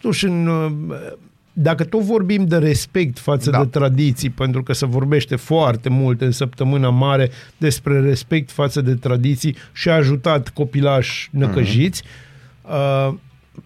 Totuși, 0.00 0.24
în, 0.24 0.46
uh, 0.46 0.72
dacă 1.56 1.84
tot 1.84 2.00
vorbim 2.00 2.46
de 2.46 2.56
respect 2.56 3.18
față 3.18 3.50
Da. 3.50 3.58
de 3.58 3.68
tradiții, 3.68 4.30
pentru 4.30 4.62
că 4.62 4.72
se 4.72 4.86
vorbește 4.86 5.36
foarte 5.36 5.88
mult 5.88 6.20
în 6.20 6.30
săptămâna 6.30 6.88
mare 6.88 7.30
despre 7.56 8.00
respect 8.00 8.50
față 8.50 8.80
de 8.80 8.94
tradiții 8.94 9.56
și 9.72 9.88
a 9.88 9.94
ajutat 9.94 10.48
copilași 10.48 11.28
năcăjiți, 11.32 12.02
uh, 12.62 13.14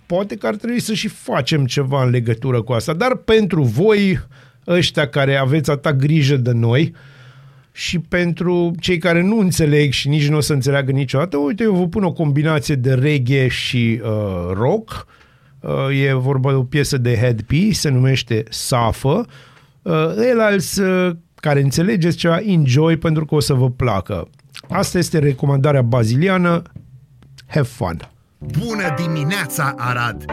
poate 0.07 0.37
că 0.37 0.47
ar 0.47 0.57
trebui 0.57 0.81
să 0.81 0.95
și 0.95 1.09
facem 1.09 1.67
ceva 1.67 2.05
în 2.05 2.11
legătură 2.11 2.63
cu 2.63 2.73
asta. 2.73 2.93
Dar 2.93 3.15
pentru 3.15 3.63
voi, 3.63 4.21
ăștia 4.67 5.09
care 5.09 5.37
aveți 5.37 5.71
atâta 5.71 5.93
grijă 5.93 6.37
de 6.37 6.53
noi, 6.53 6.95
și 7.73 7.99
pentru 7.99 8.75
cei 8.81 8.99
care 8.99 9.23
nu 9.23 9.39
înțeleg 9.39 9.93
și 9.93 10.09
nici 10.09 10.29
nu 10.29 10.37
o 10.37 10.41
să 10.41 10.53
înțeleagă 10.53 10.91
niciodată, 10.91 11.37
uite, 11.37 11.63
eu 11.63 11.75
vă 11.75 11.87
pun 11.87 12.05
o 12.05 12.13
combinație 12.13 12.75
de 12.75 12.95
reggae 12.95 13.49
și 13.49 14.01
uh, 14.03 14.51
rock. 14.53 14.91
Uh, 14.91 15.17
e 15.91 16.13
vorba 16.13 16.51
de 16.51 16.57
o 16.57 16.63
piesă 16.63 16.99
de 16.99 17.17
Headpiece, 17.17 17.79
se 17.79 17.89
numește 17.89 18.45
Safă. 18.49 19.27
Uh, 19.83 19.95
el 20.31 20.41
alți 20.41 20.81
uh, 20.81 21.17
care 21.35 21.61
înțelegeți 21.61 22.17
ceva, 22.17 22.39
enjoy 22.39 22.97
pentru 22.97 23.25
că 23.25 23.35
o 23.35 23.41
să 23.41 23.55
vă 23.55 23.71
placă. 23.71 24.29
Asta 24.69 24.99
este 24.99 25.19
recomandarea 25.19 25.83
baziliană. 25.83 26.63
Have 27.47 27.67
fun! 27.67 28.09
Bună 28.39 28.95
dimineața, 28.97 29.75
Arad! 29.77 30.25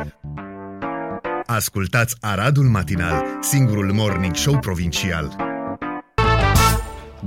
Ascultați 1.46 2.16
Aradul 2.20 2.64
Matinal, 2.64 3.24
singurul 3.42 3.92
morning 3.94 4.36
show 4.36 4.60
provincial. 4.60 5.55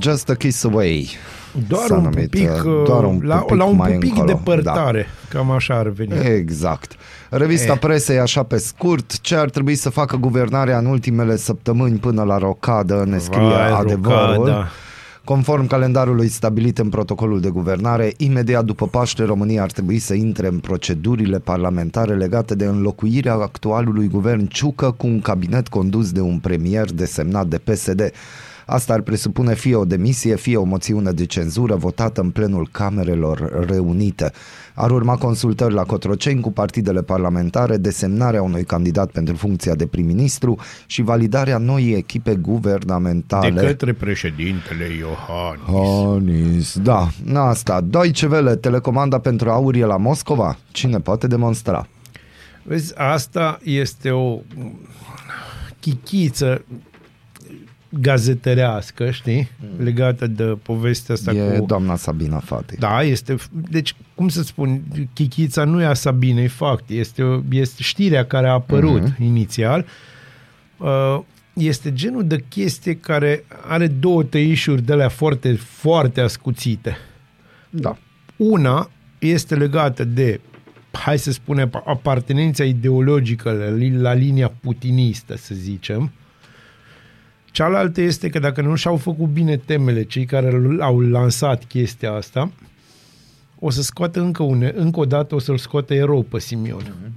Just 0.01 0.29
a 0.31 0.35
kiss 0.35 0.65
away. 0.65 1.09
Doar 1.69 1.87
S-a 1.87 1.95
un 1.95 2.03
numit, 2.03 2.31
pic, 2.31 2.51
uh, 2.65 2.83
doar 2.87 3.05
un 3.05 3.21
la, 3.25 3.37
pic 3.37 3.57
la 3.57 3.65
un 3.65 3.77
mai 3.77 3.93
pic 3.93 4.11
încolo, 4.11 4.27
depărtare. 4.27 5.07
Cam 5.29 5.51
așa 5.51 5.75
ar 5.75 5.89
veni. 5.89 6.13
Exact. 6.27 6.93
Revista 7.31 7.73
Eh. 7.73 7.79
presei 7.79 8.19
așa 8.19 8.43
pe 8.43 8.57
scurt, 8.59 9.21
ce 9.21 9.35
ar 9.37 9.51
trebui 9.51 9.75
să 9.75 9.91
facă 9.91 10.17
guvernarea 10.17 10.79
în 10.79 10.87
ultimele 10.87 11.37
săptămâni 11.37 11.97
până 11.99 12.23
la 12.23 12.39
rocadă, 12.39 13.05
ne 13.09 13.19
scrie 13.19 13.41
Vai, 13.41 13.71
adevărul. 13.73 14.35
rocada. 14.35 14.69
Conform 15.25 15.67
calendarului 15.67 16.29
stabilit 16.29 16.79
în 16.79 16.89
protocolul 16.89 17.41
de 17.41 17.49
guvernare, 17.49 18.13
imediat 18.17 18.65
după 18.65 18.87
Paște, 18.87 19.25
România 19.25 19.63
ar 19.63 19.71
trebui 19.71 19.99
să 19.99 20.15
intre 20.15 20.47
în 20.47 20.59
procedurile 20.59 21.39
parlamentare 21.39 22.15
legate 22.15 22.55
de 22.55 22.65
înlocuirea 22.65 23.33
actualului 23.35 24.09
guvern 24.09 24.47
Ciucă 24.47 24.91
cu 24.97 25.07
un 25.07 25.21
cabinet 25.21 25.69
condus 25.69 26.13
de 26.13 26.21
un 26.21 26.39
premier 26.39 26.93
desemnat 26.93 27.47
de 27.47 27.59
PSD. 27.59 28.13
Asta 28.71 28.93
ar 28.93 29.01
presupune 29.01 29.55
fie 29.55 29.75
o 29.75 29.85
demisie, 29.85 30.37
fie 30.37 30.57
o 30.57 30.65
moțiune 30.65 31.13
de 31.13 31.25
cenzură 31.25 31.75
votată 31.75 32.21
în 32.21 32.31
plenul 32.31 32.69
Camerelor 32.71 33.67
Reunite. 33.69 34.33
Ar 34.75 34.91
urma 34.91 35.17
consultări 35.17 35.75
la 35.75 35.83
Cotroceni 35.83 36.41
cu 36.41 36.53
partidele 36.53 37.03
parlamentare, 37.03 37.77
desemnarea 37.77 38.43
unui 38.43 38.65
candidat 38.65 39.11
pentru 39.11 39.37
funcția 39.37 39.75
de 39.75 39.87
prim-ministru 39.87 40.59
și 40.87 41.03
validarea 41.03 41.59
noii 41.59 41.95
echipe 41.95 42.35
guvernamentale. 42.35 43.51
De 43.51 43.67
către 43.67 43.93
președintele 43.93 44.85
Iohannis. 44.99 45.67
Hanis, 45.67 46.79
da, 46.79 47.09
asta. 47.49 47.81
Deutsche 47.81 48.27
Welle, 48.27 48.57
telecomanda 48.57 49.19
pentru 49.19 49.51
aurie 49.51 49.85
la 49.85 49.97
Moscova. 49.97 50.59
Cine 50.73 51.01
poate 51.01 51.27
demonstra? 51.27 51.89
Vezi, 52.63 52.99
asta 52.99 53.59
este 53.63 54.11
o 54.11 54.39
chichiță 55.81 56.65
gazetărească, 57.89 59.11
știi? 59.11 59.49
Legată 59.79 60.27
de 60.27 60.45
povestea 60.45 61.15
asta 61.15 61.33
e 61.33 61.59
cu... 61.59 61.67
doamna 61.67 61.97
Sabina 61.97 62.39
Fati. 62.39 62.77
Da, 62.77 63.03
este... 63.03 63.37
Deci, 63.71 63.95
cum 64.15 64.29
să 64.29 64.43
spun, 64.43 64.83
chichița 65.13 65.65
nu 65.65 65.81
e 65.81 65.85
a 65.85 65.95
Sabinei, 65.95 66.47
fapt. 66.47 66.91
Este, 66.91 67.23
o- 67.23 67.41
este 67.51 67.83
știrea 67.83 68.25
care 68.25 68.49
a 68.49 68.53
apărut 68.53 69.09
uh-huh. 69.09 69.19
inițial. 69.19 69.87
Uh, 70.77 71.21
este 71.53 71.93
genul 71.93 72.27
de 72.27 72.45
chestie 72.49 72.95
care 72.95 73.45
are 73.67 73.87
două 73.87 74.23
tăișuri 74.23 74.83
de 74.83 74.93
alea 74.93 75.09
foarte, 75.09 75.55
foarte 75.55 76.21
ascuțite. 76.21 76.97
Da. 77.71 77.97
Una 78.37 78.91
este 79.19 79.55
legată 79.55 80.05
de, 80.05 80.41
hai 80.93 81.19
să 81.19 81.33
spunem, 81.33 81.83
apartenența 81.87 82.65
ideologică 82.65 83.51
la, 83.51 83.71
li- 83.71 84.01
la 84.01 84.13
linia 84.13 84.53
putinistă, 84.61 85.37
să 85.37 85.55
zicem. 85.55 86.13
Cealaltă 87.51 88.01
este 88.01 88.29
că 88.29 88.39
dacă 88.39 88.63
nu 88.63 88.75
și-au 88.75 88.97
făcut 88.97 89.29
bine 89.29 89.57
temele 89.57 90.03
cei 90.03 90.25
care 90.25 90.51
l- 90.51 90.81
au 90.81 91.01
lansat 91.01 91.65
chestia 91.65 92.13
asta, 92.13 92.51
o 93.59 93.71
să 93.71 93.83
scoată 93.83 94.21
încă, 94.21 94.43
une, 94.43 94.73
încă 94.77 95.01
o 95.01 95.05
dată, 95.05 95.35
o 95.35 95.39
să-l 95.39 95.59
scoată 95.59 95.95
erou 95.95 96.23
pe 96.23 96.39
Simion. 96.39 96.83
Uh-huh. 96.83 97.11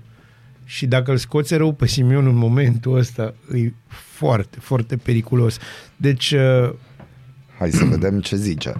Și 0.66 0.86
dacă 0.88 1.12
îl 1.12 1.18
scoți 1.18 1.54
erou 1.54 1.74
pe 1.74 1.88
Simion 1.88 2.26
în 2.26 2.36
momentul 2.36 2.98
ăsta, 2.98 3.34
e 3.56 3.72
foarte, 3.88 4.58
foarte 4.60 4.98
periculos. 4.98 5.58
Deci, 5.96 6.32
uh, 6.32 6.74
Hai 7.58 7.72
să 7.72 7.86
vedem 7.86 8.20
ce 8.20 8.36
zice. 8.36 8.74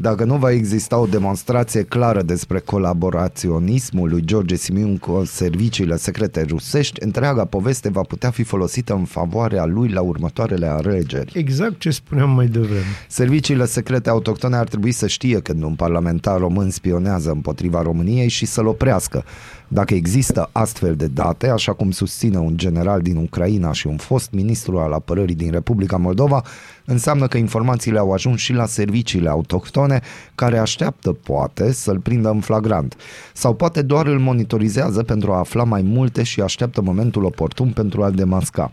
Dacă 0.00 0.24
nu 0.24 0.36
va 0.36 0.50
exista 0.50 0.98
o 0.98 1.06
demonstrație 1.06 1.82
clară 1.82 2.22
despre 2.22 2.58
colaboraționismul 2.58 4.08
lui 4.08 4.22
George 4.24 4.54
Simion 4.54 4.98
cu 4.98 5.22
serviciile 5.24 5.96
secrete 5.96 6.42
rusești, 6.42 7.02
întreaga 7.02 7.44
poveste 7.44 7.88
va 7.88 8.00
putea 8.00 8.30
fi 8.30 8.42
folosită 8.42 8.92
în 8.94 9.04
favoarea 9.04 9.64
lui 9.64 9.88
la 9.88 10.00
următoarele 10.00 10.66
alegeri. 10.66 11.38
Exact 11.38 11.78
ce 11.78 11.90
spuneam 11.90 12.30
mai 12.30 12.46
devreme. 12.46 12.84
Serviciile 13.08 13.64
secrete 13.64 14.10
autohtone 14.10 14.56
ar 14.56 14.68
trebui 14.68 14.92
să 14.92 15.06
știe 15.06 15.40
când 15.40 15.62
un 15.62 15.74
parlamentar 15.74 16.38
român 16.38 16.70
spionează 16.70 17.30
împotriva 17.30 17.82
României 17.82 18.28
și 18.28 18.46
să-l 18.46 18.66
oprească. 18.66 19.24
Dacă 19.68 19.94
există 19.94 20.48
astfel 20.52 20.94
de 20.94 21.06
date, 21.06 21.48
așa 21.48 21.72
cum 21.72 21.90
susține 21.90 22.38
un 22.38 22.56
general 22.56 23.00
din 23.00 23.16
Ucraina 23.16 23.72
și 23.72 23.86
un 23.86 23.96
fost 23.96 24.30
ministru 24.30 24.78
al 24.78 24.92
apărării 24.92 25.34
din 25.34 25.50
Republica 25.50 25.96
Moldova, 25.96 26.42
înseamnă 26.84 27.26
că 27.26 27.36
informațiile 27.36 27.98
au 27.98 28.12
ajuns 28.12 28.40
și 28.40 28.52
la 28.52 28.66
serviciile 28.66 29.28
autohtone, 29.28 29.87
care 30.34 30.58
așteaptă, 30.58 31.12
poate, 31.12 31.72
să-l 31.72 31.98
prindă 31.98 32.28
în 32.28 32.40
flagrant. 32.40 32.96
Sau 33.32 33.54
poate 33.54 33.82
doar 33.82 34.06
îl 34.06 34.18
monitorizează 34.18 35.02
pentru 35.02 35.32
a 35.32 35.38
afla 35.38 35.64
mai 35.64 35.82
multe 35.82 36.22
și 36.22 36.40
așteaptă 36.40 36.80
momentul 36.80 37.24
oportun 37.24 37.70
pentru 37.70 38.02
a-l 38.02 38.12
demasca. 38.12 38.72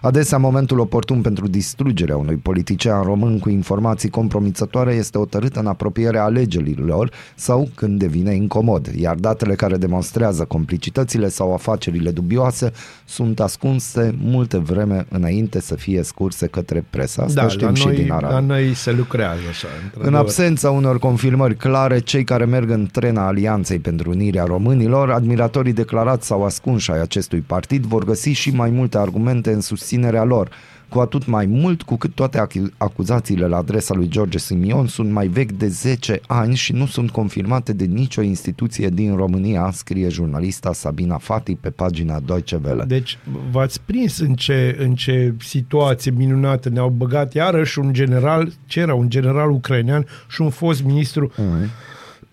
Adesea, 0.00 0.38
momentul 0.38 0.78
oportun 0.78 1.20
pentru 1.20 1.48
distrugerea 1.48 2.16
unui 2.16 2.36
politician 2.36 3.02
român 3.02 3.38
cu 3.38 3.48
informații 3.48 4.08
compromițătoare 4.08 4.94
este 4.94 5.18
hotărât 5.18 5.56
în 5.56 5.66
apropierea 5.66 6.24
alegerilor 6.24 7.10
sau 7.34 7.68
când 7.74 7.98
devine 7.98 8.34
incomod, 8.34 8.86
iar 8.86 9.14
datele 9.14 9.54
care 9.54 9.76
demonstrează 9.76 10.44
complicitățile 10.44 11.28
sau 11.28 11.52
afacerile 11.52 12.10
dubioase 12.10 12.72
sunt 13.04 13.40
ascunse 13.40 14.14
multe 14.22 14.58
vreme 14.58 15.06
înainte 15.08 15.60
să 15.60 15.74
fie 15.74 16.02
scurse 16.02 16.46
către 16.46 16.84
presă. 16.90 17.22
Asta 17.22 17.42
da, 17.42 17.48
știm 17.48 17.66
la 17.66 17.74
și 17.74 17.86
noi, 17.86 17.96
din 17.96 18.12
Arad. 18.12 18.32
la 18.32 18.40
noi 18.40 18.74
se 18.74 18.92
lucrează 18.92 19.40
așa. 19.50 19.68
În 19.68 19.84
într-adevăr. 19.84 20.20
absența 20.20 20.70
unor 20.70 20.98
confirmări 20.98 21.56
clare, 21.56 21.98
cei 21.98 22.24
care 22.24 22.44
merg 22.44 22.70
în 22.70 22.88
trena 22.92 23.26
Alianței 23.26 23.78
pentru 23.78 24.10
Unirea 24.10 24.44
Românilor, 24.44 25.10
admiratorii 25.10 25.72
declarați 25.72 26.26
sau 26.26 26.44
ascunși 26.44 26.90
ai 26.90 27.00
acestui 27.00 27.40
partid, 27.40 27.84
vor 27.84 28.04
găsi 28.04 28.30
și 28.30 28.50
mai 28.50 28.70
multe 28.70 28.98
argumente 28.98 29.52
în 29.52 29.60
susținerea 29.86 30.24
lor. 30.24 30.50
Cu 30.88 30.98
atât 30.98 31.26
mai 31.26 31.46
mult 31.46 31.82
cu 31.82 31.96
cât 31.96 32.14
toate 32.14 32.38
acu- 32.38 32.72
acuzațiile 32.76 33.46
la 33.46 33.56
adresa 33.56 33.94
lui 33.94 34.08
George 34.08 34.38
Simion 34.38 34.86
sunt 34.86 35.10
mai 35.10 35.26
vechi 35.26 35.52
de 35.52 35.68
10 35.68 36.20
ani 36.26 36.54
și 36.54 36.72
nu 36.72 36.86
sunt 36.86 37.10
confirmate 37.10 37.72
de 37.72 37.84
nicio 37.84 38.22
instituție 38.22 38.88
din 38.88 39.16
România, 39.16 39.70
scrie 39.72 40.08
jurnalista 40.08 40.72
Sabina 40.72 41.18
Fati 41.18 41.54
pe 41.54 41.70
pagina 41.70 42.20
Deutsche 42.20 42.60
Welle. 42.64 42.84
Deci 42.84 43.18
v-ați 43.50 43.80
prins 43.80 44.18
în 44.18 44.34
ce, 44.34 44.76
în 44.78 44.94
ce 44.94 45.34
situație 45.38 46.10
minunată 46.16 46.68
ne-au 46.68 46.88
băgat 46.88 47.34
iarăși 47.34 47.78
un 47.78 47.92
general, 47.92 48.52
ce 48.66 48.80
era, 48.80 48.94
un 48.94 49.10
general 49.10 49.50
ucrainean 49.50 50.06
și 50.28 50.40
un 50.40 50.50
fost 50.50 50.82
ministru 50.82 51.32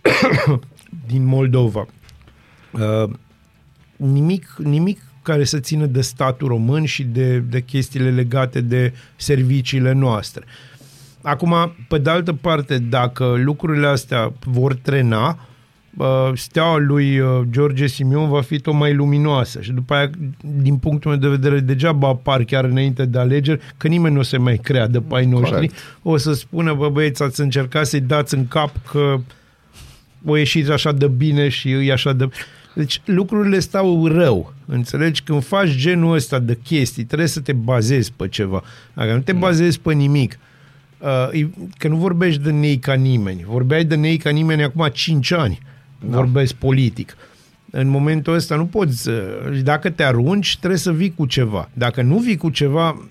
din 1.12 1.26
Moldova. 1.26 1.88
Uh, 2.72 3.10
nimic, 3.96 4.56
nimic 4.58 5.00
care 5.24 5.44
să 5.44 5.60
țină 5.60 5.86
de 5.86 6.02
statul 6.02 6.48
român 6.48 6.86
și 6.86 7.04
de, 7.04 7.38
de 7.38 7.62
chestiile 7.62 8.10
legate 8.10 8.62
de 8.62 8.94
serviciile 9.16 9.92
noastre. 9.92 10.44
Acum, 11.22 11.76
pe 11.88 11.98
de 11.98 12.10
altă 12.10 12.34
parte, 12.34 12.78
dacă 12.78 13.36
lucrurile 13.38 13.88
astea 13.88 14.34
vor 14.46 14.76
trena, 14.76 15.48
uh, 15.98 16.32
steaua 16.34 16.78
lui 16.78 17.20
uh, 17.20 17.42
George 17.50 17.88
Simion 17.88 18.30
va 18.30 18.42
fi 18.42 18.60
tot 18.60 18.74
mai 18.74 18.94
luminoasă 18.94 19.62
și 19.62 19.72
după 19.72 19.94
aia, 19.94 20.10
din 20.62 20.78
punctul 20.78 21.12
meu 21.12 21.20
de 21.20 21.28
vedere, 21.28 21.60
degeaba 21.60 22.08
apar 22.08 22.44
chiar 22.44 22.64
înainte 22.64 23.06
de 23.06 23.20
alegeri, 23.20 23.62
că 23.78 23.88
nimeni 23.88 24.14
nu 24.14 24.20
o 24.20 24.24
să 24.24 24.40
mai 24.40 24.58
creadă 24.58 25.00
pe 25.00 25.16
ai 25.16 25.26
noștri. 25.26 25.54
Corect. 25.54 25.76
O 26.02 26.18
să 26.18 26.34
spună, 26.34 26.74
bă 26.74 26.90
băieți, 26.90 27.24
ați 27.24 27.42
încercat 27.42 27.86
să-i 27.86 28.02
dați 28.02 28.36
în 28.36 28.48
cap 28.48 28.72
că 28.92 29.20
o 30.26 30.38
ieșiți 30.38 30.72
așa 30.72 30.92
de 30.92 31.08
bine 31.08 31.50
și 31.50 31.72
îi 31.72 31.92
așa 31.92 32.14
de... 32.14 32.28
Deci 32.74 33.02
lucrurile 33.06 33.60
stau 33.60 34.08
rău, 34.08 34.54
înțelegi? 34.66 35.22
Când 35.24 35.44
faci 35.44 35.70
genul 35.70 36.14
ăsta 36.14 36.40
de 36.40 36.58
chestii, 36.64 37.04
trebuie 37.04 37.28
să 37.28 37.40
te 37.40 37.54
bazezi 37.54 38.12
pe 38.16 38.28
ceva. 38.28 38.64
Dacă 38.94 39.14
nu 39.14 39.20
te 39.20 39.34
bazezi 39.34 39.80
pe 39.80 39.94
nimic, 39.94 40.40
uh, 40.98 41.30
e- 41.32 41.50
că 41.78 41.88
nu 41.88 41.96
vorbești 41.96 42.42
de 42.42 42.52
nei 42.52 42.78
ca 42.78 42.94
nimeni, 42.94 43.44
vorbeai 43.48 43.86
de 43.86 43.96
nei 43.96 44.18
ca 44.18 44.30
nimeni 44.30 44.64
acum 44.64 44.88
5 44.94 45.32
ani, 45.32 45.60
da. 46.00 46.16
vorbesc 46.16 46.54
politic. 46.54 47.18
În 47.72 47.88
momentul 47.88 48.34
ăsta 48.34 48.56
nu 48.56 48.66
poți, 48.66 49.10
uh, 49.10 49.16
dacă 49.64 49.90
te 49.90 50.04
arunci, 50.04 50.58
trebuie 50.58 50.80
să 50.80 50.92
vii 50.92 51.14
cu 51.14 51.26
ceva. 51.26 51.70
Dacă 51.74 52.02
nu 52.02 52.18
vii 52.18 52.38
cu 52.38 52.50
ceva, 52.50 53.08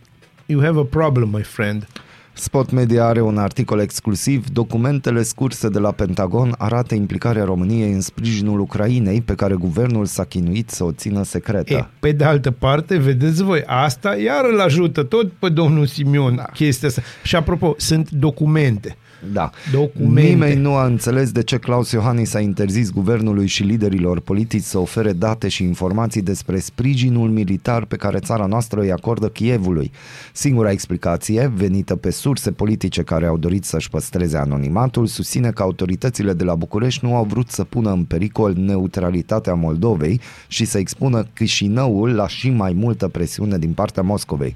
you 0.46 0.60
have 0.60 0.78
a 0.80 0.84
problem, 0.84 1.28
my 1.28 1.42
friend. 1.42 1.86
Spot 2.34 2.70
Media 2.70 3.04
are 3.04 3.20
un 3.20 3.38
articol 3.38 3.78
exclusiv. 3.80 4.48
Documentele 4.48 5.22
scurse 5.22 5.68
de 5.68 5.78
la 5.78 5.90
Pentagon 5.90 6.54
arată 6.58 6.94
implicarea 6.94 7.44
României 7.44 7.92
în 7.92 8.00
sprijinul 8.00 8.60
Ucrainei, 8.60 9.20
pe 9.20 9.34
care 9.34 9.54
guvernul 9.54 10.04
s-a 10.04 10.24
chinuit 10.24 10.70
să 10.70 10.84
o 10.84 10.92
țină 10.92 11.22
secretă. 11.22 11.72
E, 11.72 11.86
pe 11.98 12.12
de 12.12 12.24
altă 12.24 12.50
parte, 12.50 12.96
vedeți 12.96 13.42
voi, 13.42 13.62
asta 13.66 14.16
iar 14.16 14.44
îl 14.52 14.60
ajută 14.60 15.02
tot 15.02 15.32
pe 15.32 15.48
domnul 15.48 15.86
Simion 15.86 16.36
da. 16.36 16.42
chestia 16.42 16.88
asta. 16.88 17.02
Și 17.22 17.36
apropo, 17.36 17.74
sunt 17.78 18.10
documente. 18.10 18.96
Da. 19.32 19.50
Documente. 19.72 20.20
Nimeni 20.28 20.60
nu 20.60 20.74
a 20.74 20.84
înțeles 20.84 21.32
de 21.32 21.42
ce 21.42 21.58
Claus 21.58 21.90
Iohannis 21.90 22.34
a 22.34 22.40
interzis 22.40 22.90
guvernului 22.90 23.46
și 23.46 23.62
liderilor 23.62 24.20
politici 24.20 24.62
să 24.62 24.78
ofere 24.78 25.12
date 25.12 25.48
și 25.48 25.62
informații 25.62 26.22
despre 26.22 26.58
sprijinul 26.58 27.30
militar 27.30 27.84
pe 27.84 27.96
care 27.96 28.18
țara 28.18 28.46
noastră 28.46 28.80
îi 28.80 28.92
acordă 28.92 29.28
Kievului. 29.28 29.90
Singura 30.32 30.70
explicație, 30.70 31.52
venită 31.54 31.96
pe 31.96 32.10
surse 32.10 32.50
politice 32.50 33.02
care 33.02 33.26
au 33.26 33.38
dorit 33.38 33.64
să-și 33.64 33.90
păstreze 33.90 34.36
anonimatul, 34.36 35.06
susține 35.06 35.50
că 35.50 35.62
autoritățile 35.62 36.32
de 36.32 36.44
la 36.44 36.54
București 36.54 37.04
nu 37.04 37.16
au 37.16 37.24
vrut 37.24 37.50
să 37.50 37.64
pună 37.64 37.90
în 37.92 38.04
pericol 38.04 38.54
neutralitatea 38.54 39.54
Moldovei 39.54 40.20
și 40.48 40.64
să 40.64 40.78
expună 40.78 41.26
Chișinăul 41.34 42.14
la 42.14 42.28
și 42.28 42.50
mai 42.50 42.72
multă 42.72 43.08
presiune 43.08 43.58
din 43.58 43.72
partea 43.72 44.02
Moscovei. 44.02 44.54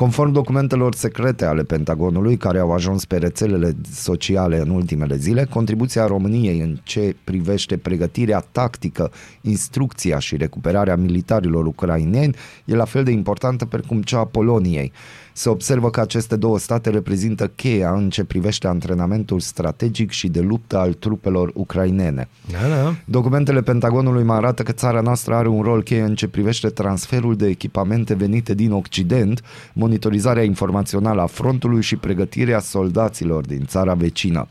Conform 0.00 0.32
documentelor 0.32 0.94
secrete 0.94 1.44
ale 1.44 1.62
Pentagonului 1.62 2.36
care 2.36 2.58
au 2.58 2.72
ajuns 2.72 3.04
pe 3.04 3.16
rețelele 3.16 3.76
sociale 3.92 4.58
în 4.58 4.70
ultimele 4.70 5.16
zile, 5.16 5.44
contribuția 5.44 6.06
României 6.06 6.60
în 6.60 6.78
ce 6.82 7.16
privește 7.24 7.76
pregătirea 7.76 8.44
tactică, 8.52 9.10
instrucția 9.40 10.18
și 10.18 10.36
recuperarea 10.36 10.96
militarilor 10.96 11.66
ucraineni 11.66 12.36
e 12.64 12.74
la 12.74 12.84
fel 12.84 13.04
de 13.04 13.10
importantă 13.10 13.64
precum 13.64 14.02
cea 14.02 14.18
a 14.18 14.24
Poloniei. 14.24 14.92
Se 15.40 15.48
observă 15.48 15.90
că 15.90 16.00
aceste 16.00 16.36
două 16.36 16.58
state 16.58 16.90
reprezintă 16.90 17.46
cheia 17.46 17.92
în 17.92 18.10
ce 18.10 18.24
privește 18.24 18.66
antrenamentul 18.66 19.40
strategic 19.40 20.10
și 20.10 20.28
de 20.28 20.40
luptă 20.40 20.78
al 20.78 20.92
trupelor 20.92 21.50
ucrainene. 21.54 22.28
Da, 22.50 22.68
da. 22.68 22.94
Documentele 23.04 23.62
Pentagonului 23.62 24.22
mai 24.22 24.36
arată 24.36 24.62
că 24.62 24.72
țara 24.72 25.00
noastră 25.00 25.34
are 25.34 25.48
un 25.48 25.62
rol 25.62 25.82
cheie 25.82 26.02
în 26.02 26.14
ce 26.14 26.28
privește 26.28 26.68
transferul 26.68 27.36
de 27.36 27.46
echipamente 27.46 28.14
venite 28.14 28.54
din 28.54 28.72
Occident, 28.72 29.42
monitorizarea 29.72 30.42
informațională 30.42 31.20
a 31.20 31.26
frontului 31.26 31.82
și 31.82 31.96
pregătirea 31.96 32.58
soldaților 32.58 33.46
din 33.46 33.64
țara 33.66 33.94
vecină. 33.94 34.48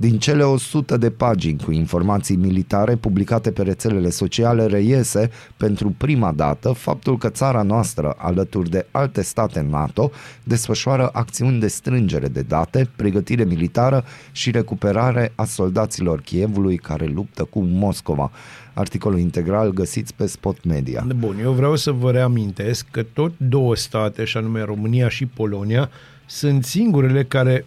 Din 0.00 0.18
cele 0.18 0.42
100 0.42 0.96
de 0.96 1.10
pagini 1.10 1.58
cu 1.64 1.72
informații 1.72 2.36
militare 2.36 2.96
publicate 2.96 3.50
pe 3.50 3.62
rețelele 3.62 4.10
sociale 4.10 4.66
reiese 4.66 5.30
pentru 5.56 5.94
prima 5.96 6.32
dată 6.32 6.72
faptul 6.72 7.18
că 7.18 7.28
țara 7.28 7.62
noastră, 7.62 8.14
alături 8.18 8.70
de 8.70 8.86
alte 8.90 9.22
state 9.22 9.66
NATO, 9.70 10.10
desfășoară 10.44 11.10
acțiuni 11.12 11.60
de 11.60 11.68
strângere 11.68 12.28
de 12.28 12.40
date, 12.40 12.90
pregătire 12.96 13.44
militară 13.44 14.04
și 14.32 14.50
recuperare 14.50 15.32
a 15.34 15.44
soldaților 15.44 16.20
Kievului 16.20 16.76
care 16.76 17.06
luptă 17.06 17.44
cu 17.44 17.60
Moscova. 17.60 18.30
Articolul 18.74 19.18
integral 19.18 19.70
găsiți 19.70 20.14
pe 20.14 20.26
Spot 20.26 20.64
Media. 20.64 21.06
Bun, 21.16 21.38
eu 21.42 21.52
vreau 21.52 21.76
să 21.76 21.90
vă 21.90 22.10
reamintesc 22.10 22.86
că 22.90 23.02
tot 23.02 23.32
două 23.36 23.76
state, 23.76 24.24
și 24.24 24.36
anume 24.36 24.62
România 24.62 25.08
și 25.08 25.26
Polonia, 25.26 25.90
sunt 26.26 26.64
singurele 26.64 27.24
care 27.24 27.66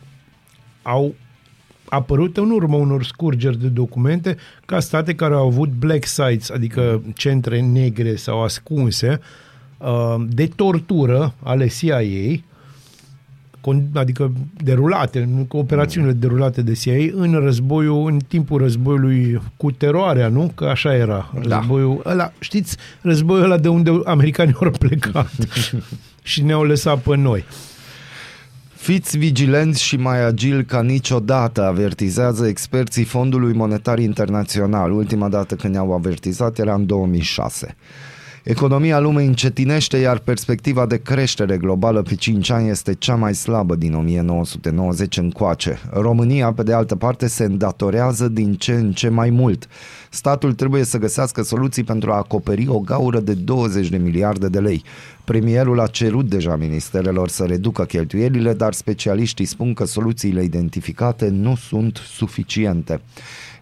au 0.82 1.16
apărut 1.94 2.38
în 2.38 2.50
urma 2.52 2.76
unor 2.76 3.04
scurgeri 3.04 3.60
de 3.62 3.68
documente 3.68 4.38
ca 4.66 4.80
state 4.80 5.16
care 5.16 5.34
au 5.34 5.46
avut 5.48 5.70
black 5.70 6.06
sites, 6.06 6.50
adică 6.50 7.02
centre 7.16 7.62
negre 7.62 8.16
sau 8.16 8.44
ascunse 8.44 9.20
uh, 9.78 10.16
de 10.30 10.46
tortură 10.56 11.34
ale 11.44 11.68
CIA, 11.68 12.00
con- 13.62 13.92
adică 13.94 14.32
derulate, 14.64 15.30
nu, 15.36 15.44
cu 15.48 15.58
operațiunile 15.58 16.14
derulate 16.14 16.62
de 16.62 16.74
CIA 16.74 17.12
în 17.14 17.34
războiul, 17.40 18.12
în 18.12 18.20
timpul 18.28 18.60
războiului 18.62 19.42
cu 19.58 19.72
teroarea, 19.72 20.28
nu? 20.28 20.52
Că 20.56 20.66
așa 20.66 20.96
era 20.96 21.34
Da. 21.48 21.58
războiul 21.58 22.02
ăla. 22.06 22.32
Știți, 22.40 22.78
războiul 23.02 23.44
ăla 23.44 23.58
de 23.58 23.68
unde 23.68 23.92
americanii 24.06 24.56
au 24.62 24.72
plecat 24.80 25.32
și 26.24 26.42
ne-au 26.44 26.64
lăsat 26.64 27.00
pe 27.00 27.16
noi. 27.16 27.44
Fiți 28.84 29.18
vigilenți 29.18 29.84
și 29.84 29.96
mai 29.96 30.26
agili 30.26 30.66
ca 30.66 30.82
niciodată, 30.82 31.64
avertizează 31.64 32.48
experții 32.48 33.04
Fondului 33.04 33.54
Monetar 33.54 34.00
Internațional. 34.00 34.92
Ultima 34.92 35.30
dată 35.30 35.56
când 35.56 35.74
ne-au 35.74 35.94
avertizat 35.94 36.60
era 36.60 36.74
în 36.74 36.86
2006. 36.86 37.76
Economia 38.44 39.00
lumii 39.00 39.26
încetinește, 39.26 39.98
iar 39.98 40.20
perspectiva 40.20 40.86
de 40.86 41.02
creștere 41.02 41.58
globală 41.58 42.02
pe 42.02 42.16
5 42.16 42.50
ani 42.50 42.70
este 42.70 42.94
cea 42.94 43.16
mai 43.16 43.36
slabă 43.36 43.76
din 43.76 43.94
1990 43.94 45.18
încoace. 45.18 45.80
România, 45.92 46.54
pe 46.54 46.64
de 46.64 46.74
altă 46.74 46.96
parte, 46.96 47.28
se 47.28 47.44
îndatorează 47.44 48.28
din 48.28 48.54
ce 48.54 48.74
în 48.74 48.92
ce 48.92 49.10
mai 49.10 49.30
mult. 49.30 49.68
Statul 50.10 50.54
trebuie 50.54 50.84
să 50.84 50.98
găsească 50.98 51.42
soluții 51.42 51.84
pentru 51.84 52.12
a 52.12 52.16
acoperi 52.16 52.68
o 52.68 52.80
gaură 52.80 53.20
de 53.20 53.34
20 53.34 53.90
de 53.90 53.98
miliarde 53.98 54.48
de 54.48 54.60
lei. 54.60 54.84
Premierul 55.24 55.80
a 55.80 55.88
cerut 55.88 56.30
deja 56.30 56.56
ministerelor 56.56 57.30
să 57.30 57.44
reducă 57.44 57.84
cheltuielile, 57.84 58.54
dar 58.54 58.74
specialiștii 58.74 59.46
spun 59.46 59.74
că 59.74 59.86
soluțiile 59.86 60.44
identificate 60.44 61.30
nu 61.30 61.56
sunt 61.56 61.98
suficiente. 61.98 63.02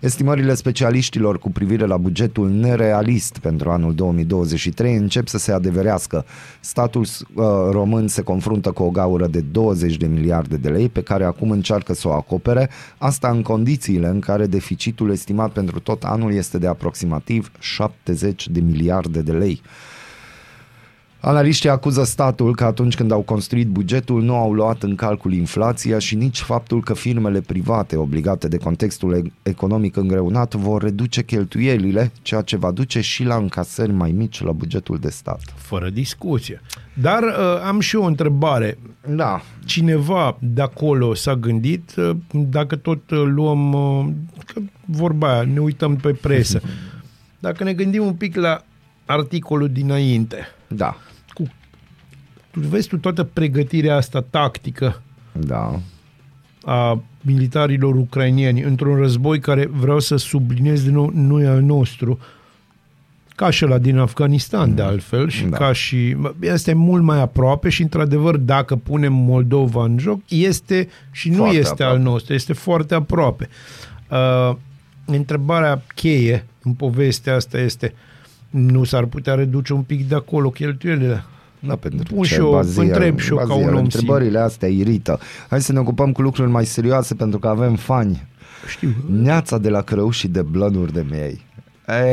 Estimările 0.02 0.54
specialiștilor 0.54 1.39
cu 1.39 1.52
privire 1.52 1.86
la 1.86 1.97
bugetul 1.97 2.49
nerealist 2.49 3.38
pentru 3.38 3.70
anul 3.70 3.95
2023 3.95 4.95
încep 4.95 5.28
să 5.28 5.38
se 5.38 5.52
adeverească. 5.52 6.26
Statul 6.60 7.02
uh, 7.02 7.43
român 7.72 8.08
se 8.08 8.22
confruntă 8.22 8.72
cu 8.72 8.84
o 8.84 8.89
gaură 8.89 9.28
de 9.28 9.41
20 9.41 9.97
de 9.97 10.08
miliarde 10.08 10.58
de 10.58 10.70
lei 10.70 10.89
pe 10.89 11.02
care 11.02 11.24
acum 11.24 11.52
încearcă 11.52 11.93
să 11.93 12.08
o 12.08 12.12
acopere, 12.12 12.70
asta 12.97 13.30
în 13.30 13.41
condițiile 13.41 14.08
în 14.08 14.20
care 14.20 14.45
deficitul 14.45 15.12
estimat 15.12 15.52
pentru 15.52 15.80
tot 15.80 16.04
anul 16.04 16.34
este 16.34 16.58
de 16.58 16.68
aproximativ 16.68 17.52
70 17.60 18.49
de 18.49 18.60
miliarde 18.60 19.22
de 19.22 19.32
lei. 19.32 19.62
Analiștii 21.24 21.70
acuză 21.70 22.04
statul 22.04 22.56
că 22.56 22.64
atunci 22.64 22.96
când 22.96 23.12
au 23.12 23.22
construit 23.22 23.68
bugetul 23.68 24.22
nu 24.24 24.36
au 24.36 24.54
luat 24.54 24.84
în 24.84 24.96
calcul 24.96 25.34
inflația 25.34 26.00
și 26.00 26.16
nici 26.16 26.40
faptul 26.40 26.84
că 26.84 26.94
firmele 26.94 27.42
private 27.42 27.96
obligate 27.96 28.48
de 28.48 28.58
contextul 28.58 29.14
e- 29.14 29.32
economic 29.44 29.96
îngreunat 29.96 30.54
vor 30.54 30.82
reduce 30.82 31.24
cheltuielile, 31.24 32.12
ceea 32.22 32.42
ce 32.42 32.58
va 32.58 32.72
duce 32.72 33.02
și 33.02 33.24
la 33.24 33.36
încasări 33.36 33.92
mai 33.92 34.12
mici 34.12 34.44
la 34.44 34.52
bugetul 34.52 34.98
de 34.98 35.10
stat. 35.10 35.42
Fără 35.56 35.90
discuție. 35.90 36.62
Dar 36.94 37.24
uh, 37.24 37.62
am 37.68 37.80
și 37.80 37.96
eu 37.96 38.04
o 38.04 38.06
întrebare. 38.06 38.78
Da, 39.08 39.42
Cineva 39.66 40.38
de 40.40 40.62
acolo 40.62 41.14
s-a 41.14 41.36
gândit, 41.36 41.96
uh, 41.96 42.10
dacă 42.32 42.76
tot 42.76 43.10
uh, 43.12 43.24
luăm, 43.26 43.74
uh, 43.74 44.06
că 44.46 44.62
vorba 44.86 45.34
aia, 45.34 45.44
ne 45.54 45.60
uităm 45.60 45.96
pe 45.96 46.12
presă, 46.14 46.62
dacă 47.40 47.64
ne 47.64 47.74
gândim 47.74 48.06
un 48.06 48.14
pic 48.14 48.36
la 48.36 48.64
articolul 49.06 49.70
dinainte, 49.70 50.38
da, 50.68 50.98
tu 52.52 52.60
vezi 52.60 52.88
tu 52.88 52.97
toată 52.97 53.24
pregătirea 53.24 53.95
asta 53.95 54.26
tactică 54.30 55.02
da, 55.32 55.80
a 56.64 57.02
militarilor 57.22 57.95
ucrainieni 57.95 58.62
într-un 58.62 58.95
război 58.95 59.39
care, 59.39 59.66
vreau 59.66 59.99
să 59.99 60.16
subliniez 60.16 60.84
din 60.84 60.93
nou, 60.93 61.12
nu 61.14 61.41
e 61.41 61.47
al 61.47 61.62
nostru, 61.62 62.20
ca 63.36 63.49
și 63.49 63.66
la 63.66 63.78
din 63.78 63.97
Afganistan, 63.97 64.76
de 64.76 64.82
altfel, 64.82 65.30
și 65.30 65.43
Da. 65.43 65.49
da. 65.49 65.58
ca 65.58 65.74
și... 65.74 66.18
Este 66.39 66.74
mult 66.74 67.04
mai 67.04 67.22
aproape 67.22 67.70
și, 67.70 67.82
într-adevăr, 67.82 68.38
dacă 68.38 68.76
punem 68.76 69.14
Moldova 69.14 69.84
în 69.84 69.97
joc, 69.99 70.20
este 70.28 70.88
și 71.12 71.30
nu 71.30 71.36
Foarte 71.36 71.58
este 71.58 71.72
aproape. 71.72 71.93
al 71.93 71.99
nostru, 71.99 72.34
este 72.34 72.54
foarte 72.54 72.95
aproape. 72.95 73.49
Uh, 74.10 74.56
întrebarea 75.06 75.84
cheie 75.95 76.45
în 76.64 76.74
povestea 76.74 77.36
asta 77.36 77.58
este 77.58 77.93
nu 78.49 78.84
s-ar 78.84 79.06
putea 79.06 79.34
reduce 79.34 79.74
un 79.74 79.82
pic 79.82 80.08
de 80.08 80.16
acolo 80.16 80.49
cheltuielile? 80.49 81.24
Da, 81.68 81.76
pentru 81.76 82.14
Pun 82.14 82.24
ce 82.24 82.34
și 82.34 82.39
eu, 82.39 82.51
Bazil, 82.51 82.82
întreb 82.84 83.20
și 83.20 83.30
eu 83.32 83.38
ca 83.38 83.45
Bazil, 83.47 83.68
un 83.68 83.74
om 83.74 83.80
Întrebările 83.84 84.39
astea 84.39 84.68
irită. 84.70 85.20
Hai 85.49 85.62
să 85.62 85.72
ne 85.72 85.80
ocupăm 85.80 86.12
cu 86.12 86.22
lucruri 86.22 86.49
mai 86.49 86.66
serioase 86.66 87.14
pentru 87.16 87.39
că 87.39 87.47
avem 87.47 87.76
fani. 87.76 88.28
Știu. 88.68 88.89
Neața 89.22 89.57
de 89.57 89.70
la 89.70 89.82
crăuși 89.82 90.28
de 90.28 90.41
blănuri 90.41 90.93
de 90.93 91.05
miei. 91.09 91.41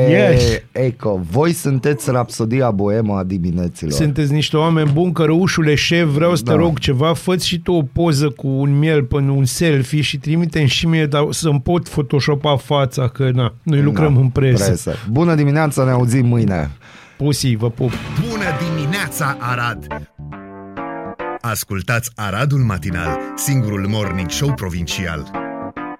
Ei, 0.09 0.13
Yes. 0.33 0.45
Eco, 0.73 1.21
voi 1.31 1.53
sunteți 1.53 2.11
rapsodia 2.11 2.71
boemă 2.71 3.15
a 3.17 3.23
dimineților. 3.25 3.93
Sunteți 3.93 4.33
niște 4.33 4.57
oameni 4.57 4.91
buni, 4.93 5.13
cărăușule 5.13 5.75
șef, 5.75 6.05
vreau 6.09 6.35
să 6.35 6.43
Da. 6.43 6.53
te 6.53 6.59
rog 6.59 6.79
ceva, 6.79 7.15
fă 7.15 7.37
și 7.37 7.59
tu 7.59 7.73
o 7.73 7.83
poză 7.83 8.29
cu 8.31 8.47
un 8.49 8.79
miel 8.79 9.03
până 9.03 9.31
un 9.31 9.45
selfie 9.45 10.01
și 10.01 10.19
trimite 10.19 10.67
și 10.67 10.87
mie 10.87 11.07
dar 11.07 11.27
să-mi 11.31 11.61
pot 11.61 11.89
photoshopa 11.89 12.57
fața, 12.57 13.09
că 13.09 13.31
na, 13.35 13.55
noi 13.63 13.83
lucrăm 13.83 14.15
Da, 14.15 14.21
în 14.21 14.29
presă. 14.29 14.65
presă. 14.65 14.95
Bună 15.11 15.35
dimineața, 15.35 15.85
ne 15.85 15.91
auzim 15.91 16.27
mâine. 16.27 16.71
Pusi, 17.17 17.55
vă 17.55 17.71
pup. 17.71 17.91
Bună 18.31 18.45
dimineața, 19.09 19.37
Arad! 19.41 19.87
Ascultați 21.41 22.11
Aradul 22.15 22.61
Matinal, 22.61 23.19
singurul 23.37 23.87
morning 23.87 24.31
show 24.31 24.55
provincial. 24.55 25.48